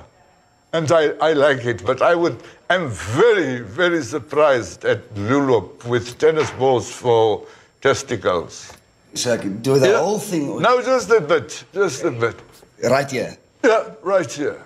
and 0.73 0.91
I, 0.91 1.11
I 1.21 1.33
like 1.35 1.65
it, 1.65 1.85
but 1.85 2.01
I 2.03 2.15
would 2.15 2.37
I'm 2.71 2.89
very, 2.89 3.61
very 3.61 4.03
surprised 4.03 4.85
at 4.87 5.15
Lulop 5.15 5.85
with 5.85 6.17
tennis 6.19 6.51
balls 6.53 6.91
for 6.91 7.43
testicles. 7.83 8.73
So 9.15 9.35
I 9.35 9.37
can 9.37 9.61
do 9.61 9.79
the 9.79 9.89
Yeah. 9.89 9.99
whole 9.99 10.19
thing. 10.19 10.49
or- 10.49 10.61
No, 10.61 10.81
just 10.81 11.11
a 11.11 11.21
bit, 11.21 11.65
just 11.75 12.03
a 12.05 12.11
bit. 12.11 12.37
Right 12.83 13.11
here. 13.11 13.37
Yeah, 13.63 13.85
right 14.03 14.33
here. 14.33 14.57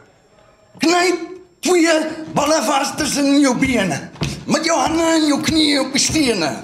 Knyp 0.79 1.19
twee 1.61 1.99
balle 2.35 2.61
vas 2.67 2.95
tussen 2.97 3.41
jou 3.41 3.55
bene. 3.59 4.11
Met 4.47 4.65
jou 4.65 4.79
hande 4.79 5.03
en 5.03 5.27
jou 5.27 5.41
knieë 5.43 5.81
op 5.87 5.93
die 5.93 6.01
stene. 6.01 6.63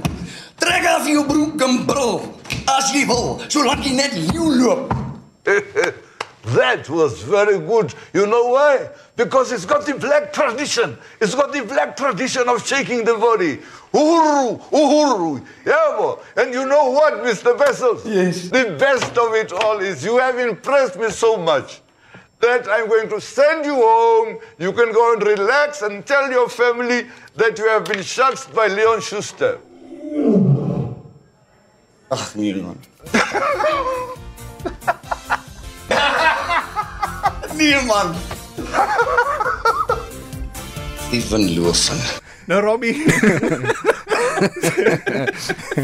Trek 0.59 0.87
af 0.87 1.07
jou 1.09 1.25
broek 1.27 1.61
en 1.63 1.85
brul 1.87 2.21
as 2.69 2.93
jy 2.95 3.05
wil, 3.07 3.41
solank 3.49 3.83
jy 3.85 3.95
net 3.99 4.13
jou 4.33 4.47
loop. 4.63 4.93
that 6.45 6.89
was 6.91 7.23
very 7.23 7.59
good. 7.59 7.95
You 8.13 8.27
know 8.27 8.49
why? 8.49 8.89
Because 9.17 9.53
it's 9.53 9.65
got 9.65 9.87
the 9.87 9.95
black 9.95 10.33
tradition. 10.33 10.99
It's 11.21 11.35
got 11.35 11.53
the 11.53 11.63
black 11.65 11.97
tradition 11.97 12.49
of 12.49 12.67
shaking 12.67 13.05
the 13.05 13.15
body. 13.15 13.59
Uhuru, 13.93 14.61
uhuru. 14.71 15.47
Yeah, 15.65 15.97
boy. 15.97 16.17
And 16.37 16.53
you 16.53 16.67
know 16.67 16.91
what, 16.91 17.15
Mr. 17.23 17.57
Vessels? 17.57 18.05
Yes. 18.07 18.49
The 18.49 18.77
best 18.79 19.17
of 19.17 19.35
it 19.35 19.53
all 19.53 19.79
is 19.81 20.05
you 20.05 20.19
have 20.19 20.39
impressed 20.39 20.99
me 20.99 21.11
so 21.11 21.37
much 21.37 21.81
that 22.41 22.69
I'm 22.69 22.89
going 22.89 23.09
to 23.11 23.21
send 23.21 23.65
you 23.65 23.77
home. 23.77 24.39
You 24.59 24.73
can 24.73 24.93
go 24.93 25.13
and 25.15 25.23
relax 25.23 25.83
and 25.83 26.05
tell 26.05 26.29
your 26.31 26.49
family 26.49 27.07
that 27.37 27.57
you 27.57 27.69
have 27.69 27.85
been 27.85 28.03
shucked 28.03 28.53
by 28.53 28.67
Leon 28.67 29.01
Schuster. 29.01 29.59
Ag 32.11 32.37
nee 32.37 32.53
man. 32.55 32.79
Nee 37.63 37.85
man. 37.87 38.15
Steven 41.07 41.55
Loofen. 41.55 42.22
Nou 42.47 42.61
Robbie. 42.61 42.97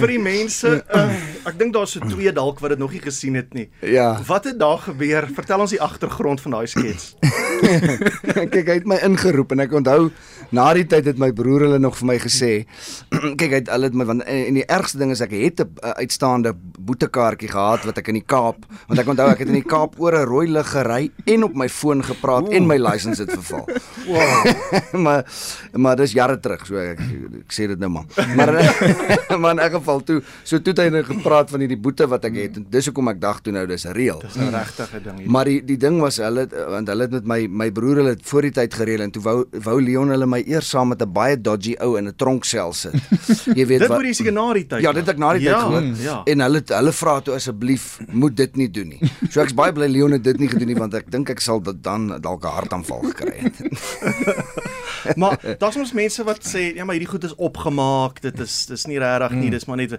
vir 0.01 0.11
die 0.11 0.21
mense, 0.23 0.73
uh, 0.95 1.05
ek 1.49 1.59
dink 1.61 1.75
daar's 1.77 1.95
so 1.97 2.09
twee 2.11 2.33
dalk 2.35 2.61
wat 2.63 2.75
dit 2.75 2.81
nog 2.81 2.95
nie 2.95 3.03
gesien 3.03 3.39
het 3.39 3.55
nie. 3.57 3.69
Ja. 3.87 4.11
Wat 4.27 4.49
het 4.49 4.59
daar 4.61 4.81
gebeur? 4.89 5.29
Vertel 5.37 5.65
ons 5.65 5.75
die 5.75 5.83
agtergrond 5.83 6.43
van 6.45 6.59
daai 6.59 6.67
skets. 6.71 7.15
kyk, 8.55 8.67
hy 8.69 8.77
het 8.81 8.89
my 8.89 8.99
ingeroep 9.07 9.55
en 9.55 9.65
ek 9.65 9.75
onthou 9.81 10.11
na 10.55 10.71
die 10.77 10.87
tyd 10.89 11.11
het 11.11 11.19
my 11.21 11.29
broer 11.37 11.67
hulle 11.67 11.81
nog 11.83 11.97
vir 11.99 12.09
my 12.13 12.17
gesê, 12.23 12.53
kyk 13.41 13.51
hy 13.51 13.61
het 13.61 13.71
hulle 13.73 13.91
het 13.91 13.99
my 13.99 14.07
want 14.09 14.25
en 14.25 14.57
die 14.57 14.65
ergste 14.65 15.01
ding 15.01 15.13
is 15.13 15.23
ek 15.25 15.35
het 15.37 15.61
'n 15.61 15.69
uh, 15.83 15.93
uitstaande 16.01 16.55
boetekaartjie 16.89 17.51
gehad 17.53 17.85
wat 17.85 17.99
ek 18.01 18.09
in 18.09 18.21
die 18.21 18.29
Kaap, 18.29 18.65
want 18.89 19.01
ek 19.01 19.11
onthou 19.13 19.29
ek 19.29 19.43
het 19.45 19.53
in 19.53 19.61
die 19.61 19.67
Kaap 19.67 19.99
oor 20.01 20.17
'n 20.17 20.29
rooi 20.29 20.47
lig 20.49 20.71
gery 20.73 21.11
en 21.27 21.45
op 21.45 21.55
my 21.55 21.69
foon 21.69 22.03
gepraat 22.05 22.49
Oeh. 22.49 22.57
en 22.57 22.67
my 22.67 22.79
lisensie 22.79 23.25
het 23.27 23.35
verval. 23.35 23.67
Wow. 24.07 24.47
maar 25.05 25.25
maar 25.73 25.97
dis 25.97 26.13
jare 26.13 26.41
terug, 26.41 26.48
so 26.69 26.77
ek, 26.77 27.01
ek 27.43 27.53
sê 27.55 27.67
dit 27.69 27.79
nou 27.79 27.91
maar. 27.91 28.07
Maar 28.37 28.53
maar 29.43 29.57
in 29.57 29.63
elk 29.65 29.73
geval 29.79 30.03
toe, 30.05 30.23
so 30.43 30.59
toe 30.59 30.73
het 30.73 30.83
hy 30.83 30.89
nou 30.95 31.03
gepraat 31.07 31.51
van 31.51 31.61
hierdie 31.65 31.79
boete 31.81 32.07
wat 32.09 32.25
ek 32.29 32.39
het 32.39 32.57
en 32.57 32.67
dis 32.71 32.89
hoekom 32.91 33.09
ek 33.09 33.21
dag 33.21 33.41
toe 33.45 33.53
nou 33.53 33.67
dis 33.67 33.85
reël. 33.97 34.21
Dis 34.25 34.39
nou 34.41 34.51
regtig 34.55 34.95
'n 34.95 35.03
ding 35.05 35.19
hier. 35.23 35.31
Maar 35.31 35.45
die 35.45 35.61
die 35.65 35.77
ding 35.77 36.01
was 36.01 36.21
hulle 36.23 36.47
want 36.49 36.89
hulle 36.89 37.09
het 37.09 37.13
met 37.19 37.27
my 37.33 37.41
my 37.65 37.71
broer 37.71 38.03
hulle 38.03 38.15
het 38.17 38.25
voor 38.25 38.49
die 38.49 38.55
tyd 38.61 38.75
gereël 38.75 39.05
en 39.07 39.11
toe 39.11 39.23
wou 39.23 39.37
wou 39.69 39.77
Leon 39.83 40.11
hulle 40.15 40.27
my 40.27 40.43
eers 40.47 40.69
saam 40.69 40.89
met 40.89 41.03
'n 41.03 41.13
baie 41.13 41.37
dodgy 41.41 41.77
ou 41.81 41.97
in 41.99 42.09
'n 42.09 42.17
tronksel 42.17 42.73
sit. 42.73 42.95
Jy 43.59 43.67
weet 43.67 43.81
Dit 43.81 43.89
wat 43.89 43.99
moet 43.99 44.07
jy 44.07 44.13
seker 44.13 44.33
na 44.33 44.53
die 44.53 44.67
tyd. 44.67 44.83
Ja, 44.83 44.93
dit 44.93 45.07
het 45.07 45.15
ek 45.15 45.19
na 45.19 45.33
die 45.33 45.43
ja, 45.43 45.53
tyd 45.53 45.63
gehoor. 45.63 45.85
Ja. 46.03 46.23
En 46.25 46.41
hulle 46.41 46.63
hulle 46.67 46.93
vra 46.93 47.21
toe 47.21 47.35
asseblief 47.35 48.01
moet 48.13 48.37
dit 48.37 48.57
nie 48.57 48.71
doen 48.71 48.89
nie. 48.89 49.01
So 49.31 49.41
ek's 49.41 49.55
baie 49.55 49.73
bly 49.73 49.89
Leon 49.89 50.13
het 50.13 50.25
dit 50.25 50.39
nie 50.39 50.49
gedoen 50.49 50.69
nie 50.73 50.79
want 50.79 50.95
ek 50.95 51.11
dink 51.11 51.31
ek 51.31 51.41
sal 51.41 51.61
dit 51.61 51.83
dan 51.83 52.21
dalk 52.21 52.45
'n 52.45 52.57
hartaanval 52.59 53.03
gekry 53.13 53.37
het. 53.45 53.57
Maar 55.17 55.39
daar's 55.59 55.77
ons 55.77 55.93
mense 55.93 56.25
wat 56.25 56.45
sê 56.47 56.75
ja, 56.75 56.85
maar 56.85 56.95
hierdie 56.99 57.11
goed 57.11 57.25
is 57.25 57.35
opgemaak, 57.37 58.21
dit 58.21 58.41
is 58.41 58.67
dis 58.67 58.87
nie 58.87 58.99
regtig 58.99 59.31
nie, 59.37 59.45
Mm. 59.51 59.51
dis 59.51 59.65
maar 59.67 59.77
net 59.77 59.99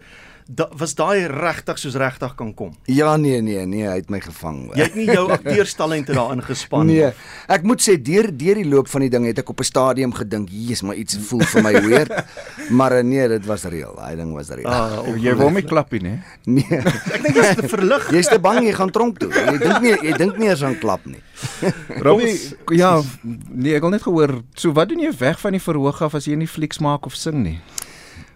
da, 0.50 0.66
was 0.74 0.96
daai 0.98 1.28
regtig 1.30 1.78
soos 1.78 1.96
regtig 2.02 2.34
kan 2.40 2.50
kom. 2.58 2.72
Ja 2.90 3.14
nee 3.22 3.38
nee 3.46 3.66
nee, 3.70 3.86
hy 3.86 4.00
het 4.00 4.10
my 4.10 4.20
gevang. 4.24 4.64
Jy 4.74 4.88
het 4.88 4.96
nie 4.98 5.06
jou 5.12 5.28
akteurstalente 5.38 6.16
daarin 6.18 6.42
gespan 6.46 6.88
nie. 6.90 6.96
Nee, 7.04 7.12
ek 7.54 7.68
moet 7.70 7.84
sê 7.86 7.96
deur 8.02 8.32
deur 8.34 8.58
die 8.58 8.66
loop 8.70 8.90
van 8.90 9.06
die 9.06 9.12
ding 9.14 9.28
het 9.30 9.42
ek 9.44 9.52
op 9.54 9.62
'n 9.62 9.70
stadium 9.70 10.14
gedink, 10.18 10.50
"Jesus, 10.50 10.82
maar 10.82 10.96
iets 10.98 11.18
voel 11.30 11.46
vir 11.54 11.64
my 11.64 11.74
weird." 11.86 12.12
maar 12.80 12.98
eh, 12.98 13.04
nee, 13.04 13.28
dit 13.28 13.46
was 13.46 13.64
reël. 13.64 13.94
Daai 13.96 14.16
ding 14.16 14.34
was 14.34 14.50
reël. 14.50 14.68
Ah, 14.68 15.06
Jy 15.20 15.36
wou 15.36 15.52
my 15.52 15.62
klappie, 15.62 16.02
né? 16.02 16.24
Nee. 16.50 16.66
Ek 17.14 17.22
dink 17.22 17.36
jy's 17.36 17.56
te 17.56 17.68
verlig. 17.70 18.10
Jy's 18.12 18.28
te 18.28 18.40
bang 18.40 18.64
jy 18.66 18.74
gaan 18.74 18.90
tronk 18.92 19.20
toe. 19.20 19.30
Jy 19.30 19.58
dink 19.62 19.82
nie 19.82 19.96
jy 20.10 20.18
dink 20.18 20.38
nie 20.38 20.50
eens 20.50 20.64
aan 20.64 20.80
klap 20.80 21.06
nie. 21.06 21.22
Robbie, 22.02 22.34
ja, 22.76 23.02
nee, 23.50 23.76
ek 23.76 23.82
wil 23.86 23.92
net 23.94 24.02
gehoor, 24.04 24.42
so 24.56 24.72
wat 24.74 24.90
doen 24.90 25.00
jy 25.00 25.12
weg 25.20 25.40
van 25.40 25.52
die 25.56 25.62
verhoog 25.62 26.02
af 26.02 26.16
as 26.16 26.26
jy 26.26 26.36
nie 26.36 26.48
flieks 26.48 26.80
maak 26.80 27.06
of 27.06 27.16
sing 27.16 27.44
nie? 27.44 27.60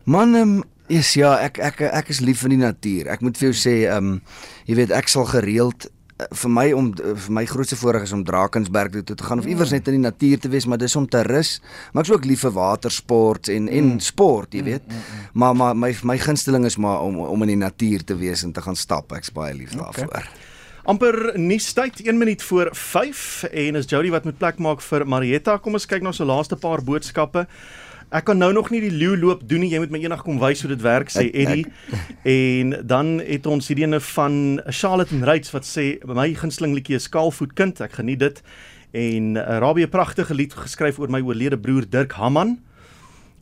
Man, 0.06 0.36
um, 0.36 0.63
is 0.99 1.13
ja, 1.17 1.34
ek 1.43 1.60
ek 1.63 1.82
ek 1.89 2.13
is 2.13 2.21
lief 2.23 2.43
vir 2.43 2.56
die 2.56 2.62
natuur. 2.62 3.10
Ek 3.13 3.23
moet 3.25 3.39
vir 3.39 3.51
jou 3.51 3.58
sê, 3.58 3.75
ehm 3.88 4.15
um, 4.15 4.21
jy 4.69 4.77
weet 4.79 4.93
ek 4.95 5.12
sal 5.12 5.25
gereeld 5.29 5.88
eh, 5.88 6.27
vir 6.43 6.53
my 6.53 6.65
om 6.77 6.91
eh, 6.93 7.15
vir 7.25 7.36
my 7.39 7.43
grootste 7.49 7.77
voorreg 7.79 8.08
is 8.08 8.13
om 8.15 8.23
Drakensberg 8.27 9.01
toe 9.03 9.17
te 9.17 9.27
gaan 9.27 9.41
of 9.43 9.49
iewers 9.49 9.73
net 9.75 9.89
in 9.91 9.99
die 9.99 10.06
natuur 10.06 10.39
te 10.43 10.51
wees, 10.53 10.67
maar 10.69 10.82
dis 10.82 10.95
om 10.99 11.08
te 11.08 11.23
rus. 11.27 11.58
Maar 11.91 12.03
ek 12.03 12.12
is 12.12 12.15
ook 12.15 12.29
lief 12.29 12.45
vir 12.47 12.56
watersport 12.56 13.51
en 13.53 13.67
en 13.67 13.91
sport, 14.03 14.53
jy 14.53 14.63
weet. 14.71 14.95
Maar 15.34 15.56
maar 15.56 15.75
my 15.75 15.91
my 16.03 16.17
gunsteling 16.17 16.65
is 16.69 16.77
maar 16.77 17.03
om 17.03 17.19
om 17.25 17.45
in 17.47 17.56
die 17.56 17.62
natuur 17.65 18.03
te 18.03 18.17
wees 18.17 18.43
en 18.43 18.53
te 18.53 18.62
gaan 18.62 18.79
stap. 18.79 19.13
Ek's 19.13 19.34
baie 19.34 19.53
lief 19.53 19.75
daarvoor. 19.77 20.32
amper 20.84 21.39
nuustyd 21.39 22.01
1 22.03 22.17
minuut 22.17 22.43
voor 22.43 22.69
5 22.75 23.43
en 23.43 23.75
is 23.75 23.89
Jody 23.89 24.10
wat 24.10 24.23
met 24.23 24.38
plek 24.38 24.58
maak 24.60 24.82
vir 24.82 25.08
Marietta. 25.08 25.58
Kom 25.58 25.77
ons 25.79 25.88
kyk 25.88 26.03
na 26.03 26.12
so 26.12 26.27
laaste 26.27 26.58
paar 26.60 26.84
boodskappe. 26.84 27.45
Ek 28.13 28.28
kan 28.30 28.38
nou 28.38 28.52
nog 28.54 28.67
nie 28.69 28.78
die 28.84 28.93
leeu 28.93 29.15
loop 29.17 29.41
doen 29.49 29.63
nie. 29.63 29.71
Jy 29.73 29.80
moet 29.82 29.93
my 29.93 29.99
eendag 30.04 30.21
kom 30.21 30.38
wys 30.38 30.62
hoe 30.62 30.69
dit 30.69 30.84
werk 30.86 31.10
sê 31.10 31.32
Eddie. 31.34 31.63
En 32.30 32.76
dan 32.86 33.15
het 33.26 33.47
ons 33.49 33.69
hierdie 33.71 33.88
ene 33.88 33.97
van 34.13 34.36
Charlotte 34.67 35.15
en 35.17 35.26
Reitz 35.26 35.49
wat 35.56 35.65
sê 35.65 35.95
my 36.06 36.28
gunsteling 36.38 36.76
liedjie 36.78 36.99
is 36.99 37.10
Kaalvoetkind. 37.10 37.82
Ek 37.82 37.97
geniet 37.97 38.21
dit. 38.21 38.43
En 38.93 39.34
uh, 39.41 39.58
Rabie 39.63 39.88
'n 39.88 39.89
pragtige 39.89 40.38
lied 40.38 40.54
geskryf 40.54 41.02
oor 41.02 41.10
my 41.10 41.23
oorlede 41.26 41.58
broer 41.58 41.89
Dirk 41.89 42.13
Hamman. 42.21 42.60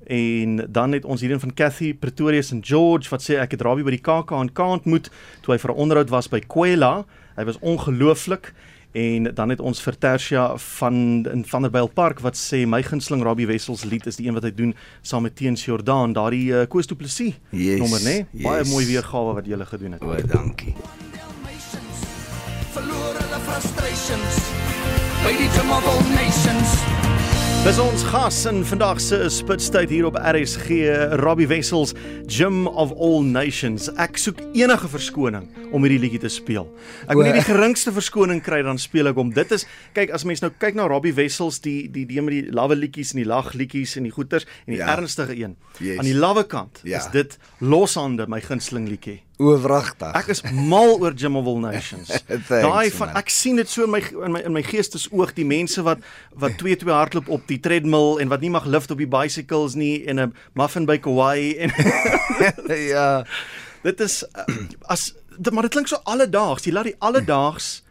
En 0.08 0.64
dan 0.72 0.96
het 0.96 1.04
ons 1.06 1.20
hierdie 1.20 1.36
een 1.36 1.52
van 1.52 1.54
Cathy 1.54 1.94
Pretoria 1.94 2.42
St 2.42 2.64
George 2.64 3.12
wat 3.12 3.28
sê 3.28 3.44
ek 3.44 3.52
het 3.52 3.62
Rabie 3.68 3.84
by 3.84 3.92
die 3.92 4.06
KAK 4.08 4.32
en 4.32 4.54
Kaant 4.56 4.88
ontmoet 4.88 5.12
toe 5.44 5.52
hy 5.52 5.60
vir 5.60 5.72
'n 5.76 5.82
onderhoud 5.84 6.10
was 6.10 6.32
by 6.32 6.40
Kwela. 6.40 7.04
Hy 7.36 7.44
was 7.44 7.60
ongelooflik 7.60 8.54
En 8.92 9.30
dan 9.34 9.50
het 9.50 9.60
ons 9.60 9.82
vir 9.82 9.98
Tersia 9.98 10.58
van 10.58 10.96
in 11.32 11.46
Vanderbijl 11.48 11.88
Park 11.88 12.20
wat 12.20 12.36
sê 12.36 12.66
my 12.68 12.82
gunsteling 12.84 13.24
Robbie 13.24 13.48
Wessels 13.48 13.84
lied 13.84 14.08
is 14.08 14.20
die 14.20 14.28
een 14.28 14.36
wat 14.36 14.44
hy 14.44 14.52
doen 14.56 14.74
saam 15.02 15.24
met 15.24 15.36
Teens 15.36 15.64
Jordan, 15.66 16.14
daardie 16.14 16.52
uh, 16.52 16.66
Koos 16.68 16.88
Du 16.88 16.96
Plessis 16.96 17.38
Yes, 17.50 17.80
nommer 17.80 18.02
nê. 18.04 18.18
Nee? 18.32 18.44
Baie 18.44 18.64
yes. 18.64 18.72
mooi 18.72 18.86
weergawe 18.86 19.38
wat 19.40 19.48
jy 19.48 19.60
gedoen 19.72 19.96
het. 19.96 20.04
O, 20.04 20.18
dankie. 20.28 20.76
Verloor 22.72 23.16
hulle 23.20 23.40
frustrations 23.48 24.44
by 25.24 25.38
die 25.40 25.50
All 25.72 26.04
Nations. 26.16 27.11
Dis 27.62 27.78
ons 27.78 28.02
gas 28.10 28.38
in 28.50 28.64
vandag 28.66 28.98
se 29.04 29.18
spitstyd 29.30 29.92
hier 29.94 30.08
op 30.08 30.16
RSG, 30.18 30.80
Robbie 31.22 31.46
Wessels, 31.48 31.92
Gym 32.26 32.64
of 32.68 32.90
All 32.98 33.22
Nations. 33.30 33.86
Ek 34.02 34.18
soek 34.18 34.40
enige 34.58 34.90
verskoning 34.90 35.46
om 35.70 35.86
hierdie 35.86 36.00
liedjie 36.02 36.24
te 36.24 36.32
speel. 36.34 36.66
Ek 37.06 37.14
wil 37.14 37.28
nie 37.28 37.36
die 37.38 37.46
geringste 37.46 37.94
verskoning 37.94 38.42
kry 38.44 38.64
dan 38.66 38.82
speel 38.82 39.12
ek 39.12 39.20
hom. 39.22 39.30
Dit 39.38 39.54
is 39.54 39.68
kyk 39.96 40.10
as 40.18 40.26
mens 40.28 40.42
nou 40.42 40.50
kyk 40.58 40.80
na 40.80 40.88
Robbie 40.90 41.14
Wessels, 41.16 41.62
die 41.62 41.86
die 41.94 42.08
die 42.10 42.24
met 42.26 42.34
die 42.40 42.44
lawwe 42.50 42.80
liedjies 42.82 43.14
en 43.14 43.22
die 43.22 43.30
lag 43.30 43.54
liedjies 43.54 43.94
en 44.02 44.10
die 44.10 44.16
goeters 44.18 44.50
en 44.66 44.74
die 44.74 44.82
Ja. 44.82 44.90
ernstige 44.98 45.38
een. 45.38 45.54
Yes. 45.80 46.00
Aan 46.02 46.10
die 46.10 46.18
lawwe 46.18 46.48
kant 46.50 46.82
Ja. 46.84 46.98
is 46.98 47.12
dit 47.14 47.38
Loshande, 47.62 48.26
my 48.28 48.42
gunsteling 48.42 48.90
liedjie. 48.90 49.22
O, 49.42 49.56
wragtig. 49.58 50.12
Ek 50.14 50.28
is 50.30 50.44
mal 50.54 51.00
oor 51.02 51.16
All 51.18 51.60
Nations. 51.60 52.12
Daai 52.50 52.92
van 52.94 53.16
ek 53.18 53.32
sien 53.34 53.58
dit 53.58 53.70
so 53.70 53.88
in 53.88 53.94
my 53.96 54.02
in 54.02 54.36
my 54.36 54.42
in 54.46 54.54
my 54.54 54.62
geestesoog 54.62 55.34
die 55.34 55.46
mense 55.48 55.82
wat 55.82 56.04
wat 56.38 56.60
2-2 56.62 56.92
hardloop 56.94 57.30
op 57.30 57.48
die 57.50 57.58
treadmill 57.60 58.20
en 58.22 58.30
wat 58.30 58.46
nie 58.46 58.52
mag 58.54 58.68
lift 58.70 58.94
op 58.94 59.02
die 59.02 59.10
bicycles 59.10 59.74
nie 59.74 60.06
en 60.06 60.22
'n 60.22 60.34
muffin 60.54 60.86
by 60.86 61.00
Kauai 61.02 61.58
en 61.58 61.74
ja. 62.94 63.26
Dit 63.82 64.00
is 64.00 64.22
uh, 64.38 64.46
as 64.86 65.14
dit, 65.38 65.54
maar 65.54 65.66
dit 65.66 65.74
klink 65.74 65.90
so 65.90 65.98
alledaags. 66.06 66.68
Jy 66.68 66.74
laat 66.78 66.92
die 66.92 67.00
alledaags 67.02 67.82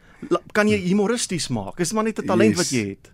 kan 0.53 0.69
jy 0.69 0.77
humoristies 0.83 1.49
maak. 1.49 1.77
Dis 1.81 1.93
maar 1.93 2.05
net 2.05 2.19
'n 2.21 2.27
talent 2.27 2.57
wat 2.57 2.69
jy 2.71 2.97
het. 2.97 3.11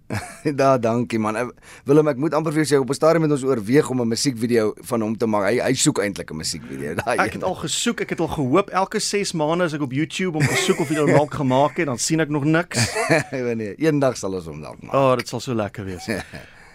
da, 0.56 0.76
dankie 0.88 1.18
man. 1.18 1.36
Eh, 1.36 1.46
Willem, 1.84 2.08
ek 2.08 2.16
moet 2.16 2.34
amper 2.34 2.52
vir 2.52 2.64
jou 2.64 2.68
sê 2.76 2.80
op 2.82 2.90
'n 2.90 2.94
stadium 2.94 3.22
het 3.22 3.32
ons 3.32 3.44
oorweeg 3.44 3.90
om 3.90 4.00
'n 4.00 4.08
musiekvideo 4.08 4.74
van 4.90 5.00
hom 5.00 5.16
te 5.16 5.26
maak. 5.26 5.46
Hy 5.50 5.60
hy 5.60 5.74
soek 5.74 5.98
eintlik 6.02 6.30
'n 6.30 6.36
musiekvideo. 6.36 6.94
Daai 7.04 7.18
Ek 7.18 7.32
het 7.32 7.42
al 7.42 7.54
gesoek, 7.54 8.00
ek 8.00 8.10
het 8.10 8.20
al 8.20 8.28
gehoop 8.28 8.70
elke 8.70 8.98
6 9.00 9.32
maande 9.32 9.64
as 9.64 9.72
ek 9.74 9.82
op 9.82 9.92
YouTube 9.92 10.38
om 10.38 10.46
te 10.46 10.56
soek 10.66 10.80
of 10.80 10.88
hy 10.88 10.94
nou 10.94 11.06
dalk 11.06 11.34
gemaak 11.34 11.76
het, 11.76 11.86
dan 11.86 11.98
sien 11.98 12.20
ek 12.20 12.28
nog 12.28 12.44
niks. 12.44 12.90
nee, 13.32 13.74
eendag 13.78 14.16
sal 14.16 14.34
ons 14.34 14.46
hom 14.46 14.60
dalk 14.60 14.82
maak. 14.82 14.94
O, 14.94 14.98
oh, 15.12 15.16
dit 15.16 15.28
sal 15.28 15.40
so 15.40 15.54
lekker 15.54 15.84
wees. 15.84 16.06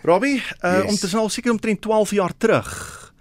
Robbie, 0.04 0.42
uh, 0.64 0.82
Yes. 0.82 0.90
om 0.90 0.96
te 0.98 1.08
sal 1.08 1.30
seker 1.30 1.52
omtrent 1.52 1.82
12 1.82 2.12
jaar 2.12 2.34
terug 2.38 3.14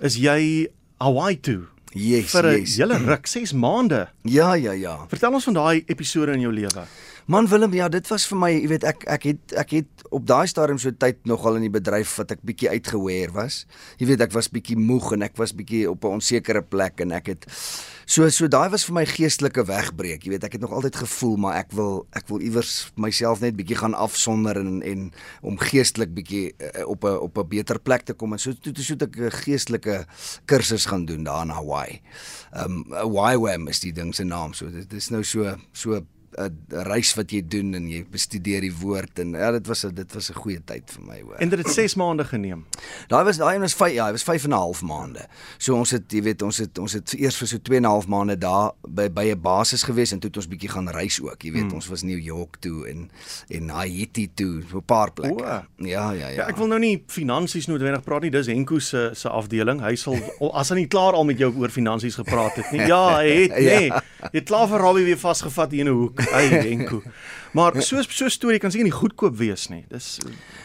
is 0.00 0.16
jy 0.16 0.68
Hawaii 1.00 1.40
toe. 1.40 1.64
Yes, 1.96 2.30
vir 2.34 2.44
'n 2.44 2.60
yes. 2.60 2.76
hele 2.76 2.98
ruk, 2.98 3.26
6 3.26 3.52
maande. 3.56 4.08
Ja, 4.28 4.54
ja, 4.54 4.72
ja. 4.72 5.06
Vertel 5.08 5.32
ons 5.32 5.44
van 5.48 5.54
daai 5.54 5.84
episode 5.88 6.32
in 6.32 6.40
jou 6.44 6.52
lewe. 6.52 6.84
Man 7.26 7.48
Willem, 7.48 7.72
ja, 7.74 7.88
dit 7.90 8.06
was 8.06 8.22
vir 8.30 8.38
my, 8.38 8.48
jy 8.54 8.68
weet, 8.70 8.84
ek 8.86 9.00
ek 9.10 9.24
het 9.26 9.54
ek 9.58 9.72
het 9.74 10.02
op 10.14 10.22
daai 10.30 10.46
stadium 10.46 10.78
so 10.78 10.94
tyd 10.94 11.24
nogal 11.26 11.56
in 11.58 11.64
die 11.66 11.72
bedryf 11.74 12.12
wat 12.20 12.36
ek 12.36 12.44
bietjie 12.46 12.68
uitgeweer 12.70 13.32
was. 13.34 13.64
Jy 13.98 14.12
weet, 14.12 14.22
ek 14.28 14.36
was 14.36 14.46
bietjie 14.46 14.76
moeg 14.78 15.08
en 15.16 15.26
ek 15.26 15.34
was 15.40 15.50
bietjie 15.58 15.88
op 15.90 16.06
'n 16.06 16.20
onsekere 16.20 16.62
plek 16.62 17.02
en 17.02 17.10
ek 17.18 17.26
het 17.32 17.48
so 18.06 18.28
so 18.30 18.46
daai 18.46 18.70
was 18.70 18.86
vir 18.86 18.94
my 18.94 19.04
geestelike 19.04 19.66
wegbreek. 19.66 20.22
Jy 20.22 20.30
weet, 20.36 20.44
ek 20.44 20.52
het 20.52 20.60
nog 20.62 20.70
altyd 20.70 21.02
gevoel 21.02 21.36
maar 21.36 21.56
ek 21.58 21.74
wil 21.74 22.06
ek 22.14 22.28
wil 22.28 22.38
iewers 22.38 22.92
myself 22.94 23.40
net 23.40 23.56
bietjie 23.58 23.82
gaan 23.82 23.94
afsonder 23.94 24.56
en 24.56 24.82
en 24.82 25.10
om 25.42 25.58
geestelik 25.58 26.14
bietjie 26.14 26.54
uh, 26.62 26.86
op 26.86 27.02
'n 27.02 27.18
op 27.26 27.38
'n 27.38 27.48
beter 27.48 27.80
plek 27.80 28.06
te 28.06 28.14
kom 28.14 28.32
en 28.32 28.38
so 28.38 28.52
toe 28.52 28.72
toe 28.72 28.84
so 28.84 28.94
ek 28.94 29.18
'n 29.18 29.30
geestelike 29.30 30.06
kursus 30.46 30.86
gaan 30.86 31.04
doen 31.04 31.24
daar 31.24 31.42
in 31.42 31.50
Hawaii. 31.50 32.00
Um 32.54 32.86
YWAM 32.86 33.66
is 33.68 33.80
die 33.80 33.92
ding 33.92 34.14
se 34.14 34.22
naam. 34.22 34.54
So 34.54 34.70
dit 34.70 34.92
is 34.92 35.10
nou 35.10 35.24
so 35.24 35.56
so 35.72 36.06
reis 36.68 37.14
wat 37.14 37.30
jy 37.30 37.42
doen 37.48 37.74
en 37.74 37.88
jy 37.88 38.04
bestudeer 38.10 38.60
die 38.60 38.72
woord 38.80 39.18
en 39.18 39.30
ja 39.32 39.50
dit 39.50 39.66
was 39.66 39.84
'n 39.84 39.94
dit 39.94 40.14
was 40.14 40.30
'n 40.30 40.34
goeie 40.34 40.60
tyd 40.64 40.82
vir 40.90 41.02
my 41.02 41.20
hoor. 41.22 41.34
En 41.38 41.48
dit 41.48 41.58
het 41.58 41.68
6 41.74 41.94
maande 41.94 42.24
geneem. 42.24 42.64
Daai 43.08 43.24
was 43.24 43.36
daai 43.36 43.54
een 43.54 43.60
was 43.60 43.74
5 43.74 43.92
ja, 43.94 44.04
dit 44.04 44.12
was 44.12 44.22
5 44.22 44.44
en 44.44 44.50
'n 44.50 44.52
half 44.52 44.82
maande. 44.82 45.26
So 45.58 45.74
ons 45.74 45.90
het 45.90 46.12
jy 46.12 46.22
weet 46.22 46.42
ons 46.42 46.56
het 46.58 46.78
ons 46.78 46.92
het 46.92 47.12
eers 47.14 47.36
vir 47.36 47.46
so 47.48 47.56
2 47.62 47.76
en 47.76 47.82
'n 47.82 47.88
half 47.88 48.06
maande 48.06 48.38
daar 48.38 48.72
by 48.88 49.08
by 49.08 49.30
'n 49.34 49.40
basis 49.40 49.82
gewees 49.82 50.12
en 50.12 50.18
toe 50.18 50.28
het 50.28 50.36
ons 50.36 50.48
bietjie 50.48 50.68
gaan 50.68 50.88
reis 50.88 51.20
ook. 51.22 51.42
Jy 51.42 51.52
weet 51.52 51.62
Hmm. 51.62 51.72
ons 51.74 51.86
was 51.88 52.02
New 52.02 52.18
York 52.18 52.56
toe 52.60 52.86
en 52.88 53.10
en 53.48 53.68
Haiti 53.68 54.30
toe, 54.34 54.62
so 54.70 54.76
'n 54.78 54.84
paar 54.84 55.12
plekke. 55.12 55.42
O. 55.42 55.46
Ja, 55.46 55.66
ja, 55.78 56.10
ja. 56.12 56.28
Ja, 56.28 56.46
ek 56.48 56.56
wil 56.56 56.66
nou 56.66 56.78
nie 56.80 57.02
finansies 57.06 57.66
noodwendig 57.66 58.02
praat 58.04 58.22
nie. 58.22 58.30
Dis 58.30 58.46
Henko 58.46 58.78
se 58.78 59.10
se 59.14 59.28
afdeling. 59.28 59.80
Hy 59.80 59.94
sal 59.96 60.16
al- 60.40 60.54
as 60.54 60.68
hy 60.68 60.74
nie 60.74 60.86
klaar 60.86 61.12
al 61.12 61.24
met 61.24 61.38
jou 61.38 61.54
oor 61.56 61.68
finansies 61.70 62.14
gepraat 62.14 62.54
het 62.56 62.70
nie. 62.72 62.80
Ja, 62.86 63.16
hy 63.16 63.28
het 63.42 63.50
Ja. 63.66 63.78
nee. 63.78 63.90
Jy 64.32 64.38
het 64.38 64.44
klaar 64.44 64.68
vir 64.68 64.78
Robbie 64.80 65.04
weer 65.04 65.18
vasgevat 65.18 65.72
in 65.72 65.86
'n 65.86 65.92
hoek. 65.92 66.20
Ai, 66.32 66.48
Henko. 66.68 67.02
Maar 67.56 67.82
so 67.82 68.02
so 68.02 68.24
'n 68.24 68.30
storie 68.30 68.58
kan 68.58 68.70
seker 68.70 68.84
nie 68.84 68.92
goedkoop 68.92 69.36
wees 69.36 69.68
nie. 69.68 69.84
Dis 69.88 70.18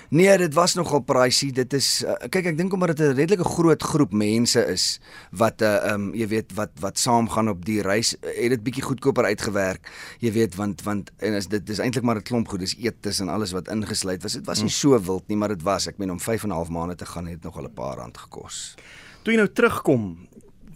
Nee, 0.10 0.38
dit 0.38 0.54
was 0.54 0.74
nogal 0.76 1.00
pricey. 1.00 1.52
Dit 1.52 1.74
is 1.74 2.04
uh, 2.04 2.14
kyk 2.30 2.46
ek 2.52 2.58
dink 2.58 2.74
omdat 2.74 2.98
dit 2.98 3.08
'n 3.08 3.16
redelike 3.16 3.48
groot 3.48 3.84
groep 3.84 4.12
mense 4.14 4.60
is 4.68 5.00
wat 5.32 5.62
uh 5.62 5.94
um 5.94 6.12
jy 6.14 6.28
weet 6.28 6.52
wat 6.54 6.72
wat 6.80 7.00
saam 7.00 7.30
gaan 7.30 7.48
op 7.50 7.66
die 7.66 7.82
reis, 7.82 8.16
het 8.22 8.50
dit 8.50 8.64
bietjie 8.64 8.84
goedkoper 8.84 9.24
uitgewerk. 9.26 9.88
Jy 10.20 10.32
weet 10.32 10.56
want 10.56 10.84
want 10.84 11.12
en 11.20 11.34
as 11.34 11.48
dit 11.48 11.70
is 11.70 11.80
eintlik 11.80 12.04
maar 12.04 12.18
'n 12.18 12.28
klomp 12.28 12.48
goed, 12.48 12.60
dis 12.60 12.76
eetes 12.76 13.20
en 13.20 13.30
alles 13.30 13.52
wat 13.52 13.72
ingesluit 13.72 14.24
was. 14.24 14.34
Dit 14.34 14.46
was 14.46 14.62
nie 14.62 14.70
so 14.70 15.00
wild 15.00 15.28
nie, 15.28 15.38
maar 15.38 15.50
dit 15.56 15.64
was. 15.64 15.88
Ek 15.88 15.98
meen 15.98 16.12
om 16.12 16.20
5 16.20 16.44
en 16.44 16.50
'n 16.50 16.60
half 16.60 16.70
maande 16.70 16.96
te 16.96 17.06
gaan 17.06 17.28
het 17.28 17.44
nogal 17.44 17.64
'n 17.64 17.74
paar 17.74 17.98
rand 17.98 18.18
gekos. 18.18 18.76
toe 19.24 19.34
jy 19.34 19.40
nou 19.40 19.50
terugkom. 19.54 20.28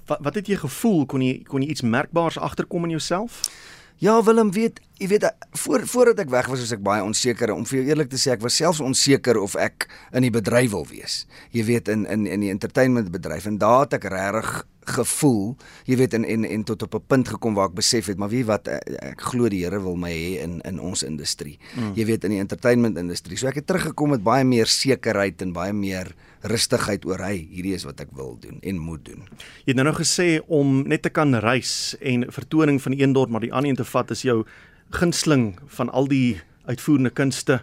Wat 0.05 0.19
wat 0.21 0.35
het 0.35 0.47
jy 0.47 0.55
gevoel? 0.55 1.05
Kon 1.05 1.21
jy 1.21 1.43
kon 1.43 1.61
jy 1.61 1.69
iets 1.69 1.81
merkbaars 1.81 2.37
agterkom 2.37 2.83
in 2.83 2.89
jouself? 2.89 3.41
Ja, 4.03 4.23
Willem, 4.23 4.51
weet, 4.51 4.81
jy 4.99 5.07
weet 5.07 5.25
voor 5.51 5.85
voordat 5.87 6.19
ek 6.25 6.31
weg 6.33 6.47
was, 6.51 6.59
was 6.59 6.73
ek 6.75 6.83
baie 6.83 7.03
onseker 7.03 7.53
om 7.53 7.63
vir 7.67 7.79
jou 7.79 7.85
eerlik 7.87 8.09
te 8.11 8.19
sê, 8.19 8.33
ek 8.35 8.43
was 8.43 8.57
selfs 8.59 8.81
onseker 8.83 9.39
of 9.39 9.55
ek 9.55 9.87
in 10.11 10.25
die 10.27 10.33
bedryf 10.35 10.73
wil 10.73 10.83
wees. 10.89 11.23
Jy 11.55 11.63
weet 11.69 11.91
in 11.93 12.03
in 12.11 12.25
in 12.27 12.43
die 12.43 12.51
entertainmentbedryf 12.51 13.47
en 13.47 13.59
daar 13.61 13.85
het 13.85 13.95
ek 13.99 14.09
regtig 14.11 14.65
gevoel, 14.85 15.55
jy 15.89 15.97
weet 15.97 16.13
en 16.13 16.27
en 16.27 16.43
en 16.45 16.63
tot 16.67 16.83
op 16.83 16.95
'n 16.95 17.07
punt 17.07 17.27
gekom 17.27 17.55
waar 17.55 17.71
ek 17.71 17.79
besef 17.79 18.05
het, 18.11 18.17
maar 18.17 18.29
wie 18.29 18.45
wat 18.45 18.67
ek, 18.67 18.83
ek 19.15 19.21
glo 19.21 19.49
die 19.49 19.63
Here 19.63 19.79
wil 19.81 19.95
my 19.95 20.11
hê 20.11 20.43
in 20.43 20.61
in 20.61 20.79
ons 20.79 21.03
industrie. 21.03 21.57
Mm. 21.75 21.93
Jy 21.95 22.05
weet 22.05 22.23
in 22.23 22.31
die 22.31 22.39
entertainment 22.39 22.97
industrie. 22.97 23.37
So 23.37 23.47
ek 23.47 23.55
het 23.55 23.67
teruggekom 23.67 24.09
met 24.09 24.23
baie 24.23 24.43
meer 24.43 24.67
sekerheid 24.67 25.41
en 25.41 25.53
baie 25.53 25.73
meer 25.73 26.15
rustigheid 26.51 27.05
oor 27.05 27.21
hy, 27.25 27.35
hierdie 27.51 27.73
is 27.77 27.85
wat 27.87 28.01
ek 28.03 28.13
wil 28.17 28.35
doen 28.41 28.59
en 28.61 28.81
moet 28.81 29.03
doen. 29.05 29.25
Jy 29.65 29.73
het 29.73 29.79
nou 29.79 29.87
nou 29.89 29.95
gesê 29.97 30.27
om 30.47 30.83
net 30.87 31.05
te 31.05 31.11
kan 31.13 31.35
reis 31.43 31.95
en 32.01 32.27
vertoning 32.33 32.81
van 32.81 32.97
een 32.97 33.15
dorp 33.17 33.33
maar 33.33 33.45
die 33.45 33.53
ander 33.53 33.73
een 33.73 33.81
te 33.81 33.87
vat 33.87 34.11
is 34.13 34.25
jou 34.27 34.43
gunsteling 34.95 35.55
van 35.77 35.89
al 35.89 36.07
die 36.07 36.41
uitvoerende 36.69 37.13
kunste. 37.13 37.61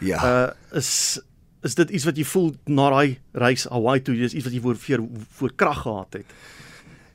Ja. 0.00 0.22
Uh 0.22 0.78
is 0.78 1.20
is 1.62 1.76
dit 1.78 1.90
iets 1.90 2.04
wat 2.08 2.16
jy 2.18 2.24
voel 2.26 2.48
na 2.66 2.88
daai 2.90 3.18
reis 3.38 3.68
Hawaii 3.70 4.02
toe, 4.02 4.16
dis 4.18 4.34
iets 4.34 4.48
wat 4.48 4.54
jy 4.54 4.62
voor 4.64 4.76
voor, 4.76 5.04
voor 5.38 5.52
krag 5.54 5.82
gehad 5.82 6.18
het. 6.18 6.34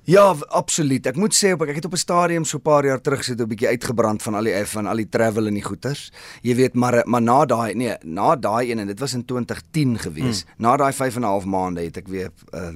Ja, 0.07 0.29
absoluut. 0.55 1.03
Ek 1.09 1.17
moet 1.19 1.35
sê 1.35 1.49
op 1.51 1.65
ek 1.65 1.81
het 1.81 1.85
op 1.85 1.91
'n 1.93 1.99
stadium 1.99 2.45
so 2.45 2.57
'n 2.57 2.61
paar 2.61 2.85
jaar 2.85 3.01
terug 3.01 3.23
sit 3.23 3.41
'n 3.41 3.47
bietjie 3.47 3.67
uitgebrand 3.67 4.21
van 4.23 4.35
al 4.35 4.43
die 4.43 4.65
van 4.65 4.87
al 4.87 4.95
die 4.95 5.09
travel 5.09 5.47
en 5.47 5.53
die 5.53 5.63
goeters. 5.63 6.11
Jy 6.41 6.55
weet 6.55 6.73
maar 6.75 7.01
maar 7.05 7.21
na 7.21 7.45
daai 7.45 7.75
nee, 7.75 7.95
na 8.03 8.35
daai 8.35 8.71
een 8.71 8.79
en 8.79 8.87
dit 8.87 8.99
was 8.99 9.13
in 9.13 9.25
2010 9.25 9.99
gewees. 9.99 10.43
Hmm. 10.43 10.53
Na 10.57 10.77
daai 10.77 10.93
5 10.93 11.15
en 11.15 11.21
'n 11.21 11.25
half 11.25 11.45
maande 11.45 11.81
het 11.81 11.97
ek 11.97 12.07
weer 12.07 12.31
uh, 12.53 12.69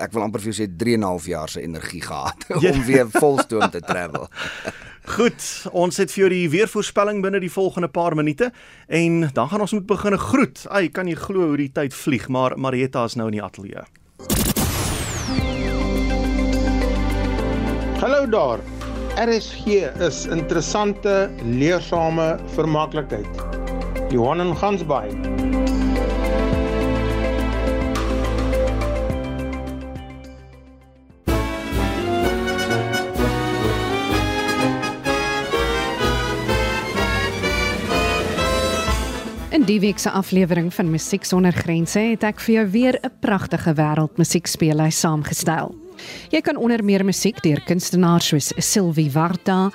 ek 0.00 0.12
wil 0.12 0.22
amper 0.22 0.40
vir 0.40 0.52
jou 0.52 0.66
sê 0.66 0.70
3 0.76 0.94
en 0.94 1.00
'n 1.00 1.06
half 1.06 1.26
jaar 1.26 1.48
se 1.48 1.60
energie 1.60 2.02
gehad 2.02 2.44
Ja. 2.60 2.72
om 2.72 2.84
weer 2.84 3.06
volstoom 3.10 3.70
te 3.70 3.80
travel. 3.80 4.28
Goed, 5.16 5.66
ons 5.72 5.96
het 5.96 6.12
vir 6.12 6.20
jou 6.20 6.28
die 6.30 6.48
weervoorspelling 6.50 7.22
binne 7.22 7.40
die 7.40 7.50
volgende 7.52 7.88
paar 7.88 8.14
minute 8.14 8.52
en 8.88 9.30
dan 9.32 9.48
gaan 9.48 9.60
ons 9.60 9.72
moet 9.72 9.86
begin 9.86 10.18
groet. 10.18 10.66
Ai, 10.68 10.88
kan 10.88 11.06
jy 11.06 11.14
glo 11.14 11.46
hoe 11.46 11.56
die 11.56 11.72
tyd 11.72 11.94
vlieg, 11.94 12.28
maar 12.28 12.58
Marietta 12.58 13.04
is 13.04 13.14
nou 13.14 13.26
in 13.26 13.32
die 13.32 13.42
ateljee. 13.42 13.82
Hallo 18.02 18.28
daar. 18.28 18.58
RSG 19.14 19.66
is 19.98 20.26
interessante, 20.26 21.30
leersame 21.44 22.38
vermaaklikheid. 22.46 23.26
Johan 24.10 24.40
en 24.40 24.56
Gansbaai. 24.56 25.10
In 39.50 39.62
die 39.62 39.80
week 39.80 39.98
se 39.98 40.10
aflewering 40.10 40.74
van 40.74 40.90
Musiek 40.90 41.24
sonder 41.24 41.52
grense 41.52 42.00
het 42.00 42.26
ek 42.26 42.40
vir 42.40 42.54
jou 42.54 42.66
weer 42.70 42.98
'n 42.98 43.14
pragtige 43.20 43.74
wêreldmusiekspeellys 43.78 44.98
saamgestel. 44.98 45.81
Jy 46.30 46.40
kan 46.40 46.56
onder 46.56 46.84
meer 46.84 47.04
musiek 47.04 47.40
deur 47.44 47.60
kunstenaars 47.66 48.28
soos 48.32 48.52
Sylvie 48.56 49.10
Varda, 49.12 49.70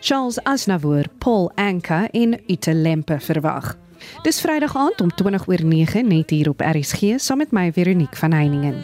Charles 0.00 0.40
Aznavour, 0.44 1.08
Paul 1.18 1.50
Anka 1.54 2.06
en 2.12 2.36
Ute 2.48 2.74
Lempe 2.74 3.20
verwag. 3.20 3.76
Dis 4.22 4.40
Vrydag 4.42 4.74
aand 4.76 5.00
om 5.00 5.14
20 5.14 5.46
oor 5.48 5.64
9 5.64 6.08
net 6.08 6.30
hier 6.30 6.50
op 6.50 6.60
RSG 6.60 7.18
saam 7.22 7.38
met 7.38 7.52
my 7.52 7.70
Veronique 7.72 8.18
van 8.18 8.32
Heiningen. 8.32 8.82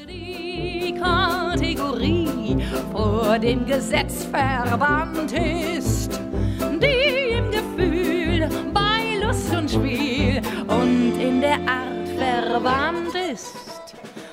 Kategorie 0.99 2.57
vor 2.92 3.38
dem 3.40 3.66
Gesetz 3.66 4.26
verbannt 4.30 5.32
ist, 5.32 6.20
die 6.80 7.34
im 7.34 7.51
Gefühl 7.51 8.49
Schauspiel 9.68 10.40
und 10.68 11.20
in 11.20 11.40
der 11.40 11.59
Art 11.66 12.09
verwandt 12.16 13.14
ist. 13.32 13.68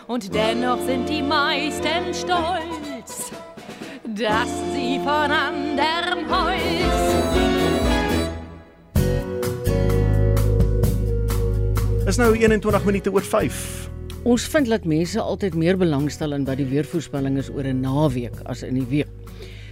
Und 0.07 0.33
dennoch 0.35 0.79
sind 0.85 1.09
die 1.09 1.23
meisten 1.23 2.13
stolz, 2.13 3.31
dass 4.05 4.49
sie 4.71 4.99
von 4.99 5.31
anderem 5.31 6.29
Holz 6.29 7.15
Is 12.07 12.19
nou 12.19 12.33
21 12.33 12.85
minute 12.85 13.09
oor 13.09 13.21
5. 13.21 13.89
Ons 14.29 14.43
vind 14.45 14.69
dat 14.69 14.85
mense 14.85 15.17
altyd 15.21 15.55
meer 15.57 15.77
belangstel 15.77 16.37
in 16.37 16.45
wat 16.45 16.61
die 16.61 16.67
weervoorspelling 16.69 17.39
is 17.41 17.49
oor 17.49 17.65
'n 17.65 17.81
naweek 17.81 18.45
as 18.45 18.61
in 18.61 18.75
die 18.75 18.85
week. 18.85 19.09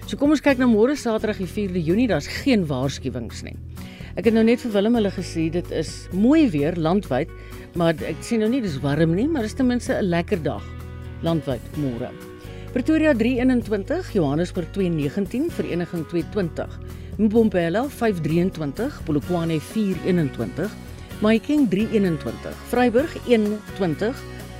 So 0.08 0.18
kom 0.18 0.32
ons 0.32 0.42
kyk 0.42 0.58
na 0.58 0.66
môre 0.66 0.96
Saterdag 0.98 1.38
die 1.38 1.46
4de 1.46 1.84
Junie, 1.84 2.08
daar's 2.08 2.28
geen 2.28 2.66
waarskuwings 2.66 3.44
nie. 3.44 3.56
Ek 4.14 4.28
het 4.30 4.36
nou 4.36 4.44
net 4.46 4.62
vir 4.62 4.70
Willem 4.76 4.94
hulle 5.00 5.10
gesê 5.10 5.48
dit 5.50 5.70
is 5.74 5.92
mooi 6.14 6.46
weer 6.54 6.76
landwyd, 6.78 7.32
maar 7.80 7.98
ek 8.06 8.20
sien 8.22 8.44
nou 8.44 8.50
nie 8.52 8.62
dis 8.62 8.76
warm 8.84 9.16
nie, 9.18 9.26
maar 9.26 9.42
dis 9.42 9.56
ten 9.58 9.66
minste 9.66 9.96
'n 9.98 10.06
lekker 10.06 10.44
dag 10.44 10.62
landwyd 11.24 11.62
môre. 11.82 12.12
Pretoria 12.74 13.14
321, 13.14 14.14
Johannesburg 14.14 14.70
219, 14.74 15.50
Vereniging 15.50 16.06
220, 16.06 16.70
Mbombela 17.18 17.90
523, 17.90 19.02
Polokwane 19.06 19.60
421, 19.60 20.70
Mahikeng 21.22 21.68
321, 21.70 22.54
Vryburg 22.70 23.18
120, 23.26 24.14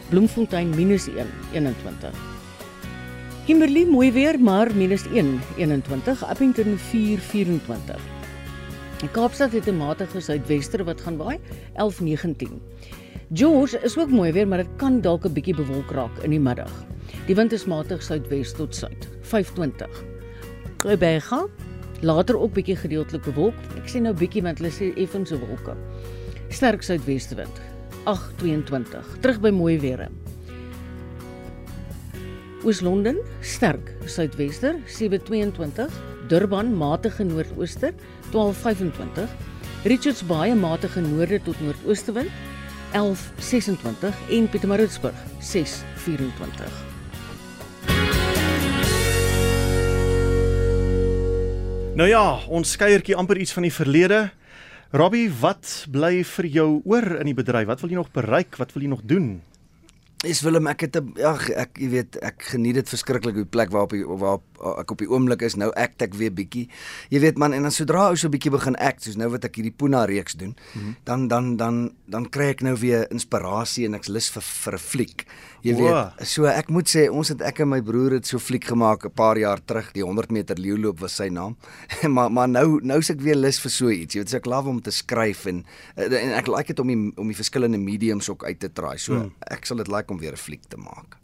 Bloemfontein 0.10 0.70
minus 0.76 1.08
1 1.08 1.28
21. 1.54 2.12
Kimberley 3.46 3.86
mooi 3.86 4.12
weer 4.12 4.40
maar 4.40 4.76
minus 4.76 5.06
1 5.14 5.40
21, 5.58 6.24
Appington 6.24 6.78
4 6.78 7.20
24. 9.04 9.12
En 9.12 9.12
Kaapstad 9.12 9.52
het 9.52 9.68
'n 9.68 9.78
matige 9.78 10.20
suidwester 10.20 10.84
wat 10.84 11.02
gaan 11.02 11.18
waai 11.18 11.40
11 11.74 12.00
19. 12.00 12.62
George 13.34 13.80
is 13.80 13.98
ook 13.98 14.10
mooi 14.10 14.32
weer, 14.32 14.48
maar 14.48 14.58
dit 14.58 14.76
kan 14.76 15.02
dalk 15.02 15.26
'n 15.26 15.34
bietjie 15.34 15.56
bewolk 15.56 15.92
raak 15.92 16.18
in 16.22 16.30
die 16.30 16.40
middag. 16.40 16.72
Die 17.26 17.36
wind 17.36 17.52
is 17.52 17.66
matig 17.66 18.04
suidwes 18.04 18.54
tot 18.54 18.76
suid, 18.76 19.10
520. 19.22 20.04
Quebec, 20.78 21.50
later 22.02 22.40
ook 22.40 22.54
bietjie 22.54 22.76
gedeeltelik 22.76 23.24
bewolk. 23.24 23.54
Ek 23.76 23.90
sê 23.90 24.02
nou 24.02 24.14
bietjie 24.14 24.42
want 24.42 24.58
hulle 24.58 24.72
sê 24.72 24.94
effense 24.96 25.40
wolke. 25.40 25.76
Sterk 26.50 26.82
suidwestewind, 26.82 27.62
822. 28.04 29.18
Terug 29.20 29.40
by 29.40 29.50
mooi 29.50 29.80
weer. 29.80 30.10
Oos-London, 32.64 33.18
sterk 33.42 33.96
suidwester, 34.06 34.76
722. 34.86 35.92
Durban, 36.28 36.78
matige 36.78 37.24
noordooster, 37.24 37.94
1225. 38.34 39.30
Richards 39.84 40.24
Bay, 40.26 40.54
matige 40.58 41.02
noorde 41.02 41.42
tot 41.42 41.60
noordoostewind, 41.62 42.30
1126 42.92 44.16
en 44.30 44.50
Pietermaritzburg 44.50 45.16
624. 45.40 46.72
Nou 51.94 52.10
ja, 52.10 52.40
ons 52.50 52.72
skeiertjie 52.74 53.16
amper 53.16 53.38
iets 53.38 53.54
van 53.54 53.68
die 53.68 53.74
verlede. 53.74 54.24
Robbie, 54.94 55.28
wat 55.42 55.86
bly 55.94 56.24
vir 56.26 56.48
jou 56.50 56.70
oor 56.90 57.20
in 57.20 57.30
die 57.30 57.38
bedryf? 57.38 57.68
Wat 57.70 57.84
wil 57.84 57.94
jy 57.94 58.00
nog 58.00 58.10
bereik? 58.14 58.58
Wat 58.58 58.74
wil 58.74 58.86
jy 58.86 58.90
nog 58.90 59.04
doen? 59.06 59.36
Is 60.24 60.40
Willem, 60.40 60.68
ek 60.72 60.86
het 60.86 60.96
'n 60.96 61.20
ag 61.20 61.50
ek 61.50 61.78
jy 61.78 61.90
weet, 61.90 62.16
ek 62.24 62.44
geniet 62.56 62.76
dit 62.76 62.90
verskriklik 62.90 63.36
die 63.36 63.46
plek 63.46 63.70
waarop 63.70 63.92
ek 63.92 64.08
waar 64.08 64.40
ek 64.80 64.92
op 64.92 64.98
die 64.98 65.10
oomblik 65.10 65.42
is. 65.42 65.56
Nou 65.56 65.70
act 65.76 66.02
ek 66.02 66.14
weer 66.14 66.32
bietjie. 66.32 66.70
Jy 67.10 67.20
weet 67.20 67.38
man, 67.38 67.54
en 67.54 67.62
dan 67.62 67.72
sodra 67.72 68.08
ou 68.08 68.16
so 68.16 68.30
bietjie 68.30 68.52
begin 68.52 68.76
act, 68.76 69.04
soos 69.04 69.18
nou 69.20 69.30
wat 69.30 69.44
ek 69.44 69.56
hierdie 69.56 69.76
Puna 69.76 70.06
reeks 70.06 70.34
doen, 70.34 70.56
mm 70.56 70.82
-hmm. 70.82 70.96
dan 71.04 71.28
dan 71.28 71.58
dan 71.58 71.92
dan 72.08 72.30
kry 72.30 72.56
ek 72.56 72.62
nou 72.62 72.76
weer 72.76 73.12
inspirasie 73.12 73.86
en 73.86 73.94
ek's 73.94 74.08
lus 74.08 74.30
vir 74.30 74.42
vir 74.42 74.74
'n 74.74 74.80
fliek. 74.80 75.26
Jy 75.64 75.74
Wow. 75.80 76.12
weet, 76.18 76.28
so 76.28 76.44
ek 76.46 76.70
moet 76.70 76.90
sê 76.92 77.06
ons 77.10 77.30
het 77.32 77.42
ek 77.42 77.62
en 77.64 77.70
my 77.70 77.80
broer 77.82 78.12
het 78.18 78.26
so 78.28 78.38
fliek 78.40 78.66
gemaak 78.68 79.06
'n 79.06 79.14
paar 79.16 79.38
jaar 79.40 79.60
terug. 79.66 79.94
Die 79.94 80.04
100 80.04 80.30
meter 80.32 80.58
leeuloop 80.60 81.00
was 81.00 81.16
sy 81.16 81.30
naam. 81.32 81.56
maar 82.16 82.30
maar 82.32 82.50
nou 82.50 82.80
nou 82.84 83.00
is 83.00 83.10
ek 83.10 83.22
weer 83.22 83.36
lus 83.36 83.60
vir 83.60 83.72
so 83.72 83.90
iets. 83.90 84.14
Jy 84.16 84.20
weet, 84.22 84.30
so 84.30 84.38
ek 84.38 84.46
love 84.46 84.68
om 84.70 84.82
te 84.82 84.92
skryf 84.92 85.46
en 85.48 85.66
en 85.96 86.32
ek 86.36 86.48
like 86.48 86.68
dit 86.68 86.80
om 86.80 86.88
die 86.88 87.12
om 87.18 87.28
die 87.28 87.36
verskillende 87.36 87.78
mediums 87.80 88.30
ook 88.30 88.44
uit 88.44 88.60
te 88.60 88.70
try. 88.74 88.98
So 88.98 89.14
Hmm. 89.16 89.32
ek 89.52 89.66
sal 89.66 89.78
dit 89.78 89.88
like 89.88 90.12
om 90.12 90.20
weer 90.20 90.34
'n 90.34 90.38
fliek 90.38 90.64
te 90.68 90.78
maak. 90.78 91.18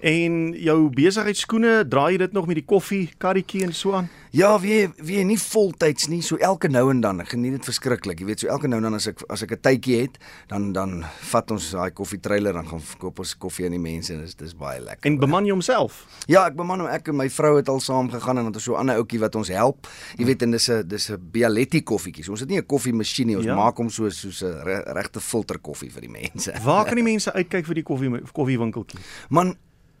En 0.00 0.52
jou 0.56 0.88
besigheidskoene, 0.96 1.84
draai 1.88 2.12
jy 2.14 2.18
dit 2.22 2.32
nog 2.32 2.46
met 2.48 2.56
die 2.56 2.64
koffie 2.64 3.10
karretjie 3.20 3.64
en 3.66 3.72
so 3.76 3.92
aan? 3.92 4.08
Ja, 4.32 4.54
wie 4.62 4.88
wie 5.04 5.24
nie 5.24 5.36
voltyds 5.38 6.06
nie, 6.08 6.22
so 6.22 6.36
elke 6.36 6.68
nou 6.68 6.90
en 6.90 7.00
dan. 7.00 7.20
Ek 7.20 7.28
geniet 7.34 7.52
dit 7.58 7.64
verskriklik. 7.64 8.20
Jy 8.22 8.26
weet, 8.26 8.40
so 8.40 8.46
elke 8.48 8.68
nou 8.70 8.78
en 8.78 8.82
dan 8.88 8.94
as 8.94 9.06
ek 9.10 9.20
as 9.28 9.42
ek 9.42 9.52
'n 9.52 9.60
tydjie 9.60 10.00
het, 10.00 10.18
dan 10.48 10.72
dan 10.72 11.04
vat 11.32 11.50
ons 11.50 11.70
daai 11.72 11.90
koffietrailer 11.90 12.52
dan 12.52 12.66
gaan 12.68 12.80
koop 12.98 13.18
ons 13.18 13.34
koffie 13.36 13.64
aan 13.66 13.72
die 13.72 13.78
mense 13.82 14.12
en 14.14 14.20
dis 14.20 14.34
dis 14.34 14.54
baie 14.56 14.80
lekker. 14.80 15.04
En 15.10 15.18
beman 15.18 15.44
jy 15.44 15.50
homself? 15.52 16.06
Ja, 16.26 16.46
ek 16.46 16.56
beman 16.56 16.80
hom. 16.80 16.88
Ek 16.88 17.08
en 17.08 17.16
my 17.16 17.28
vrou 17.28 17.56
het 17.56 17.68
al 17.68 17.80
saam 17.80 18.08
gegaan 18.10 18.38
en 18.38 18.44
dan 18.44 18.46
het 18.46 18.54
ons 18.56 18.64
so 18.64 18.72
'n 18.74 18.78
ander 18.78 18.96
ouetjie 18.96 19.18
wat 19.20 19.34
ons 19.34 19.48
help. 19.48 19.86
Jy 20.16 20.24
weet, 20.24 20.42
en 20.42 20.50
dis 20.50 20.68
'n 20.70 20.88
dis 20.88 21.10
'n 21.10 21.18
Bialetti 21.30 21.82
koffietjie. 21.82 22.24
So 22.24 22.30
ons 22.30 22.40
het 22.40 22.48
nie 22.48 22.58
'n 22.58 22.66
koffiemasjien 22.66 23.26
nie. 23.26 23.36
Ons 23.36 23.44
Ja. 23.46 23.54
maak 23.54 23.76
hom 23.76 23.90
so 23.90 24.08
soos 24.08 24.42
'n 24.42 24.62
re, 24.64 24.82
regte 24.94 25.20
filter 25.20 25.58
koffie 25.58 25.90
vir 25.90 26.00
die 26.00 26.10
mense. 26.10 26.52
Waar 26.64 26.84
kan 26.84 26.94
die 26.94 27.02
mense 27.12 27.32
uitkyk 27.32 27.66
vir 27.66 27.74
die 27.74 27.82
koffie 27.82 28.10
koffiewinkeltjie? 28.32 29.00
Man 29.28 29.56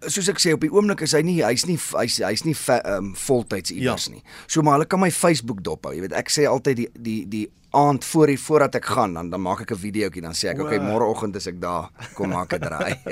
soos 0.08 0.28
ek 0.32 0.40
sê 0.40 0.54
op 0.56 0.62
die 0.64 0.72
oomblik 0.72 1.04
is 1.04 1.12
hy 1.16 1.20
nie 1.26 1.38
hy's 1.44 1.66
nie 1.68 1.76
hy's 1.76 2.20
hy's 2.24 2.44
nie 2.46 2.56
ehm 2.56 3.10
um, 3.10 3.14
voltyds 3.26 3.72
iewers 3.74 4.08
ja. 4.08 4.14
nie. 4.16 4.22
So 4.46 4.64
maar 4.64 4.78
hulle 4.78 4.88
kan 4.88 5.02
my 5.02 5.10
Facebook 5.12 5.60
dop 5.66 5.84
hou. 5.84 5.94
Jy 5.96 6.06
weet 6.06 6.16
ek 6.16 6.32
sê 6.32 6.46
altyd 6.48 6.80
die 6.80 6.88
die 6.96 7.18
die 7.28 7.46
aand 7.70 8.04
voor 8.04 8.26
die 8.26 8.38
voordat 8.40 8.74
ek 8.74 8.84
gaan 8.84 9.14
dan 9.14 9.30
dan 9.30 9.40
maak 9.42 9.60
ek 9.60 9.70
'n 9.72 9.78
videoetjie 9.78 10.22
dan 10.22 10.32
sê 10.34 10.48
ek 10.50 10.60
okay 10.60 10.78
môreoggend 10.78 11.36
is 11.36 11.46
ek 11.46 11.60
daar 11.60 11.90
kom 12.14 12.28
maak 12.30 12.52
'n 12.54 12.60
draai. 12.60 12.94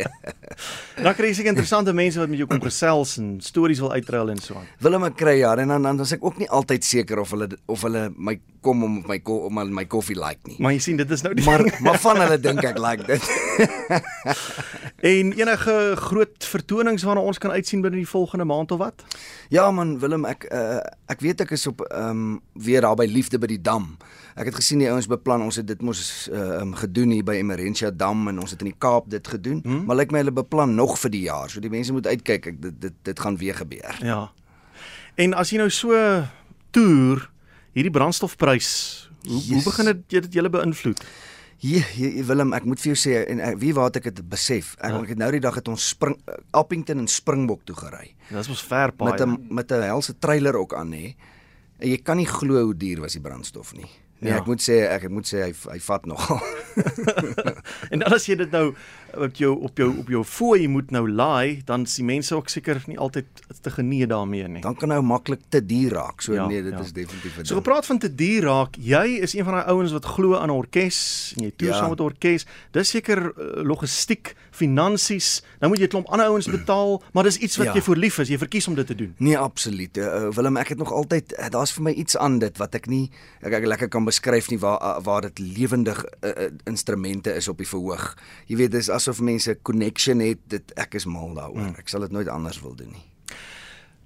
Dan 0.98 1.14
kry 1.14 1.28
jy 1.30 1.34
seker 1.34 1.48
interessante 1.54 1.92
mense 1.94 2.18
wat 2.18 2.28
met 2.28 2.38
jou 2.38 2.48
kom 2.50 2.60
gesels 2.60 3.18
en 3.18 3.38
stories 3.40 3.78
wil 3.78 3.92
uitruil 3.92 4.30
en 4.30 4.38
so 4.42 4.54
aan. 4.58 4.66
Willem 4.82 5.04
ek 5.04 5.16
kry 5.16 5.38
ja 5.38 5.54
en 5.56 5.68
dan 5.68 5.82
dan 5.82 6.00
is 6.00 6.12
ek 6.12 6.24
ook 6.24 6.38
nie 6.38 6.48
altyd 6.50 6.84
seker 6.84 7.18
of 7.20 7.30
hulle 7.30 7.48
of 7.66 7.82
hulle 7.82 8.10
my 8.16 8.40
kom 8.60 8.82
om 8.82 9.04
my 9.06 9.18
ko- 9.22 9.46
om 9.46 9.54
my 9.74 9.84
koffie 9.86 10.18
like 10.18 10.40
nie. 10.48 10.56
Maar 10.58 10.72
jy 10.72 10.78
sien 10.78 10.96
dit 10.96 11.10
is 11.10 11.22
nou 11.22 11.34
die 11.34 11.44
Maar 11.44 11.62
maar 11.80 11.98
van 11.98 12.16
hulle 12.16 12.38
dink 12.40 12.64
ek 12.64 12.78
like 12.78 13.06
dit. 13.06 13.22
En 14.98 15.32
enige 15.32 15.92
groot 15.96 16.44
vertonings 16.44 17.02
waarna 17.02 17.20
ons 17.22 17.38
kan 17.38 17.50
uitsien 17.54 17.80
binne 17.80 17.96
die 18.00 18.08
volgende 18.08 18.44
maand 18.44 18.70
of 18.74 18.78
wat? 18.78 19.04
Ja 19.48 19.70
man 19.70 19.98
Willem 20.02 20.24
ek 20.26 20.48
uh, 20.50 20.80
ek 21.06 21.20
weet 21.22 21.40
ek 21.46 21.50
is 21.54 21.66
op 21.70 21.84
ehm 21.86 22.10
um, 22.10 22.40
weer 22.58 22.80
daar 22.82 22.96
by 22.98 23.06
liefde 23.06 23.38
by 23.38 23.46
die 23.46 23.60
dam. 23.62 23.96
Ek 24.38 24.52
het 24.52 24.58
gesien 24.60 24.78
die 24.78 24.86
ouens 24.86 25.08
beplan 25.10 25.42
ons 25.42 25.56
het 25.58 25.66
dit 25.66 25.80
mos 25.82 26.00
ehm 26.30 26.68
um, 26.70 26.74
gedoen 26.78 27.10
hier 27.16 27.24
by 27.26 27.34
Emerentia 27.40 27.90
Dam 27.90 28.28
en 28.30 28.38
ons 28.38 28.52
het 28.54 28.60
in 28.62 28.70
die 28.70 28.78
Kaap 28.78 29.08
dit 29.10 29.28
gedoen, 29.28 29.62
hmm? 29.64 29.86
maar 29.88 29.98
lyk 29.98 30.12
my 30.14 30.22
hulle 30.22 30.34
beplan 30.36 30.76
nog 30.78 30.94
vir 31.02 31.10
die 31.10 31.24
jaar. 31.26 31.50
So 31.50 31.60
die 31.64 31.72
mense 31.72 31.92
moet 31.92 32.06
uitkyk, 32.06 32.52
ek, 32.52 32.60
dit 32.62 32.76
dit 32.80 32.94
dit 33.10 33.24
gaan 33.24 33.38
weer 33.40 33.58
gebeur. 33.58 33.98
Ja. 34.04 34.20
En 35.18 35.34
as 35.34 35.50
jy 35.50 35.58
nou 35.58 35.70
so 35.74 35.98
toer, 36.70 37.24
hierdie 37.74 37.92
brandstofprys, 37.94 38.70
hoe 39.26 39.40
yes. 39.40 39.50
hoe 39.56 39.64
begin 39.66 39.90
dit 39.90 40.16
jy 40.16 40.24
dit 40.28 40.38
julle 40.38 40.54
beïnvloed? 40.54 41.02
Ja, 41.58 41.82
yeah, 41.98 42.22
Willem, 42.22 42.52
ek 42.54 42.68
moet 42.70 42.78
vir 42.78 42.92
jou 42.92 42.98
sê 43.00 43.16
en 43.26 43.40
ek, 43.42 43.56
wie 43.58 43.72
waar 43.74 43.90
het 43.90 43.98
ek 43.98 44.12
dit 44.12 44.26
besef? 44.30 44.76
Ek, 44.78 44.92
Ja. 44.92 45.00
ek 45.02 45.16
het 45.16 45.18
nou 45.18 45.30
die 45.34 45.42
dag 45.42 45.56
het 45.58 45.66
ons 45.66 45.88
spring 45.90 46.14
Appington 46.54 47.02
en 47.02 47.10
Springbok 47.10 47.64
toe 47.66 47.74
gery. 47.74 48.14
Dit 48.28 48.46
was 48.46 48.62
ver 48.62 48.94
paai. 48.94 49.10
Met 49.10 49.20
'n 49.26 49.34
met 49.50 49.72
'n 49.72 49.82
helse 49.82 50.14
trailer 50.18 50.54
ook 50.54 50.74
aan 50.74 50.92
hè. 50.92 51.16
En 51.78 51.88
jy 51.90 51.98
kan 51.98 52.16
nie 52.16 52.26
glo 52.26 52.62
hoe 52.62 52.76
duur 52.76 53.00
was 53.00 53.12
die 53.12 53.20
brandstof 53.20 53.74
nie. 53.74 53.90
Nee, 54.20 54.30
Ja. 54.32 54.36
ja. 54.36 54.40
ek 54.42 54.46
moet 54.50 54.62
sê 54.64 54.78
ek, 54.90 55.04
ek 55.06 55.10
moet 55.14 55.26
sê 55.30 55.42
hy 55.46 55.52
hy 55.72 55.78
vat 55.88 56.06
nogal. 56.10 56.40
En 57.92 57.98
dan 58.02 58.12
as 58.14 58.26
jy 58.26 58.34
dit 58.38 58.50
nou 58.54 58.72
op 59.16 59.34
jou 59.36 59.58
op 59.62 59.76
jou 59.78 59.98
op 59.98 60.08
jou 60.08 60.24
fooi 60.24 60.68
moet 60.68 60.90
nou 60.90 61.10
laai, 61.10 61.62
dan 61.64 61.82
is 61.82 61.94
die 61.94 62.04
mense 62.04 62.34
ook 62.34 62.48
seker 62.48 62.82
nie 62.86 62.98
altyd 62.98 63.24
te 63.60 63.70
genee 63.70 64.06
daarmee 64.06 64.48
nie. 64.48 64.62
Dan 64.62 64.74
kan 64.76 64.88
nou 64.88 65.02
maklik 65.02 65.40
te 65.48 65.66
duur 65.66 65.92
raak. 65.92 66.20
So 66.20 66.32
Ja, 66.34 66.46
nee, 66.46 66.62
dit 66.62 66.72
ja. 66.72 66.80
is 66.80 66.92
definitief 66.92 67.36
'n 67.38 67.44
So 67.44 67.54
ding. 67.54 67.64
gepraat 67.64 67.86
van 67.86 67.98
te 67.98 68.14
duur 68.14 68.42
raak, 68.42 68.76
jy 68.78 69.04
is 69.20 69.34
een 69.34 69.44
van 69.44 69.52
daai 69.54 69.66
ouens 69.66 69.92
wat 69.92 70.04
glo 70.04 70.36
aan 70.36 70.48
'n 70.48 70.52
orkes 70.52 71.32
en 71.36 71.42
jy 71.44 71.52
toer 71.56 71.68
Ja. 71.68 71.74
saam 71.76 71.88
met 71.90 71.98
'n 71.98 72.02
orkes. 72.02 72.46
Dis 72.70 72.88
seker 72.90 73.32
uh, 73.38 73.62
logistiek, 73.64 74.34
finansies. 74.50 75.42
Nou 75.60 75.70
moet 75.72 75.78
jy 75.80 75.84
'n 75.86 75.88
klomp 75.88 76.06
ander 76.08 76.26
ouens 76.26 76.46
betaal, 76.46 77.02
maar 77.12 77.24
dis 77.24 77.36
iets 77.38 77.56
wat 77.56 77.66
Ja. 77.66 77.74
jy 77.74 77.80
voor 77.82 77.96
lief 77.96 78.18
is. 78.18 78.28
Jy 78.28 78.38
verkies 78.38 78.68
om 78.68 78.74
dit 78.74 78.86
te 78.86 78.94
doen. 78.94 79.14
Nee, 79.18 79.38
absoluut. 79.38 79.96
Uh, 79.96 80.28
Willem, 80.30 80.56
ek 80.56 80.68
het 80.68 80.78
nog 80.78 80.92
altyd 80.92 81.32
uh, 81.38 81.48
daar's 81.48 81.72
vir 81.72 81.82
my 81.82 81.90
iets 81.90 82.16
aan 82.16 82.38
dit 82.38 82.56
wat 82.58 82.74
ek 82.74 82.86
nie 82.86 83.10
ek, 83.42 83.52
ek 83.52 83.64
lekker 83.66 83.88
kan 83.88 84.04
beskryf 84.04 84.50
nie 84.50 84.58
waar 84.58 84.80
uh, 84.82 85.02
waar 85.04 85.20
dit 85.20 85.38
lewendig 85.38 86.04
uh, 86.24 86.30
uh, 86.30 86.50
instrumente 86.64 87.32
is 87.34 87.48
op 87.48 87.56
die 87.58 87.66
verhoog. 87.68 88.14
Jy 88.46 88.56
weet, 88.56 88.70
dis 88.70 88.88
asof 88.98 89.20
mense 89.24 89.50
'n 89.50 89.62
connection 89.62 90.18
het. 90.24 90.38
Dit 90.46 90.74
ek 90.76 90.94
is 90.94 91.06
mal 91.06 91.34
daaroor. 91.34 91.70
Hmm. 91.70 91.78
Ek 91.78 91.88
sal 91.88 92.04
dit 92.06 92.12
nooit 92.12 92.28
anders 92.28 92.60
wil 92.60 92.74
doen 92.74 92.90
nie. 92.92 93.06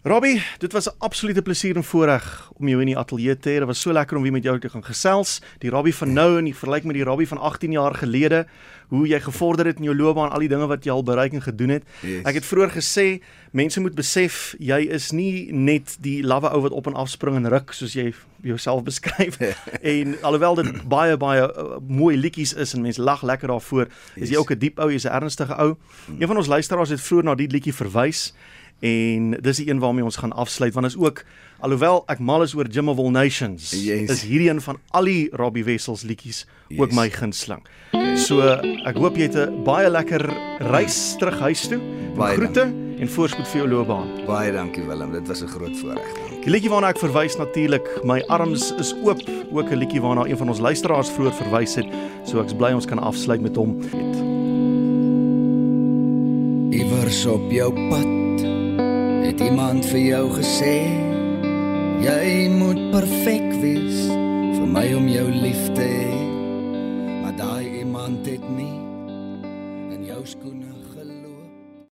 Robbie, 0.04 0.42
dit 0.58 0.72
was 0.72 0.86
'n 0.88 0.94
absolute 0.98 1.42
plesier 1.42 1.76
en 1.76 1.84
voorreg 1.84 2.50
om 2.58 2.68
jou 2.68 2.80
in 2.80 2.86
die 2.86 2.98
ateljee 2.98 3.38
te 3.38 3.48
hê. 3.50 3.58
Dit 3.58 3.64
was 3.66 3.80
so 3.80 3.92
lekker 3.92 4.16
om 4.16 4.22
weer 4.22 4.32
met 4.32 4.42
jou 4.42 4.58
te 4.58 4.68
gaan 4.68 4.84
gesels. 4.84 5.40
Die 5.58 5.70
Robbie 5.70 5.94
van 5.94 6.12
nou 6.12 6.38
en 6.38 6.44
die 6.44 6.54
vergelyk 6.56 6.84
met 6.84 6.94
die 6.94 7.04
Robbie 7.04 7.28
van 7.28 7.38
18 7.38 7.70
jaar 7.72 7.94
gelede, 7.94 8.46
hoe 8.88 9.06
jy 9.06 9.20
gevorder 9.20 9.66
het 9.66 9.76
in 9.78 9.84
jou 9.84 9.96
loopbaan, 9.96 10.30
al 10.30 10.38
die 10.38 10.48
dinge 10.48 10.66
wat 10.66 10.84
jy 10.84 10.90
al 10.90 11.02
bereik 11.02 11.32
en 11.32 11.42
gedoen 11.42 11.68
het. 11.68 11.82
Yes. 12.00 12.24
Ek 12.24 12.34
het 12.34 12.44
vroeër 12.44 12.70
gesê, 12.70 13.22
mense 13.52 13.80
moet 13.80 13.94
besef 13.94 14.54
jy 14.58 14.80
is 14.90 15.10
nie 15.12 15.52
net 15.52 15.96
die 16.00 16.22
lawwe 16.22 16.50
ou 16.50 16.60
wat 16.62 16.72
op 16.72 16.86
en 16.86 16.94
af 16.94 17.08
spring 17.08 17.36
en 17.36 17.48
ruk 17.48 17.72
soos 17.72 17.92
jy 17.92 18.12
jouself 18.42 18.82
beskryf. 18.90 19.38
en 19.82 20.16
alhoewel 20.22 20.54
dit 20.54 20.88
baie 20.88 21.16
baie 21.16 21.42
uh, 21.42 21.78
mooi 21.88 22.16
liedjies 22.16 22.54
is 22.54 22.74
en 22.74 22.82
mense 22.82 23.02
lag 23.02 23.22
lekker 23.22 23.48
daarvoor, 23.48 23.86
is 24.16 24.28
jy 24.28 24.34
Yes. 24.34 24.36
ook 24.36 24.50
'n 24.50 24.58
diep 24.58 24.78
ou, 24.78 24.90
jy's 24.90 25.04
'n 25.04 25.12
ernstige 25.14 25.54
ou. 25.56 25.76
Een 26.18 26.26
van 26.26 26.36
ons 26.36 26.46
luisteraars 26.46 26.88
het 26.90 27.00
vroeër 27.00 27.24
na 27.24 27.34
die 27.34 27.48
liedjie 27.48 27.74
verwys 27.74 28.32
en 28.82 29.30
dis 29.40 29.56
die 29.62 29.68
een 29.70 29.78
waarmee 29.78 30.04
ons 30.04 30.16
gaan 30.18 30.32
afsluit 30.34 30.74
want 30.74 30.86
is 30.86 30.96
ook 30.98 31.22
alhoewel 31.62 32.02
ek 32.10 32.18
mal 32.18 32.42
is 32.42 32.54
oor 32.58 32.66
Jim 32.66 32.88
of 32.90 32.98
All 32.98 33.10
Nations 33.14 33.70
Yes. 33.70 34.10
is 34.10 34.22
hierdie 34.26 34.48
een 34.50 34.60
van 34.60 34.78
al 34.90 35.04
die 35.06 35.28
Robbie 35.38 35.62
Wessels 35.64 36.02
liedjies 36.02 36.46
ook 36.76 36.90
Yes. 36.90 36.96
my 36.98 37.10
gunsteling. 37.10 37.62
So 38.16 38.40
ek 38.42 38.96
hoop 38.96 39.16
jy 39.16 39.22
het 39.30 39.36
'n 39.36 39.62
baie 39.64 39.88
lekker 39.90 40.26
reis 40.72 41.14
terug 41.18 41.38
huis 41.40 41.68
toe. 41.68 41.78
Baie 42.16 42.36
Groete 42.36 42.72
en 42.98 43.08
voorspoed 43.08 43.48
vir 43.48 43.60
jou 43.62 43.68
loopbaan. 43.68 44.08
Baie 44.26 44.52
dankie 44.52 44.82
Willem, 44.86 45.12
dit 45.12 45.28
was 45.28 45.42
'n 45.42 45.46
groot 45.48 45.76
voorreg. 45.78 46.06
Die 46.42 46.50
liedjie 46.50 46.70
waarna 46.70 46.88
ek 46.88 46.98
verwys 46.98 47.36
natuurlik, 47.36 47.86
my 48.04 48.20
arms 48.28 48.72
is 48.78 48.94
oop, 49.04 49.20
ook 49.52 49.70
'n 49.70 49.76
liedjie 49.78 50.00
waarna 50.00 50.24
een 50.26 50.36
van 50.36 50.48
ons 50.48 50.58
luisteraars 50.58 51.10
vroeër 51.10 51.32
verwys 51.34 51.74
het. 51.76 51.86
So 52.24 52.40
ek's 52.42 52.54
bly 52.54 52.72
ons 52.72 52.86
kan 52.86 52.98
afsluit 52.98 53.40
met 53.40 53.56
hom. 53.56 53.78
Iewers 56.72 57.26
op 57.26 57.50
jou 57.50 57.72
pad 57.90 58.21
het 59.32 59.40
iemand 59.40 59.86
vir 59.88 60.00
jou 60.00 60.24
gesê 60.34 60.76
jy 62.04 62.48
moet 62.52 62.80
perfek 62.92 63.46
wees 63.62 64.00
vir 64.58 64.66
my 64.68 64.82
om 64.98 65.06
jou 65.08 65.24
lief 65.30 65.62
te 65.76 65.86
hê. 65.88 66.18
Maar 67.22 67.36
daai 67.38 67.61